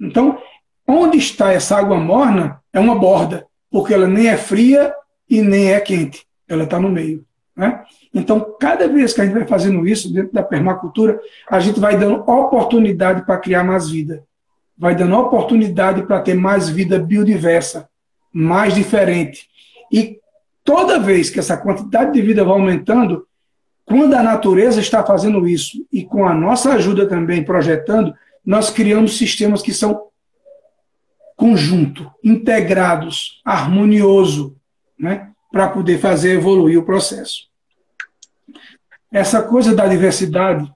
Então, 0.00 0.38
onde 0.86 1.18
está 1.18 1.52
essa 1.52 1.76
água 1.76 1.98
morna 1.98 2.60
é 2.72 2.80
uma 2.80 2.94
borda, 2.94 3.46
porque 3.70 3.94
ela 3.94 4.08
nem 4.08 4.28
é 4.28 4.36
fria 4.36 4.92
e 5.32 5.40
nem 5.40 5.72
é 5.72 5.80
quente, 5.80 6.26
ela 6.46 6.64
está 6.64 6.78
no 6.78 6.90
meio. 6.90 7.24
Né? 7.56 7.82
Então, 8.12 8.54
cada 8.60 8.86
vez 8.86 9.14
que 9.14 9.22
a 9.22 9.24
gente 9.24 9.32
vai 9.32 9.46
fazendo 9.46 9.88
isso 9.88 10.12
dentro 10.12 10.30
da 10.30 10.42
permacultura, 10.42 11.18
a 11.50 11.58
gente 11.58 11.80
vai 11.80 11.98
dando 11.98 12.16
oportunidade 12.16 13.24
para 13.24 13.38
criar 13.38 13.64
mais 13.64 13.88
vida, 13.88 14.24
vai 14.76 14.94
dando 14.94 15.16
oportunidade 15.16 16.02
para 16.02 16.20
ter 16.20 16.34
mais 16.34 16.68
vida 16.68 16.98
biodiversa, 16.98 17.88
mais 18.30 18.74
diferente. 18.74 19.48
E 19.90 20.18
toda 20.62 21.00
vez 21.00 21.30
que 21.30 21.38
essa 21.38 21.56
quantidade 21.56 22.12
de 22.12 22.20
vida 22.20 22.44
vai 22.44 22.52
aumentando, 22.52 23.26
quando 23.86 24.12
a 24.12 24.22
natureza 24.22 24.80
está 24.80 25.02
fazendo 25.02 25.48
isso 25.48 25.86
e 25.90 26.04
com 26.04 26.26
a 26.26 26.34
nossa 26.34 26.74
ajuda 26.74 27.08
também 27.08 27.42
projetando, 27.42 28.14
nós 28.44 28.68
criamos 28.68 29.16
sistemas 29.16 29.62
que 29.62 29.72
são 29.72 30.08
conjunto, 31.36 32.10
integrados, 32.22 33.40
harmonioso, 33.42 34.56
né, 35.02 35.32
para 35.50 35.68
poder 35.68 35.98
fazer 35.98 36.34
evoluir 36.34 36.78
o 36.78 36.84
processo. 36.84 37.50
Essa 39.10 39.42
coisa 39.42 39.74
da 39.74 39.88
diversidade 39.88 40.72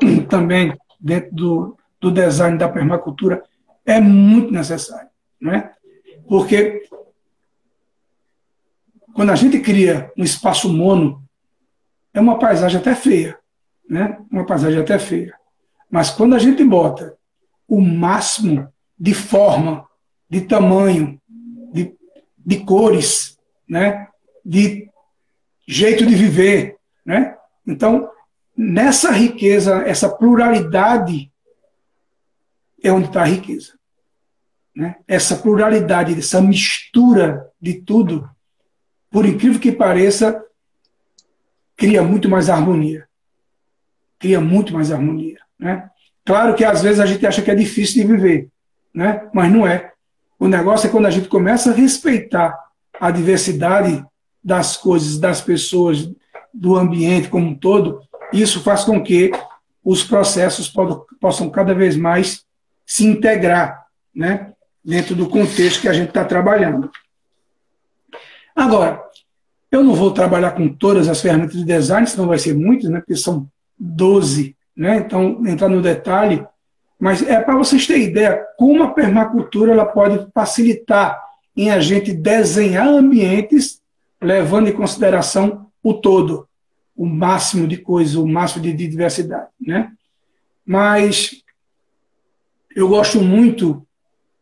também 0.30 0.74
dentro 0.98 1.34
do, 1.34 1.78
do 2.00 2.10
design 2.10 2.56
da 2.56 2.70
permacultura 2.70 3.44
é 3.84 4.00
muito 4.00 4.50
necessário, 4.50 5.08
né? 5.40 5.72
Porque 6.26 6.88
quando 9.14 9.30
a 9.30 9.36
gente 9.36 9.60
cria 9.60 10.10
um 10.16 10.24
espaço 10.24 10.72
mono, 10.72 11.22
é 12.12 12.20
uma 12.20 12.38
paisagem 12.38 12.80
até 12.80 12.94
feia, 12.94 13.38
né? 13.88 14.18
Uma 14.30 14.46
paisagem 14.46 14.80
até 14.80 14.98
feia. 14.98 15.34
Mas 15.88 16.10
quando 16.10 16.34
a 16.34 16.38
gente 16.38 16.64
bota 16.64 17.16
o 17.68 17.80
máximo 17.80 18.72
de 18.98 19.14
forma, 19.14 19.86
de 20.28 20.40
tamanho, 20.40 21.20
de, 21.72 21.94
de 22.38 22.64
cores, 22.64 23.35
né? 23.68 24.08
De 24.44 24.88
jeito 25.66 26.06
de 26.06 26.14
viver, 26.14 26.76
né? 27.04 27.36
Então, 27.66 28.08
nessa 28.56 29.10
riqueza, 29.10 29.82
essa 29.86 30.08
pluralidade 30.08 31.30
é 32.82 32.92
onde 32.92 33.08
está 33.08 33.22
a 33.22 33.26
riqueza. 33.26 33.72
Né? 34.74 34.96
Essa 35.08 35.36
pluralidade, 35.36 36.16
essa 36.18 36.40
mistura 36.40 37.50
de 37.60 37.74
tudo, 37.74 38.28
por 39.10 39.26
incrível 39.26 39.60
que 39.60 39.72
pareça, 39.72 40.44
cria 41.76 42.02
muito 42.02 42.28
mais 42.28 42.48
harmonia. 42.48 43.08
Cria 44.18 44.40
muito 44.40 44.72
mais 44.72 44.92
harmonia. 44.92 45.38
Né? 45.58 45.90
Claro 46.24 46.54
que 46.54 46.64
às 46.64 46.82
vezes 46.82 47.00
a 47.00 47.06
gente 47.06 47.26
acha 47.26 47.42
que 47.42 47.50
é 47.50 47.54
difícil 47.54 48.02
de 48.02 48.12
viver, 48.12 48.48
né? 48.94 49.28
mas 49.32 49.52
não 49.52 49.66
é. 49.66 49.92
O 50.38 50.46
negócio 50.46 50.86
é 50.86 50.90
quando 50.90 51.06
a 51.06 51.10
gente 51.10 51.28
começa 51.28 51.70
a 51.70 51.74
respeitar 51.74 52.65
a 53.00 53.10
diversidade 53.10 54.04
das 54.42 54.76
coisas, 54.76 55.18
das 55.18 55.40
pessoas, 55.40 56.08
do 56.52 56.76
ambiente 56.76 57.28
como 57.28 57.48
um 57.48 57.54
todo, 57.54 58.00
isso 58.32 58.62
faz 58.62 58.84
com 58.84 59.02
que 59.02 59.30
os 59.84 60.02
processos 60.02 60.72
possam 61.20 61.50
cada 61.50 61.74
vez 61.74 61.96
mais 61.96 62.44
se 62.84 63.06
integrar 63.06 63.86
né, 64.14 64.52
dentro 64.84 65.14
do 65.14 65.28
contexto 65.28 65.82
que 65.82 65.88
a 65.88 65.92
gente 65.92 66.08
está 66.08 66.24
trabalhando. 66.24 66.90
Agora, 68.54 69.02
eu 69.70 69.84
não 69.84 69.94
vou 69.94 70.12
trabalhar 70.12 70.52
com 70.52 70.68
todas 70.68 71.08
as 71.08 71.20
ferramentas 71.20 71.56
de 71.56 71.64
design, 71.64 72.06
senão 72.06 72.28
vai 72.28 72.38
ser 72.38 72.54
muitas, 72.54 72.88
né, 72.90 73.00
porque 73.00 73.16
são 73.16 73.46
12, 73.78 74.56
né, 74.74 74.96
então 74.96 75.46
entrar 75.46 75.68
no 75.68 75.82
detalhe, 75.82 76.46
mas 76.98 77.22
é 77.22 77.40
para 77.40 77.56
vocês 77.56 77.86
terem 77.86 78.04
ideia 78.04 78.42
como 78.56 78.82
a 78.82 78.92
permacultura 78.92 79.72
ela 79.72 79.84
pode 79.84 80.26
facilitar 80.32 81.25
em 81.56 81.70
a 81.70 81.80
gente 81.80 82.12
desenhar 82.12 82.86
ambientes 82.86 83.80
levando 84.20 84.68
em 84.68 84.72
consideração 84.72 85.66
o 85.82 85.94
todo, 85.94 86.48
o 86.96 87.06
máximo 87.06 87.66
de 87.66 87.76
coisas, 87.76 88.14
o 88.14 88.26
máximo 88.26 88.62
de, 88.62 88.72
de 88.72 88.86
diversidade, 88.86 89.48
né? 89.60 89.92
Mas 90.64 91.42
eu 92.74 92.88
gosto 92.88 93.20
muito 93.20 93.86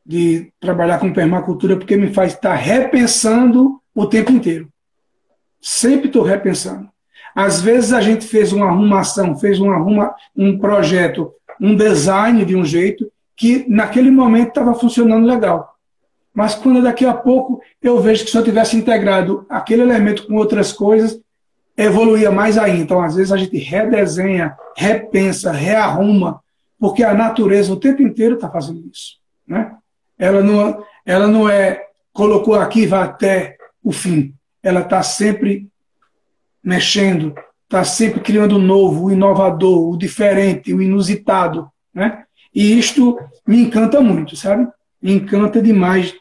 de 0.04 0.52
trabalhar 0.60 0.98
com 0.98 1.12
permacultura 1.12 1.76
porque 1.76 1.96
me 1.96 2.12
faz 2.12 2.32
estar 2.32 2.54
repensando 2.54 3.80
o 3.94 4.06
tempo 4.06 4.32
inteiro. 4.32 4.68
Sempre 5.60 6.08
estou 6.08 6.22
repensando. 6.22 6.88
Às 7.34 7.60
vezes 7.60 7.92
a 7.92 8.00
gente 8.00 8.26
fez 8.26 8.52
uma 8.52 8.66
arrumação, 8.66 9.36
fez 9.36 9.60
um, 9.60 9.70
arruma, 9.70 10.14
um 10.36 10.58
projeto, 10.58 11.32
um 11.60 11.74
design 11.74 12.44
de 12.44 12.54
um 12.54 12.64
jeito 12.64 13.10
que 13.36 13.64
naquele 13.68 14.10
momento 14.10 14.48
estava 14.48 14.74
funcionando 14.74 15.26
legal. 15.26 15.74
Mas 16.35 16.55
quando 16.55 16.82
daqui 16.82 17.07
a 17.07 17.14
pouco 17.14 17.61
eu 17.80 18.01
vejo 18.01 18.24
que 18.24 18.30
se 18.30 18.37
eu 18.37 18.43
tivesse 18.43 18.76
integrado 18.76 19.47
aquele 19.49 19.82
elemento 19.82 20.26
com 20.26 20.35
outras 20.35 20.72
coisas, 20.72 21.20
evoluía 21.76 22.30
mais 22.30 22.59
ainda. 22.59 22.82
Então, 22.82 23.01
às 23.01 23.14
vezes, 23.14 23.32
a 23.32 23.37
gente 23.37 23.57
redesenha, 23.57 24.57
repensa, 24.76 25.53
rearruma 25.53 26.43
porque 26.85 27.03
a 27.03 27.14
natureza 27.14 27.72
o 27.72 27.80
tempo 27.80 28.03
inteiro 28.03 28.35
está 28.35 28.51
fazendo 28.51 28.87
isso. 28.93 29.18
Né? 29.49 29.74
Ela, 30.18 30.43
não, 30.43 30.85
ela 31.07 31.26
não 31.26 31.49
é 31.49 31.82
colocou 32.12 32.55
aqui 32.57 32.87
vai 32.87 33.03
até 33.03 33.57
o 33.82 33.91
fim. 33.91 34.35
Ela 34.62 34.80
está 34.80 35.03
sempre 35.03 35.66
mexendo, 36.62 37.35
está 37.64 37.85
sempre 37.85 38.20
criando 38.20 38.57
o 38.57 38.61
novo, 38.61 39.07
o 39.07 39.11
inovador, 39.11 39.89
o 39.89 39.97
diferente, 39.97 40.74
o 40.74 40.82
inusitado. 40.82 41.70
Né? 41.95 42.24
E 42.55 42.78
isto 42.78 43.18
me 43.47 43.62
encanta 43.62 44.01
muito, 44.03 44.37
sabe? 44.37 44.68
Me 45.01 45.12
encanta 45.12 45.62
demais 45.62 46.14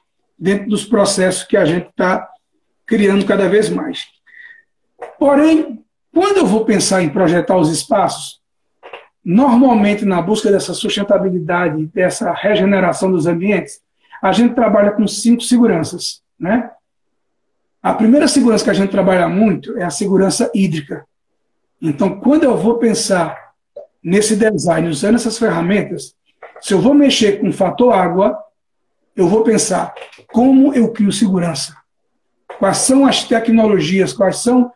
dentro 0.43 0.69
dos 0.69 0.85
processos 0.85 1.43
que 1.43 1.55
a 1.55 1.65
gente 1.65 1.87
está 1.87 2.29
criando 2.85 3.25
cada 3.25 3.47
vez 3.47 3.69
mais. 3.69 4.05
Porém, 5.17 5.83
quando 6.13 6.37
eu 6.37 6.45
vou 6.45 6.65
pensar 6.65 7.01
em 7.01 7.09
projetar 7.09 7.57
os 7.57 7.71
espaços, 7.71 8.43
Normalmente, 9.23 10.03
na 10.03 10.21
busca 10.21 10.51
dessa 10.51 10.73
sustentabilidade, 10.73 11.85
dessa 11.87 12.33
regeneração 12.33 13.09
dos 13.09 13.25
ambientes, 13.25 13.81
a 14.21 14.33
gente 14.33 14.53
trabalha 14.53 14.91
com 14.91 15.07
cinco 15.07 15.41
seguranças. 15.41 16.21
Né? 16.37 16.69
A 17.81 17.93
primeira 17.93 18.27
segurança 18.27 18.65
que 18.65 18.69
a 18.69 18.73
gente 18.73 18.89
trabalha 18.91 19.29
muito 19.29 19.77
é 19.77 19.83
a 19.83 19.89
segurança 19.89 20.51
hídrica. 20.53 21.05
Então, 21.81 22.19
quando 22.19 22.43
eu 22.43 22.57
vou 22.57 22.77
pensar 22.77 23.53
nesse 24.03 24.35
design 24.35 24.89
usando 24.89 25.15
essas 25.15 25.37
ferramentas, 25.37 26.13
se 26.59 26.73
eu 26.73 26.81
vou 26.81 26.93
mexer 26.93 27.39
com 27.39 27.47
o 27.47 27.53
fator 27.53 27.93
água, 27.93 28.37
eu 29.15 29.27
vou 29.27 29.43
pensar 29.43 29.93
como 30.31 30.73
eu 30.73 30.91
crio 30.91 31.11
segurança. 31.11 31.75
Quais 32.59 32.77
são 32.77 33.05
as 33.05 33.23
tecnologias, 33.23 34.13
quais 34.13 34.37
são 34.37 34.71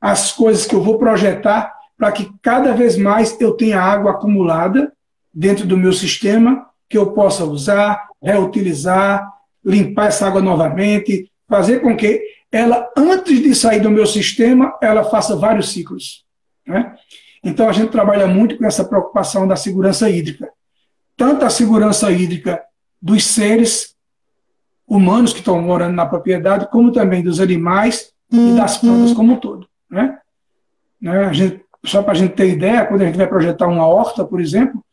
as 0.00 0.32
coisas 0.32 0.66
que 0.66 0.74
eu 0.74 0.82
vou 0.82 0.98
projetar 0.98 1.74
para 1.96 2.12
que 2.12 2.30
cada 2.40 2.72
vez 2.72 2.96
mais 2.96 3.38
eu 3.40 3.52
tenha 3.52 3.80
água 3.80 4.12
acumulada 4.12 4.92
dentro 5.34 5.66
do 5.66 5.76
meu 5.76 5.92
sistema 5.92 6.66
que 6.88 6.96
eu 6.96 7.12
possa 7.12 7.44
usar, 7.44 8.08
reutilizar, 8.22 9.28
limpar 9.64 10.06
essa 10.06 10.26
água 10.26 10.40
novamente, 10.40 11.30
fazer 11.48 11.80
com 11.80 11.96
que 11.96 12.22
ela, 12.50 12.88
antes 12.96 13.42
de 13.42 13.54
sair 13.54 13.80
do 13.80 13.90
meu 13.90 14.06
sistema, 14.06 14.74
ela 14.80 15.04
faça 15.04 15.36
vários 15.36 15.70
ciclos. 15.70 16.24
Né? 16.66 16.94
Então 17.44 17.68
a 17.68 17.72
gente 17.72 17.90
trabalha 17.90 18.26
muito 18.26 18.56
com 18.56 18.64
essa 18.64 18.84
preocupação 18.84 19.46
da 19.46 19.56
segurança 19.56 20.08
hídrica. 20.08 20.48
Tanto 21.16 21.44
a 21.44 21.50
segurança 21.50 22.10
hídrica 22.10 22.62
dos 23.00 23.24
seres 23.24 23.94
humanos 24.86 25.32
que 25.32 25.40
estão 25.40 25.60
morando 25.60 25.94
na 25.94 26.06
propriedade, 26.06 26.68
como 26.70 26.92
também 26.92 27.22
dos 27.22 27.40
animais 27.40 28.12
e 28.30 28.54
das 28.54 28.78
plantas 28.78 29.12
como 29.12 29.34
um 29.34 29.36
todo. 29.36 29.68
Né? 29.90 30.18
né? 31.00 31.24
A 31.26 31.32
gente 31.32 31.62
só 31.84 32.02
para 32.02 32.12
a 32.12 32.16
gente 32.16 32.34
ter 32.34 32.48
ideia, 32.48 32.84
quando 32.86 33.02
a 33.02 33.06
gente 33.06 33.16
vai 33.16 33.26
projetar 33.26 33.66
uma 33.66 33.86
horta, 33.86 34.24
por 34.24 34.40
exemplo, 34.40 34.84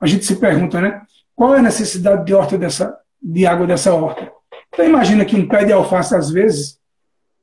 a 0.00 0.06
gente 0.06 0.24
se 0.24 0.36
pergunta, 0.36 0.80
né? 0.80 1.02
Qual 1.34 1.54
é 1.54 1.58
a 1.58 1.62
necessidade 1.62 2.24
de 2.24 2.34
horta 2.34 2.58
dessa, 2.58 2.96
de 3.22 3.46
água 3.46 3.66
dessa 3.66 3.94
horta? 3.94 4.30
Então 4.72 4.84
imagina 4.84 5.24
que 5.24 5.36
um 5.36 5.46
pé 5.46 5.64
de 5.64 5.72
alface, 5.72 6.14
às 6.14 6.30
vezes, 6.30 6.78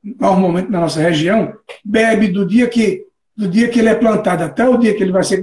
normalmente 0.02 0.70
na 0.70 0.80
nossa 0.80 1.00
região, 1.00 1.54
bebe 1.84 2.28
do 2.28 2.46
dia 2.46 2.68
que 2.68 3.06
do 3.36 3.48
dia 3.48 3.68
que 3.68 3.78
ele 3.78 3.88
é 3.88 3.94
plantado 3.94 4.44
até 4.44 4.68
o 4.68 4.76
dia 4.76 4.94
que 4.94 5.02
ele 5.02 5.12
vai 5.12 5.24
ser 5.24 5.42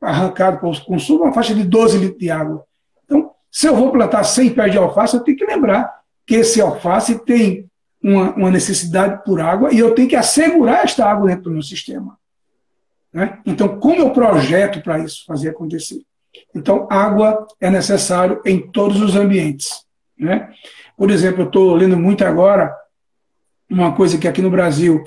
arrancado 0.00 0.58
para 0.58 0.68
o 0.68 0.84
consumo, 0.84 1.22
uma 1.22 1.32
faixa 1.32 1.54
de 1.54 1.62
12 1.62 1.98
litros 1.98 2.18
de 2.18 2.28
água. 2.28 2.64
Se 3.56 3.66
eu 3.66 3.74
vou 3.74 3.90
plantar 3.90 4.22
100 4.22 4.50
pés 4.50 4.70
de 4.70 4.76
alface, 4.76 5.16
eu 5.16 5.22
tenho 5.22 5.38
que 5.38 5.46
lembrar 5.46 5.90
que 6.26 6.34
esse 6.34 6.60
alface 6.60 7.24
tem 7.24 7.64
uma, 8.02 8.34
uma 8.34 8.50
necessidade 8.50 9.24
por 9.24 9.40
água 9.40 9.72
e 9.72 9.78
eu 9.78 9.94
tenho 9.94 10.06
que 10.06 10.14
assegurar 10.14 10.84
esta 10.84 11.06
água 11.06 11.28
dentro 11.28 11.44
do 11.44 11.52
meu 11.52 11.62
sistema. 11.62 12.18
Né? 13.10 13.38
Então, 13.46 13.80
como 13.80 14.02
eu 14.02 14.10
projeto 14.10 14.82
para 14.82 14.98
isso 14.98 15.24
fazer 15.24 15.48
acontecer? 15.48 16.02
Então, 16.54 16.86
água 16.90 17.46
é 17.58 17.70
necessário 17.70 18.42
em 18.44 18.60
todos 18.60 19.00
os 19.00 19.16
ambientes. 19.16 19.86
Né? 20.18 20.52
Por 20.94 21.10
exemplo, 21.10 21.40
eu 21.40 21.46
estou 21.46 21.74
lendo 21.74 21.96
muito 21.96 22.26
agora 22.26 22.76
uma 23.70 23.90
coisa 23.96 24.18
que 24.18 24.28
aqui 24.28 24.42
no 24.42 24.50
Brasil 24.50 25.02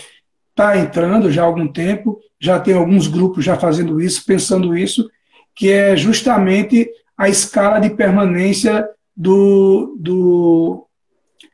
está 0.49 0.75
entrando 0.75 1.31
já 1.31 1.43
há 1.43 1.45
algum 1.45 1.67
tempo, 1.67 2.19
já 2.39 2.59
tem 2.59 2.73
alguns 2.73 3.05
grupos 3.05 3.45
já 3.45 3.55
fazendo 3.55 4.01
isso, 4.01 4.25
pensando 4.25 4.75
isso, 4.75 5.07
que 5.53 5.69
é 5.69 5.95
justamente 5.95 6.89
a 7.19 7.27
escala 7.27 7.79
de 7.79 7.89
permanência 7.89 8.87
do, 9.13 9.97
do, 9.99 10.87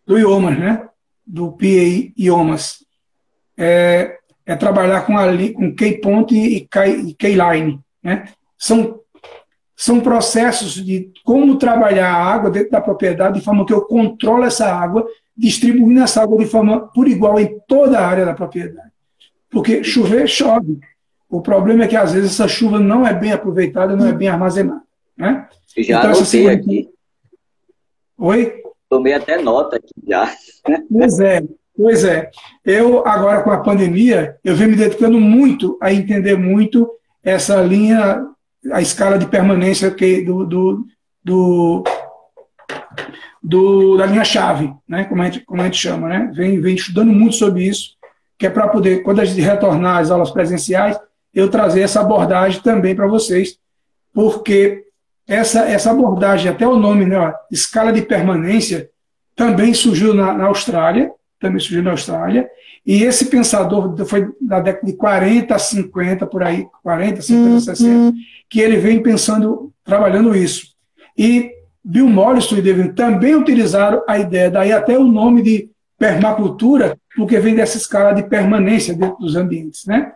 do 0.06 0.16
IOMAS, 0.16 0.60
né? 0.60 0.88
do 1.26 1.54
PA 1.54 2.14
IOMAS. 2.16 2.86
É, 3.58 4.20
é 4.46 4.56
trabalhar 4.56 5.08
com, 5.08 5.16
com 5.56 5.76
K-Point 5.76 6.36
e 6.36 6.68
K-Line. 7.16 7.80
Né? 8.04 8.26
São, 8.56 9.00
são 9.76 10.02
processos 10.02 10.74
de 10.74 11.12
como 11.24 11.58
trabalhar 11.58 12.14
a 12.14 12.24
água 12.24 12.52
dentro 12.52 12.70
da 12.70 12.80
propriedade 12.80 13.40
de 13.40 13.44
forma 13.44 13.66
que 13.66 13.74
eu 13.74 13.82
controlo 13.82 14.44
essa 14.44 14.72
água, 14.72 15.04
distribuindo 15.36 16.00
essa 16.00 16.22
água 16.22 16.38
de 16.38 16.46
forma 16.46 16.82
por 16.94 17.08
igual 17.08 17.40
em 17.40 17.60
toda 17.68 17.98
a 17.98 18.08
área 18.08 18.24
da 18.24 18.36
propriedade. 18.36 18.92
Porque 19.50 19.84
chover, 19.84 20.28
chove. 20.28 20.80
O 21.28 21.42
problema 21.42 21.86
é 21.86 21.88
que 21.88 21.96
às 21.96 22.14
vezes 22.14 22.34
essa 22.34 22.48
chuva 22.48 22.80
não 22.80 23.08
é 23.08 23.12
bem 23.16 23.32
aproveitada, 23.32 23.96
não 23.96 24.06
é 24.06 24.14
bem 24.14 24.28
armazenada. 24.28 24.85
Né? 25.18 25.48
Já 25.78 26.00
então, 26.00 26.12
anotei 26.12 26.50
aqui. 26.50 26.90
Oi? 28.18 28.62
Tomei 28.90 29.14
até 29.14 29.42
nota 29.42 29.78
aqui 29.78 29.94
já. 30.08 30.32
Pois 30.90 31.20
é, 31.20 31.44
pois 31.76 32.04
é. 32.04 32.30
Eu, 32.64 33.06
agora 33.06 33.42
com 33.44 33.52
a 33.52 33.60
pandemia, 33.60 34.38
eu 34.44 34.56
venho 34.56 34.72
me 34.72 34.76
dedicando 34.76 35.20
muito 35.20 35.78
a 35.82 35.94
entender 35.94 36.38
muito 36.38 36.90
essa 37.24 37.62
linha, 37.62 38.26
a 38.72 38.82
escala 38.82 39.18
de 39.18 39.26
permanência 39.26 39.92
que, 39.92 40.22
do, 40.22 40.46
do, 40.46 40.86
do, 41.24 41.84
do 43.42 43.98
da 43.98 44.06
linha-chave, 44.06 44.74
né? 44.88 45.06
como, 45.06 45.22
a 45.22 45.26
gente, 45.26 45.40
como 45.42 45.62
a 45.62 45.66
gente 45.66 45.78
chama. 45.78 46.08
Né? 46.08 46.32
Vem, 46.34 46.62
vem 46.62 46.76
estudando 46.76 47.12
muito 47.12 47.36
sobre 47.36 47.64
isso, 47.64 47.96
que 48.38 48.46
é 48.46 48.50
para 48.50 48.68
poder, 48.68 49.02
quando 49.04 49.22
a 49.22 49.26
gente 49.26 49.42
retornar 49.42 49.98
às 49.98 50.12
aulas 50.12 50.32
presenciais, 50.32 51.00
eu 51.34 51.50
trazer 51.50 51.82
essa 51.82 52.00
abordagem 52.00 52.62
também 52.62 52.96
para 52.96 53.08
vocês, 53.08 53.58
porque 54.14 54.85
essa, 55.28 55.62
essa 55.62 55.92
abordagem, 55.92 56.52
até 56.52 56.68
o 56.68 56.78
nome, 56.78 57.06
né, 57.06 57.34
escala 57.52 57.92
de 57.92 58.02
permanência, 58.02 58.90
também 59.36 59.74
surgiu 59.74 60.14
na, 60.14 60.34
na, 60.34 60.46
Austrália, 60.46 61.12
também 61.40 61.60
surgiu 61.60 61.84
na 61.84 61.92
Austrália, 61.92 62.48
e 62.86 63.04
esse 63.04 63.26
pensador 63.26 63.96
foi 64.06 64.30
da 64.40 64.60
década 64.60 64.86
de 64.86 64.94
40, 64.94 65.58
50, 65.58 66.28
por 66.28 66.44
aí, 66.44 66.68
40, 66.84 67.22
50, 67.22 67.60
60, 67.60 68.14
que 68.50 68.62
ele 68.62 68.78
vem 68.78 69.02
pensando, 69.02 69.74
trabalhando 69.84 70.36
isso. 70.36 70.68
E 71.18 71.52
Bill 71.84 72.08
Mollison 72.08 72.58
e 72.58 72.62
David 72.62 72.94
também 72.94 73.36
utilizaram 73.36 74.04
a 74.08 74.20
ideia, 74.20 74.52
daí 74.52 74.72
até 74.72 74.98
o 74.98 75.04
nome 75.04 75.42
de 75.42 75.70
permacultura, 75.98 76.98
porque 77.16 77.40
vem 77.40 77.56
dessa 77.56 77.78
escala 77.78 78.14
de 78.14 78.24
permanência 78.24 78.94
dentro 78.94 79.18
dos 79.18 79.36
ambientes, 79.36 79.86
né? 79.86 80.14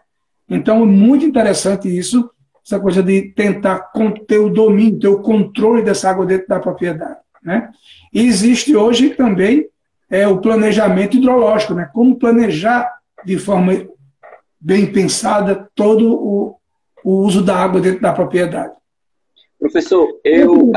Então, 0.49 0.83
é 0.83 0.85
muito 0.85 1.25
interessante 1.25 1.87
isso, 1.87 2.29
essa 2.69 2.79
coisa 2.79 3.01
de 3.01 3.23
tentar 3.33 3.91
ter 4.27 4.37
o 4.37 4.49
domínio, 4.49 4.99
ter 4.99 5.07
o 5.07 5.21
controle 5.21 5.81
dessa 5.81 6.09
água 6.09 6.25
dentro 6.25 6.47
da 6.47 6.59
propriedade. 6.59 7.17
Né? 7.43 7.71
E 8.13 8.21
existe 8.21 8.75
hoje 8.75 9.09
também 9.09 9.67
é, 10.07 10.27
o 10.27 10.39
planejamento 10.39 11.17
hidrológico, 11.17 11.73
né? 11.73 11.89
como 11.91 12.19
planejar 12.19 12.87
de 13.25 13.39
forma 13.39 13.87
bem 14.59 14.91
pensada 14.91 15.67
todo 15.73 16.13
o, 16.13 16.55
o 17.03 17.21
uso 17.21 17.43
da 17.43 17.55
água 17.55 17.81
dentro 17.81 18.01
da 18.01 18.13
propriedade. 18.13 18.73
Professor, 19.59 20.07
eu. 20.23 20.71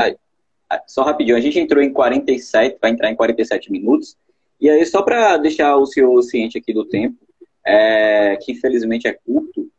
Só 0.87 1.03
rapidinho, 1.03 1.37
a 1.37 1.41
gente 1.41 1.59
entrou 1.59 1.83
em 1.83 1.93
47, 1.93 2.79
vai 2.81 2.89
entrar 2.89 3.11
em 3.11 3.15
47 3.15 3.71
minutos. 3.71 4.17
E 4.59 4.67
aí, 4.67 4.83
só 4.87 5.03
para 5.03 5.37
deixar 5.37 5.77
o 5.77 5.85
senhor 5.85 6.19
ciente 6.23 6.57
aqui 6.57 6.73
do 6.73 6.83
tempo, 6.83 7.15
é, 7.63 8.35
que 8.41 8.53
infelizmente 8.53 9.07
é 9.07 9.13
curto, 9.13 9.69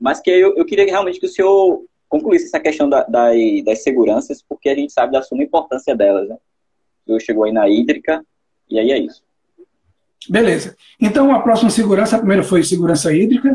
mas 0.00 0.20
que 0.20 0.30
eu, 0.30 0.56
eu 0.56 0.64
queria 0.64 0.86
realmente 0.86 1.20
que 1.20 1.26
o 1.26 1.28
senhor 1.28 1.84
concluísse 2.08 2.46
essa 2.46 2.58
questão 2.58 2.88
da, 2.88 3.04
da, 3.04 3.28
das 3.64 3.82
seguranças, 3.82 4.42
porque 4.48 4.68
a 4.68 4.74
gente 4.74 4.92
sabe 4.92 5.12
da 5.12 5.22
suma 5.22 5.42
importância 5.42 5.94
delas. 5.94 6.28
Né? 6.28 6.34
O 6.34 7.06
senhor 7.06 7.20
chegou 7.20 7.44
aí 7.44 7.52
na 7.52 7.68
hídrica, 7.68 8.24
e 8.68 8.78
aí 8.78 8.90
é 8.90 8.98
isso. 8.98 9.22
Beleza. 10.28 10.76
Então, 11.00 11.32
a 11.32 11.40
próxima 11.40 11.70
segurança, 11.70 12.16
a 12.16 12.18
primeira 12.18 12.42
foi 12.42 12.62
segurança 12.62 13.12
hídrica, 13.12 13.52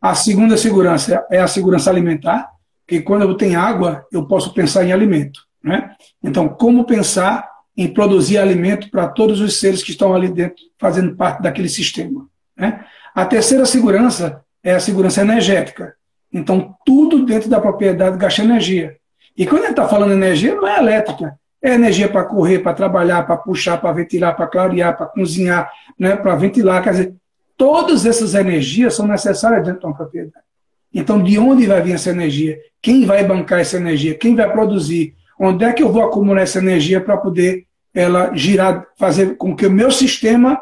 a 0.00 0.14
segunda 0.14 0.56
segurança 0.56 1.26
é 1.30 1.40
a 1.40 1.48
segurança 1.48 1.90
alimentar, 1.90 2.50
que 2.86 3.00
quando 3.00 3.22
eu 3.22 3.34
tenho 3.36 3.58
água, 3.58 4.06
eu 4.12 4.26
posso 4.26 4.52
pensar 4.52 4.84
em 4.84 4.92
alimento. 4.92 5.40
Né? 5.62 5.94
Então, 6.22 6.48
como 6.48 6.84
pensar 6.84 7.48
em 7.76 7.92
produzir 7.92 8.38
alimento 8.38 8.90
para 8.90 9.08
todos 9.08 9.40
os 9.40 9.58
seres 9.58 9.82
que 9.82 9.90
estão 9.90 10.14
ali 10.14 10.28
dentro, 10.28 10.62
fazendo 10.78 11.16
parte 11.16 11.42
daquele 11.42 11.68
sistema. 11.68 12.28
Né? 12.56 12.84
A 13.14 13.24
terceira 13.24 13.64
segurança 13.64 14.43
é 14.64 14.72
a 14.72 14.80
segurança 14.80 15.20
energética. 15.20 15.94
Então, 16.32 16.74
tudo 16.84 17.24
dentro 17.24 17.50
da 17.50 17.60
propriedade 17.60 18.16
gasta 18.16 18.42
energia. 18.42 18.96
E 19.36 19.46
quando 19.46 19.64
a 19.64 19.66
gente 19.66 19.72
está 19.72 19.86
falando 19.86 20.12
energia, 20.12 20.54
não 20.54 20.66
é 20.66 20.78
elétrica. 20.78 21.38
É 21.62 21.74
energia 21.74 22.08
para 22.08 22.24
correr, 22.24 22.60
para 22.60 22.74
trabalhar, 22.74 23.22
para 23.24 23.36
puxar, 23.36 23.80
para 23.80 23.92
ventilar, 23.92 24.34
para 24.34 24.46
clarear, 24.46 24.96
para 24.96 25.06
cozinhar, 25.06 25.70
né, 25.98 26.16
para 26.16 26.34
ventilar. 26.34 26.82
Quer 26.82 26.90
dizer, 26.90 27.14
todas 27.56 28.06
essas 28.06 28.34
energias 28.34 28.94
são 28.94 29.06
necessárias 29.06 29.64
dentro 29.64 29.80
de 29.80 29.86
uma 29.86 29.94
propriedade. 29.94 30.44
Então, 30.92 31.22
de 31.22 31.38
onde 31.38 31.66
vai 31.66 31.82
vir 31.82 31.94
essa 31.94 32.10
energia? 32.10 32.58
Quem 32.80 33.04
vai 33.04 33.24
bancar 33.24 33.60
essa 33.60 33.76
energia? 33.76 34.14
Quem 34.14 34.34
vai 34.34 34.50
produzir? 34.50 35.14
Onde 35.38 35.64
é 35.64 35.72
que 35.72 35.82
eu 35.82 35.92
vou 35.92 36.02
acumular 36.02 36.42
essa 36.42 36.58
energia 36.58 37.00
para 37.00 37.16
poder 37.16 37.66
ela 37.92 38.34
girar, 38.34 38.86
fazer 38.96 39.36
com 39.36 39.54
que 39.54 39.66
o 39.66 39.70
meu 39.70 39.90
sistema 39.90 40.60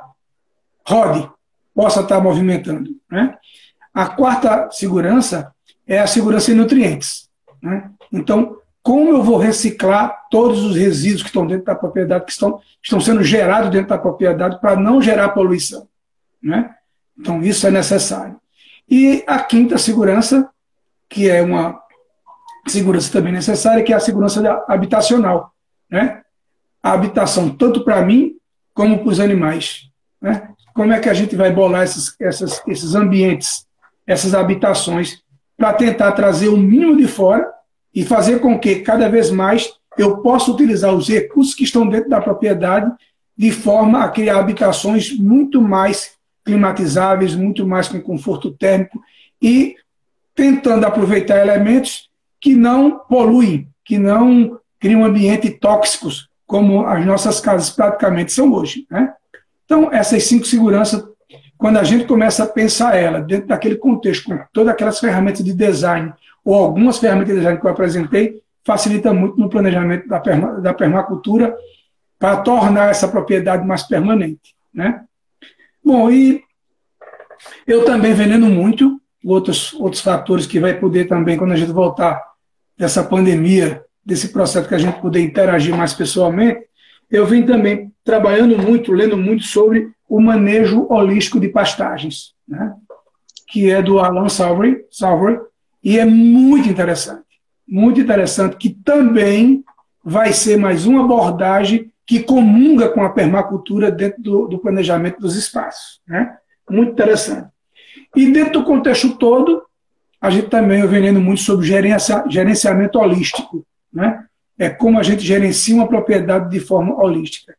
rode? 0.86 1.28
possa 1.74 2.00
estar 2.00 2.20
movimentando. 2.20 2.90
Né? 3.10 3.34
A 3.92 4.06
quarta 4.06 4.70
segurança 4.70 5.52
é 5.86 5.98
a 5.98 6.06
segurança 6.06 6.50
em 6.50 6.54
nutrientes. 6.54 7.28
Né? 7.62 7.90
Então, 8.12 8.56
como 8.82 9.10
eu 9.10 9.22
vou 9.22 9.38
reciclar 9.38 10.26
todos 10.30 10.64
os 10.64 10.76
resíduos 10.76 11.22
que 11.22 11.28
estão 11.28 11.46
dentro 11.46 11.66
da 11.66 11.74
propriedade, 11.74 12.24
que 12.24 12.32
estão, 12.32 12.60
estão 12.82 13.00
sendo 13.00 13.22
gerados 13.22 13.70
dentro 13.70 13.88
da 13.88 13.98
propriedade, 13.98 14.60
para 14.60 14.76
não 14.76 15.00
gerar 15.00 15.28
poluição? 15.30 15.86
Né? 16.42 16.74
Então, 17.18 17.42
isso 17.42 17.66
é 17.66 17.70
necessário. 17.70 18.40
E 18.88 19.22
a 19.26 19.38
quinta 19.38 19.78
segurança, 19.78 20.50
que 21.08 21.28
é 21.28 21.42
uma 21.42 21.80
segurança 22.66 23.12
também 23.12 23.32
necessária, 23.32 23.82
que 23.82 23.92
é 23.92 23.96
a 23.96 24.00
segurança 24.00 24.64
habitacional. 24.68 25.52
Né? 25.90 26.22
A 26.82 26.92
habitação, 26.92 27.50
tanto 27.50 27.84
para 27.84 28.02
mim 28.02 28.36
como 28.74 28.98
para 28.98 29.08
os 29.08 29.20
animais. 29.20 29.88
Né? 30.20 30.48
como 30.74 30.92
é 30.92 31.00
que 31.00 31.08
a 31.08 31.14
gente 31.14 31.36
vai 31.36 31.52
bolar 31.52 31.84
esses, 31.84 32.14
essas, 32.20 32.62
esses 32.66 32.94
ambientes, 32.94 33.66
essas 34.06 34.34
habitações, 34.34 35.22
para 35.56 35.72
tentar 35.72 36.12
trazer 36.12 36.48
o 36.48 36.56
mínimo 36.56 36.96
de 36.96 37.06
fora 37.06 37.48
e 37.94 38.04
fazer 38.04 38.40
com 38.40 38.58
que 38.58 38.76
cada 38.76 39.08
vez 39.08 39.30
mais 39.30 39.72
eu 39.98 40.18
possa 40.18 40.50
utilizar 40.50 40.94
os 40.94 41.08
recursos 41.08 41.54
que 41.54 41.64
estão 41.64 41.86
dentro 41.86 42.08
da 42.10 42.20
propriedade 42.20 42.90
de 43.36 43.50
forma 43.50 44.04
a 44.04 44.08
criar 44.08 44.38
habitações 44.38 45.16
muito 45.16 45.60
mais 45.60 46.12
climatizáveis, 46.44 47.34
muito 47.34 47.66
mais 47.66 47.88
com 47.88 48.00
conforto 48.00 48.50
térmico 48.50 49.00
e 49.40 49.76
tentando 50.34 50.84
aproveitar 50.86 51.38
elementos 51.38 52.08
que 52.40 52.54
não 52.54 52.98
poluem, 52.98 53.68
que 53.84 53.98
não 53.98 54.58
criam 54.80 55.04
ambientes 55.04 55.56
tóxicos, 55.60 56.28
como 56.46 56.86
as 56.86 57.04
nossas 57.06 57.40
casas 57.40 57.70
praticamente 57.70 58.32
são 58.32 58.52
hoje. 58.52 58.86
Né? 58.90 59.12
Então, 59.64 59.92
essas 59.92 60.24
cinco 60.24 60.46
seguranças, 60.46 61.04
quando 61.62 61.76
a 61.76 61.84
gente 61.84 62.06
começa 62.06 62.42
a 62.42 62.46
pensar 62.48 62.96
ela 62.96 63.20
dentro 63.20 63.46
daquele 63.46 63.76
contexto, 63.76 64.24
com 64.24 64.36
todas 64.52 64.72
aquelas 64.72 64.98
ferramentas 64.98 65.44
de 65.44 65.52
design, 65.52 66.12
ou 66.44 66.56
algumas 66.56 66.98
ferramentas 66.98 67.28
de 67.28 67.36
design 67.36 67.60
que 67.60 67.64
eu 67.64 67.70
apresentei, 67.70 68.42
facilita 68.64 69.14
muito 69.14 69.38
no 69.38 69.48
planejamento 69.48 70.08
da, 70.08 70.18
perma, 70.18 70.60
da 70.60 70.74
permacultura 70.74 71.56
para 72.18 72.38
tornar 72.38 72.90
essa 72.90 73.06
propriedade 73.06 73.64
mais 73.64 73.84
permanente. 73.84 74.56
Né? 74.74 75.04
Bom, 75.84 76.10
e 76.10 76.42
eu 77.64 77.84
também 77.84 78.12
veneno 78.12 78.48
muito, 78.48 79.00
outros, 79.24 79.72
outros 79.74 80.02
fatores 80.02 80.48
que 80.48 80.58
vai 80.58 80.74
poder 80.74 81.04
também, 81.04 81.38
quando 81.38 81.52
a 81.52 81.56
gente 81.56 81.70
voltar 81.70 82.20
dessa 82.76 83.04
pandemia, 83.04 83.84
desse 84.04 84.30
processo 84.30 84.68
que 84.68 84.74
a 84.74 84.78
gente 84.78 85.00
poder 85.00 85.20
interagir 85.20 85.76
mais 85.76 85.94
pessoalmente, 85.94 86.66
eu 87.08 87.24
vim 87.24 87.44
também 87.44 87.92
trabalhando 88.02 88.58
muito, 88.58 88.90
lendo 88.90 89.16
muito 89.16 89.44
sobre 89.44 89.92
o 90.12 90.20
manejo 90.20 90.86
holístico 90.90 91.40
de 91.40 91.48
pastagens, 91.48 92.34
né? 92.46 92.74
que 93.48 93.70
é 93.70 93.80
do 93.80 93.98
Alan 93.98 94.28
Salvery, 94.28 94.84
Salvery, 94.90 95.40
e 95.82 95.98
é 95.98 96.04
muito 96.04 96.68
interessante. 96.68 97.24
Muito 97.66 97.98
interessante, 97.98 98.58
que 98.58 98.68
também 98.68 99.64
vai 100.04 100.34
ser 100.34 100.58
mais 100.58 100.84
uma 100.84 101.02
abordagem 101.02 101.90
que 102.04 102.22
comunga 102.22 102.90
com 102.90 103.02
a 103.02 103.08
permacultura 103.08 103.90
dentro 103.90 104.22
do, 104.22 104.48
do 104.48 104.58
planejamento 104.58 105.18
dos 105.18 105.34
espaços. 105.34 106.02
Né? 106.06 106.36
Muito 106.68 106.92
interessante. 106.92 107.48
E 108.14 108.30
dentro 108.30 108.60
do 108.60 108.64
contexto 108.64 109.16
todo, 109.16 109.62
a 110.20 110.28
gente 110.28 110.48
também 110.48 110.86
vem 110.86 111.00
lendo 111.00 111.22
muito 111.22 111.40
sobre 111.40 111.66
gerenciamento 112.28 112.98
holístico, 112.98 113.64
né? 113.90 114.26
é 114.58 114.68
como 114.68 114.98
a 114.98 115.02
gente 115.02 115.24
gerencia 115.24 115.74
uma 115.74 115.88
propriedade 115.88 116.50
de 116.50 116.60
forma 116.60 117.02
holística. 117.02 117.56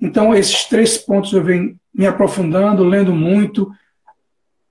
Então, 0.00 0.34
esses 0.34 0.66
três 0.66 0.96
pontos 0.98 1.32
eu 1.32 1.42
venho 1.42 1.76
me 1.96 2.06
aprofundando, 2.06 2.84
lendo 2.84 3.14
muito, 3.14 3.70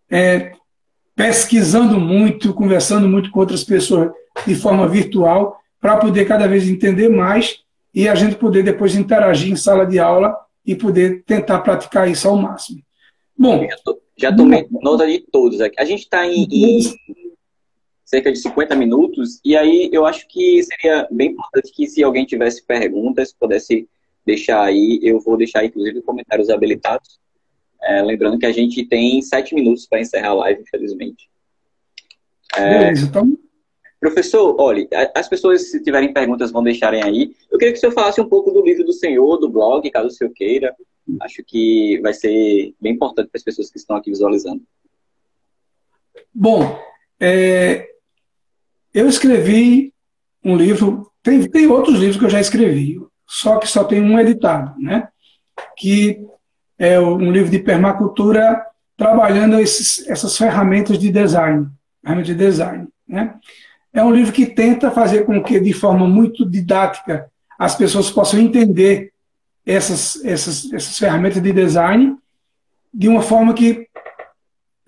é, 0.09 0.51
pesquisando 1.15 1.99
muito, 1.99 2.53
conversando 2.53 3.09
muito 3.09 3.31
com 3.31 3.39
outras 3.39 3.63
pessoas 3.63 4.11
de 4.45 4.53
forma 4.53 4.87
virtual, 4.87 5.59
para 5.81 5.97
poder 5.97 6.25
cada 6.25 6.47
vez 6.47 6.67
entender 6.67 7.09
mais 7.09 7.61
e 7.93 8.07
a 8.07 8.13
gente 8.13 8.35
poder 8.35 8.63
depois 8.63 8.95
interagir 8.95 9.51
em 9.51 9.55
sala 9.55 9.85
de 9.85 9.97
aula 9.97 10.35
e 10.65 10.75
poder 10.75 11.23
tentar 11.23 11.59
praticar 11.59 12.09
isso 12.09 12.27
ao 12.27 12.37
máximo. 12.37 12.81
Bom, 13.37 13.67
já 14.17 14.35
tomei 14.35 14.67
nota 14.69 15.07
de 15.07 15.19
todos 15.19 15.61
aqui. 15.61 15.79
A 15.79 15.85
gente 15.85 16.01
está 16.01 16.25
em, 16.27 16.47
em, 16.51 16.79
cerca 18.03 18.31
de 18.31 18.37
50 18.39 18.75
minutos, 18.75 19.39
e 19.43 19.55
aí 19.55 19.89
eu 19.91 20.05
acho 20.05 20.27
que 20.27 20.61
seria 20.63 21.07
bem 21.11 21.31
importante 21.31 21.71
que 21.71 21.87
se 21.87 22.03
alguém 22.03 22.25
tivesse 22.25 22.63
perguntas, 22.65 23.33
pudesse 23.33 23.87
deixar 24.25 24.63
aí, 24.63 24.99
eu 25.01 25.19
vou 25.19 25.37
deixar 25.37 25.63
inclusive 25.63 26.01
comentários 26.01 26.49
habilitados. 26.49 27.19
É, 27.81 28.01
lembrando 28.01 28.39
que 28.39 28.45
a 28.45 28.51
gente 28.51 28.85
tem 28.85 29.21
sete 29.21 29.53
minutos 29.53 29.85
para 29.85 29.99
encerrar 29.99 30.29
a 30.29 30.33
live, 30.33 30.61
infelizmente. 30.61 31.29
É, 32.55 32.79
Beleza, 32.79 33.05
então. 33.05 33.37
Professor, 33.99 34.55
olha, 34.59 34.87
as 35.15 35.27
pessoas, 35.27 35.71
se 35.71 35.81
tiverem 35.83 36.13
perguntas, 36.13 36.51
vão 36.51 36.63
deixarem 36.63 37.03
aí. 37.03 37.35
Eu 37.51 37.57
queria 37.57 37.71
que 37.71 37.77
o 37.77 37.81
senhor 37.81 37.93
falasse 37.93 38.19
um 38.21 38.29
pouco 38.29 38.51
do 38.51 38.63
livro 38.63 38.83
do 38.83 38.93
senhor, 38.93 39.37
do 39.37 39.49
blog, 39.49 39.89
caso 39.89 40.07
o 40.07 40.11
senhor 40.11 40.31
queira. 40.31 40.75
Acho 41.21 41.43
que 41.43 41.99
vai 42.01 42.13
ser 42.13 42.73
bem 42.79 42.93
importante 42.93 43.29
para 43.29 43.37
as 43.37 43.43
pessoas 43.43 43.69
que 43.69 43.77
estão 43.77 43.95
aqui 43.95 44.09
visualizando. 44.09 44.61
Bom, 46.33 46.79
é, 47.19 47.89
eu 48.93 49.07
escrevi 49.07 49.93
um 50.43 50.55
livro, 50.55 51.11
tem, 51.23 51.49
tem 51.49 51.67
outros 51.67 51.99
livros 51.99 52.17
que 52.17 52.25
eu 52.25 52.29
já 52.29 52.39
escrevi, 52.39 52.99
só 53.27 53.57
que 53.57 53.67
só 53.67 53.83
tem 53.83 54.01
um 54.01 54.19
editado, 54.19 54.73
né? 54.79 55.07
Que 55.77 56.25
é 56.77 56.99
um 56.99 57.31
livro 57.31 57.49
de 57.49 57.59
permacultura 57.59 58.61
trabalhando 58.97 59.59
esses, 59.59 60.07
essas 60.07 60.37
ferramentas 60.37 60.97
de 60.97 61.11
design, 61.11 61.67
ferramentas 62.01 62.27
de 62.27 62.35
design, 62.35 62.87
né? 63.07 63.35
É 63.93 64.03
um 64.03 64.11
livro 64.11 64.33
que 64.33 64.45
tenta 64.45 64.91
fazer 64.91 65.25
com 65.25 65.41
que, 65.41 65.59
de 65.59 65.71
forma 65.71 66.05
muito 66.05 66.45
didática, 66.47 67.31
as 67.57 67.75
pessoas 67.75 68.11
possam 68.11 68.39
entender 68.39 69.13
essas, 69.65 70.23
essas, 70.23 70.71
essas 70.73 70.99
ferramentas 70.99 71.41
de 71.41 71.51
design 71.53 72.17
de 72.93 73.07
uma 73.07 73.21
forma 73.21 73.53
que 73.53 73.87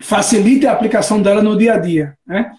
facilite 0.00 0.66
a 0.66 0.72
aplicação 0.72 1.20
dela 1.20 1.42
no 1.42 1.56
dia 1.56 1.74
a 1.74 1.78
dia. 1.78 2.16
Né? 2.26 2.52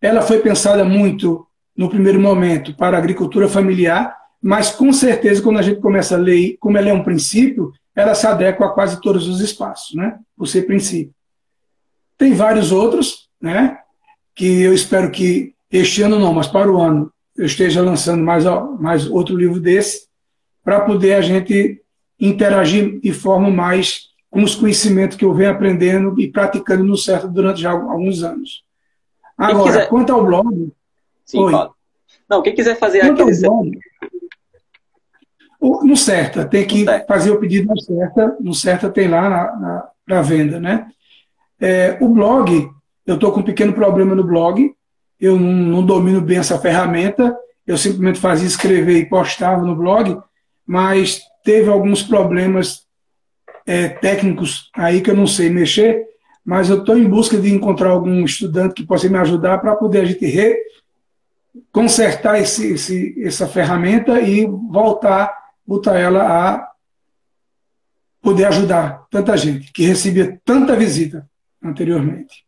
Ela 0.00 0.22
foi 0.22 0.38
pensada 0.38 0.84
muito, 0.84 1.46
no 1.76 1.88
primeiro 1.88 2.20
momento, 2.20 2.74
para 2.74 2.96
a 2.96 3.00
agricultura 3.00 3.48
familiar, 3.48 4.16
mas 4.42 4.70
com 4.70 4.92
certeza, 4.92 5.42
quando 5.42 5.58
a 5.58 5.62
gente 5.62 5.80
começa 5.80 6.14
a 6.14 6.18
ler, 6.18 6.56
como 6.60 6.78
ela 6.78 6.88
é 6.88 6.92
um 6.92 7.02
princípio, 7.02 7.72
ela 7.94 8.14
se 8.14 8.26
adequa 8.26 8.66
a 8.66 8.70
quase 8.70 9.00
todos 9.00 9.26
os 9.26 9.40
espaços, 9.40 9.94
né? 9.94 10.18
por 10.36 10.46
ser 10.46 10.62
princípio. 10.62 11.12
Tem 12.16 12.32
vários 12.32 12.70
outros, 12.70 13.28
né? 13.40 13.78
que 14.34 14.62
eu 14.62 14.72
espero 14.72 15.10
que 15.10 15.54
este 15.70 16.02
ano 16.02 16.18
não, 16.18 16.32
mas 16.32 16.46
para 16.46 16.70
o 16.70 16.80
ano 16.80 17.12
eu 17.36 17.44
esteja 17.44 17.82
lançando 17.82 18.22
mais, 18.22 18.44
mais 18.78 19.06
outro 19.08 19.36
livro 19.36 19.60
desse, 19.60 20.06
para 20.64 20.80
poder 20.80 21.14
a 21.14 21.20
gente 21.20 21.82
interagir 22.20 23.00
de 23.00 23.12
forma 23.12 23.50
mais 23.50 24.08
com 24.30 24.42
os 24.42 24.54
conhecimentos 24.54 25.16
que 25.16 25.24
eu 25.24 25.34
venho 25.34 25.50
aprendendo 25.50 26.20
e 26.20 26.30
praticando 26.30 26.84
no 26.84 26.96
certo 26.96 27.28
durante 27.28 27.60
já 27.60 27.70
alguns 27.70 28.22
anos. 28.22 28.64
Agora, 29.36 29.72
quiser... 29.72 29.88
quanto 29.88 30.12
ao 30.12 30.24
blog. 30.24 30.72
Sim, 31.24 31.38
Oi. 31.38 31.52
fala. 31.52 31.70
Não, 32.28 32.42
quem 32.42 32.54
quiser 32.54 32.78
fazer 32.78 33.00
quanto 33.00 33.22
aquele. 33.22 33.40
Blog, 33.40 33.78
no 35.60 35.96
Certa, 35.96 36.44
tem 36.44 36.66
que 36.66 36.84
fazer 37.06 37.30
o 37.30 37.40
pedido 37.40 37.68
no 37.68 37.80
Certa. 37.80 38.36
No 38.40 38.54
Certa 38.54 38.88
tem 38.90 39.08
lá 39.08 39.90
para 40.06 40.22
venda, 40.22 40.60
né? 40.60 40.86
É, 41.60 41.98
o 42.00 42.08
blog, 42.08 42.70
eu 43.06 43.14
estou 43.16 43.32
com 43.32 43.40
um 43.40 43.44
pequeno 43.44 43.72
problema 43.72 44.14
no 44.14 44.24
blog, 44.24 44.72
eu 45.20 45.38
não, 45.38 45.52
não, 45.52 45.86
domino 45.86 46.20
bem 46.20 46.38
essa 46.38 46.58
ferramenta, 46.58 47.36
eu 47.66 47.76
simplesmente 47.76 48.20
fazia 48.20 48.46
escrever 48.46 48.98
e 48.98 49.08
postava 49.08 49.62
no 49.62 49.74
blog, 49.74 50.16
mas 50.64 51.20
teve 51.42 51.68
alguns 51.68 52.02
problemas 52.02 52.86
é, 53.66 53.88
técnicos 53.88 54.70
aí 54.76 55.00
que 55.00 55.10
eu 55.10 55.16
não 55.16 55.26
sei 55.26 55.50
mexer, 55.50 56.06
mas 56.44 56.70
eu 56.70 56.78
estou 56.78 56.96
em 56.96 57.08
busca 57.08 57.36
de 57.36 57.52
encontrar 57.52 57.90
algum 57.90 58.24
estudante 58.24 58.74
que 58.74 58.86
possa 58.86 59.08
me 59.08 59.18
ajudar 59.18 59.58
para 59.58 59.76
poder 59.76 60.00
a 60.00 60.04
gente 60.04 60.24
re 60.24 60.56
consertar 61.72 62.40
esse, 62.40 62.72
esse, 62.72 63.22
essa 63.22 63.46
ferramenta 63.46 64.20
e 64.20 64.46
voltar, 64.46 65.36
botar 65.68 65.98
ela 65.98 66.22
a 66.22 66.72
poder 68.22 68.46
ajudar 68.46 69.06
tanta 69.10 69.36
gente 69.36 69.70
que 69.70 69.84
recebia 69.84 70.40
tanta 70.42 70.74
visita 70.74 71.28
anteriormente. 71.62 72.46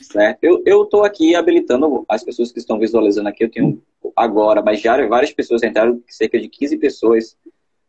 Certo. 0.00 0.62
Eu 0.64 0.84
estou 0.84 1.04
aqui 1.04 1.34
habilitando 1.34 2.04
as 2.08 2.22
pessoas 2.22 2.52
que 2.52 2.60
estão 2.60 2.78
visualizando 2.78 3.28
aqui. 3.28 3.44
Eu 3.44 3.50
tenho 3.50 3.82
agora, 4.14 4.62
mas 4.62 4.80
já 4.80 5.04
várias 5.08 5.32
pessoas 5.32 5.62
entraram, 5.62 6.00
cerca 6.08 6.40
de 6.40 6.48
15 6.48 6.76
pessoas 6.78 7.36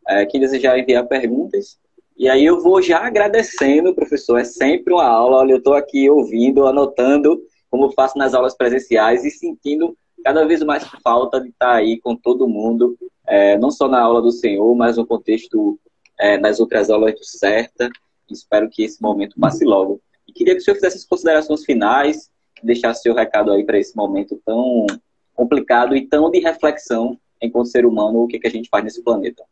é, 0.08 0.26
que 0.26 0.40
desejaram 0.40 0.80
enviar 0.80 1.06
perguntas. 1.06 1.78
E 2.16 2.28
aí 2.28 2.44
eu 2.44 2.60
vou 2.60 2.82
já 2.82 2.98
agradecendo, 2.98 3.94
professor. 3.94 4.38
É 4.38 4.44
sempre 4.44 4.92
uma 4.92 5.06
aula. 5.06 5.38
Olha, 5.38 5.52
eu 5.52 5.58
estou 5.58 5.74
aqui 5.74 6.10
ouvindo, 6.10 6.66
anotando, 6.66 7.40
como 7.70 7.92
faço 7.92 8.18
nas 8.18 8.34
aulas 8.34 8.56
presenciais 8.56 9.24
e 9.24 9.30
sentindo 9.30 9.96
cada 10.24 10.44
vez 10.46 10.62
mais 10.62 10.84
falta 11.02 11.40
de 11.40 11.50
estar 11.50 11.74
aí 11.74 12.00
com 12.00 12.16
todo 12.16 12.48
mundo, 12.48 12.96
é, 13.26 13.58
não 13.58 13.70
só 13.70 13.86
na 13.86 14.00
aula 14.00 14.22
do 14.22 14.32
Senhor, 14.32 14.74
mas 14.74 14.96
no 14.96 15.06
contexto 15.06 15.78
é, 16.18 16.38
das 16.38 16.58
outras 16.58 16.88
aulas 16.90 17.14
do 17.14 17.24
CERTA. 17.24 17.90
Espero 18.30 18.68
que 18.70 18.82
esse 18.82 19.02
momento 19.02 19.38
passe 19.38 19.64
logo. 19.64 20.00
E 20.26 20.32
queria 20.32 20.54
que 20.54 20.60
o 20.60 20.64
senhor 20.64 20.76
fizesse 20.76 20.96
as 20.96 21.04
considerações 21.04 21.64
finais, 21.64 22.30
deixasse 22.62 23.02
seu 23.02 23.14
recado 23.14 23.52
aí 23.52 23.64
para 23.64 23.78
esse 23.78 23.94
momento 23.94 24.40
tão 24.44 24.86
complicado 25.34 25.94
e 25.94 26.06
tão 26.06 26.30
de 26.30 26.40
reflexão 26.40 27.18
enquanto 27.42 27.68
ser 27.68 27.84
humano, 27.84 28.22
o 28.22 28.26
que, 28.26 28.38
que 28.38 28.46
a 28.46 28.50
gente 28.50 28.70
faz 28.70 28.82
nesse 28.82 29.02
planeta. 29.02 29.44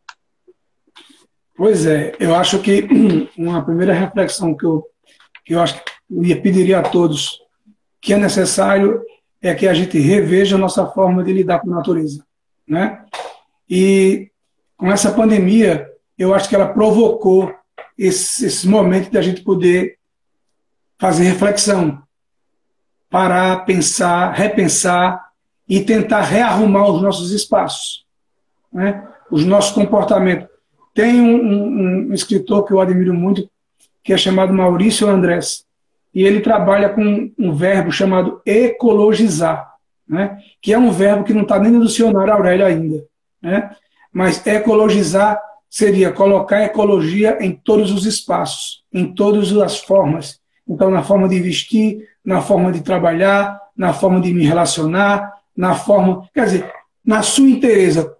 Pois 1.54 1.84
é, 1.84 2.16
eu 2.18 2.34
acho 2.34 2.62
que 2.62 2.88
uma 3.36 3.62
primeira 3.62 3.92
reflexão 3.92 4.56
que 4.56 4.64
eu, 4.64 4.86
que 5.44 5.54
eu 5.54 5.60
acho 5.60 5.74
que 5.74 5.82
eu 6.08 6.42
pediria 6.42 6.78
a 6.78 6.82
todos 6.82 7.42
que 8.00 8.14
é 8.14 8.16
necessário 8.16 9.04
é 9.42 9.54
que 9.54 9.66
a 9.66 9.74
gente 9.74 9.98
reveja 9.98 10.54
a 10.54 10.58
nossa 10.58 10.86
forma 10.86 11.24
de 11.24 11.32
lidar 11.32 11.60
com 11.60 11.70
a 11.72 11.76
natureza. 11.76 12.24
Né? 12.66 13.04
E 13.68 14.30
com 14.76 14.90
essa 14.90 15.10
pandemia, 15.12 15.90
eu 16.16 16.32
acho 16.32 16.48
que 16.48 16.54
ela 16.54 16.68
provocou 16.68 17.52
esse, 17.98 18.46
esse 18.46 18.68
momento 18.68 19.10
da 19.10 19.20
gente 19.20 19.42
poder 19.42 19.98
fazer 20.98 21.24
reflexão, 21.24 22.00
parar, 23.10 23.64
pensar, 23.64 24.32
repensar 24.32 25.32
e 25.68 25.80
tentar 25.80 26.22
rearrumar 26.22 26.88
os 26.88 27.02
nossos 27.02 27.32
espaços, 27.32 28.06
né? 28.72 29.06
os 29.30 29.44
nossos 29.44 29.72
comportamentos. 29.72 30.48
Tem 30.94 31.20
um, 31.20 31.34
um, 31.34 32.08
um, 32.10 32.14
escritor 32.14 32.64
que 32.64 32.72
eu 32.72 32.80
admiro 32.80 33.12
muito, 33.12 33.50
que 34.04 34.12
é 34.12 34.16
chamado 34.16 34.52
Maurício 34.52 35.08
Andrés, 35.08 35.64
e 36.14 36.24
ele 36.24 36.40
trabalha 36.40 36.88
com 36.90 37.30
um 37.38 37.54
verbo 37.54 37.90
chamado 37.90 38.40
ecologizar, 38.44 39.72
né? 40.06 40.38
que 40.60 40.72
é 40.72 40.78
um 40.78 40.90
verbo 40.90 41.24
que 41.24 41.32
não 41.32 41.42
está 41.42 41.58
nem 41.58 41.72
no 41.72 41.86
dicionário 41.86 42.32
Aurélio 42.32 42.66
ainda. 42.66 43.04
Né? 43.40 43.70
Mas 44.12 44.46
ecologizar 44.46 45.40
seria 45.70 46.12
colocar 46.12 46.62
ecologia 46.62 47.38
em 47.40 47.52
todos 47.52 47.90
os 47.90 48.04
espaços, 48.04 48.84
em 48.92 49.14
todas 49.14 49.56
as 49.56 49.78
formas. 49.78 50.38
Então, 50.68 50.90
na 50.90 51.02
forma 51.02 51.28
de 51.28 51.40
vestir, 51.40 52.06
na 52.22 52.42
forma 52.42 52.70
de 52.70 52.82
trabalhar, 52.82 53.58
na 53.74 53.92
forma 53.92 54.20
de 54.20 54.32
me 54.34 54.44
relacionar, 54.44 55.32
na 55.56 55.74
forma. 55.74 56.28
Quer 56.34 56.44
dizer, 56.44 56.72
na 57.04 57.22
sua 57.22 57.48
inteireza, 57.48 58.14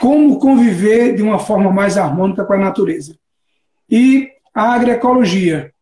como 0.00 0.38
conviver 0.38 1.16
de 1.16 1.22
uma 1.22 1.38
forma 1.38 1.72
mais 1.72 1.98
harmônica 1.98 2.44
com 2.44 2.52
a 2.52 2.58
natureza. 2.58 3.16
E 3.90 4.30
a 4.54 4.74
agroecologia, 4.74 5.72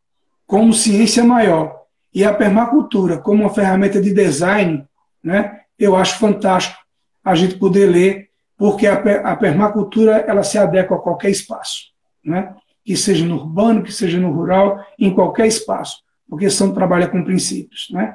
como 0.46 0.72
ciência 0.72 1.24
maior, 1.24 1.82
e 2.14 2.24
a 2.24 2.32
permacultura, 2.32 3.18
como 3.18 3.42
uma 3.42 3.52
ferramenta 3.52 4.00
de 4.00 4.14
design, 4.14 4.86
né, 5.22 5.60
eu 5.78 5.96
acho 5.96 6.18
fantástico 6.18 6.78
a 7.24 7.34
gente 7.34 7.56
poder 7.56 7.86
ler, 7.86 8.28
porque 8.56 8.86
a, 8.86 9.36
permacultura 9.36 10.24
ela 10.26 10.42
se 10.42 10.56
adequa 10.56 10.94
a 10.94 11.00
qualquer 11.00 11.30
espaço, 11.30 11.90
né, 12.24 12.54
que 12.84 12.96
seja 12.96 13.24
no 13.24 13.34
urbano, 13.34 13.82
que 13.82 13.92
seja 13.92 14.18
no 14.18 14.30
rural, 14.30 14.82
em 14.98 15.12
qualquer 15.12 15.46
espaço, 15.46 15.98
porque 16.28 16.48
são 16.48 16.72
trabalha 16.72 17.08
com 17.08 17.24
princípios. 17.24 17.88
Né. 17.90 18.14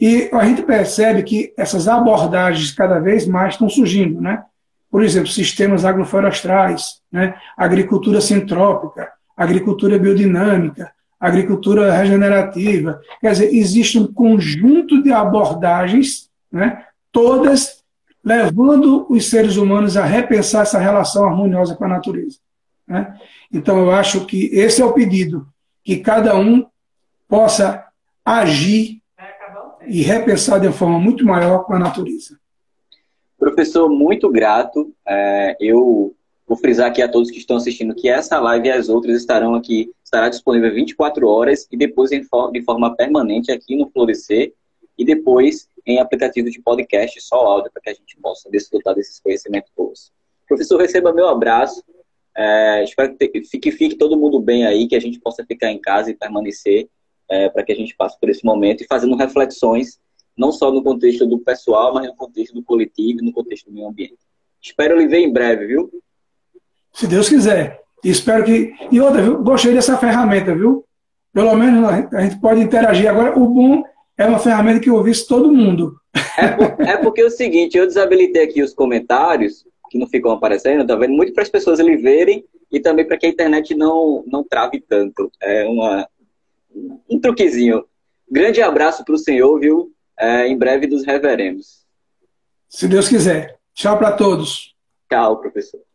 E 0.00 0.28
a 0.32 0.44
gente 0.44 0.62
percebe 0.62 1.22
que 1.22 1.52
essas 1.56 1.86
abordagens 1.86 2.72
cada 2.72 2.98
vez 2.98 3.26
mais 3.26 3.54
estão 3.54 3.68
surgindo, 3.68 4.20
né? 4.20 4.44
Por 4.90 5.02
exemplo, 5.02 5.28
sistemas 5.28 5.84
agroflorestais, 5.84 7.00
né? 7.10 7.34
agricultura 7.56 8.20
sintrópica, 8.20 9.12
agricultura 9.36 9.98
biodinâmica, 9.98 10.90
agricultura 11.18 11.92
regenerativa. 11.92 13.00
Quer 13.20 13.32
dizer, 13.32 13.54
existe 13.54 13.98
um 13.98 14.12
conjunto 14.12 15.02
de 15.02 15.12
abordagens, 15.12 16.30
né? 16.50 16.84
todas 17.10 17.84
levando 18.22 19.06
os 19.08 19.30
seres 19.30 19.56
humanos 19.56 19.96
a 19.96 20.04
repensar 20.04 20.62
essa 20.62 20.78
relação 20.78 21.24
harmoniosa 21.24 21.76
com 21.76 21.84
a 21.84 21.88
natureza. 21.88 22.38
Né? 22.86 23.18
Então, 23.52 23.78
eu 23.78 23.90
acho 23.92 24.26
que 24.26 24.46
esse 24.46 24.82
é 24.82 24.84
o 24.84 24.92
pedido, 24.92 25.46
que 25.84 25.98
cada 25.98 26.36
um 26.36 26.66
possa 27.28 27.84
agir 28.24 29.00
e 29.86 30.02
repensar 30.02 30.58
de 30.58 30.66
uma 30.66 30.72
forma 30.72 30.98
muito 30.98 31.24
maior 31.24 31.64
com 31.64 31.74
a 31.74 31.78
natureza. 31.78 32.36
Professor, 33.38 33.88
muito 33.88 34.30
grato. 34.30 34.92
É, 35.06 35.56
eu 35.60 36.14
vou 36.46 36.56
frisar 36.56 36.88
aqui 36.88 37.02
a 37.02 37.08
todos 37.08 37.30
que 37.30 37.38
estão 37.38 37.56
assistindo 37.56 37.94
que 37.94 38.08
essa 38.08 38.38
live 38.38 38.68
e 38.68 38.70
as 38.70 38.88
outras 38.88 39.16
estarão 39.16 39.54
aqui, 39.54 39.90
estará 40.04 40.28
disponível 40.28 40.72
24 40.72 41.28
horas 41.28 41.66
e 41.70 41.76
depois 41.76 42.10
de 42.10 42.62
forma 42.62 42.94
permanente 42.94 43.50
aqui 43.50 43.76
no 43.76 43.90
Florescer 43.90 44.52
e 44.96 45.04
depois 45.04 45.68
em 45.86 46.00
aplicativo 46.00 46.50
de 46.50 46.60
podcast, 46.60 47.20
só 47.20 47.36
áudio, 47.36 47.70
para 47.72 47.82
que 47.82 47.90
a 47.90 47.94
gente 47.94 48.16
possa 48.20 48.50
desfrutar 48.50 48.94
desses 48.94 49.20
conhecimentos 49.20 49.70
todos. 49.76 50.12
Professor, 50.48 50.80
receba 50.80 51.12
meu 51.12 51.28
abraço. 51.28 51.82
É, 52.36 52.82
espero 52.82 53.16
que 53.16 53.44
fique, 53.44 53.70
fique 53.70 53.96
todo 53.96 54.18
mundo 54.18 54.40
bem 54.40 54.66
aí, 54.66 54.88
que 54.88 54.96
a 54.96 55.00
gente 55.00 55.20
possa 55.20 55.44
ficar 55.44 55.70
em 55.70 55.80
casa 55.80 56.10
e 56.10 56.14
permanecer 56.14 56.88
é, 57.28 57.48
para 57.48 57.62
que 57.62 57.72
a 57.72 57.76
gente 57.76 57.94
passe 57.96 58.18
por 58.18 58.28
esse 58.28 58.44
momento 58.44 58.82
e 58.82 58.86
fazendo 58.86 59.14
reflexões, 59.16 59.98
não 60.36 60.50
só 60.50 60.72
no 60.72 60.82
contexto 60.82 61.24
do 61.24 61.38
pessoal, 61.38 61.94
mas 61.94 62.06
no 62.06 62.16
contexto 62.16 62.52
do 62.52 62.62
coletivo 62.62 63.22
no 63.22 63.32
contexto 63.32 63.66
do 63.66 63.72
meio 63.72 63.88
ambiente. 63.88 64.18
Espero 64.60 64.98
lhe 64.98 65.06
ver 65.06 65.20
em 65.20 65.32
breve, 65.32 65.66
viu? 65.66 65.90
Se 66.96 67.06
Deus 67.06 67.28
quiser. 67.28 67.82
Espero 68.02 68.42
que. 68.42 68.72
E 68.90 68.98
outra, 69.00 69.20
viu? 69.20 69.42
Gostei 69.42 69.74
dessa 69.74 69.98
ferramenta, 69.98 70.54
viu? 70.54 70.82
Pelo 71.30 71.54
menos 71.54 71.84
a 71.84 72.22
gente 72.22 72.40
pode 72.40 72.62
interagir. 72.62 73.10
Agora, 73.10 73.38
o 73.38 73.46
bom 73.46 73.84
é 74.16 74.24
uma 74.24 74.38
ferramenta 74.38 74.80
que 74.80 74.88
eu 74.88 74.94
ouvisse 74.94 75.28
todo 75.28 75.52
mundo. 75.52 76.00
É, 76.38 76.48
por, 76.48 76.80
é 76.80 76.96
porque 76.96 77.20
é 77.20 77.26
o 77.26 77.30
seguinte, 77.30 77.76
eu 77.76 77.86
desabilitei 77.86 78.44
aqui 78.44 78.62
os 78.62 78.72
comentários, 78.72 79.66
que 79.90 79.98
não 79.98 80.06
ficam 80.06 80.30
aparecendo, 80.30 80.86
tá 80.86 80.96
vendo? 80.96 81.12
Muito 81.12 81.34
para 81.34 81.42
as 81.42 81.50
pessoas 81.50 81.78
ele 81.78 81.98
verem 81.98 82.42
e 82.72 82.80
também 82.80 83.06
para 83.06 83.18
que 83.18 83.26
a 83.26 83.28
internet 83.28 83.74
não, 83.74 84.24
não 84.26 84.42
trave 84.42 84.80
tanto. 84.80 85.30
É 85.42 85.66
uma, 85.66 86.08
um 87.10 87.20
truquezinho. 87.20 87.84
Grande 88.30 88.62
abraço 88.62 89.04
para 89.04 89.14
o 89.14 89.18
senhor, 89.18 89.60
viu? 89.60 89.92
É, 90.18 90.48
em 90.48 90.56
breve 90.56 90.86
nos 90.86 91.04
reveremos. 91.04 91.84
Se 92.70 92.88
Deus 92.88 93.06
quiser. 93.06 93.58
Tchau 93.74 93.98
para 93.98 94.12
todos. 94.12 94.74
Tchau, 95.10 95.38
professor. 95.38 95.85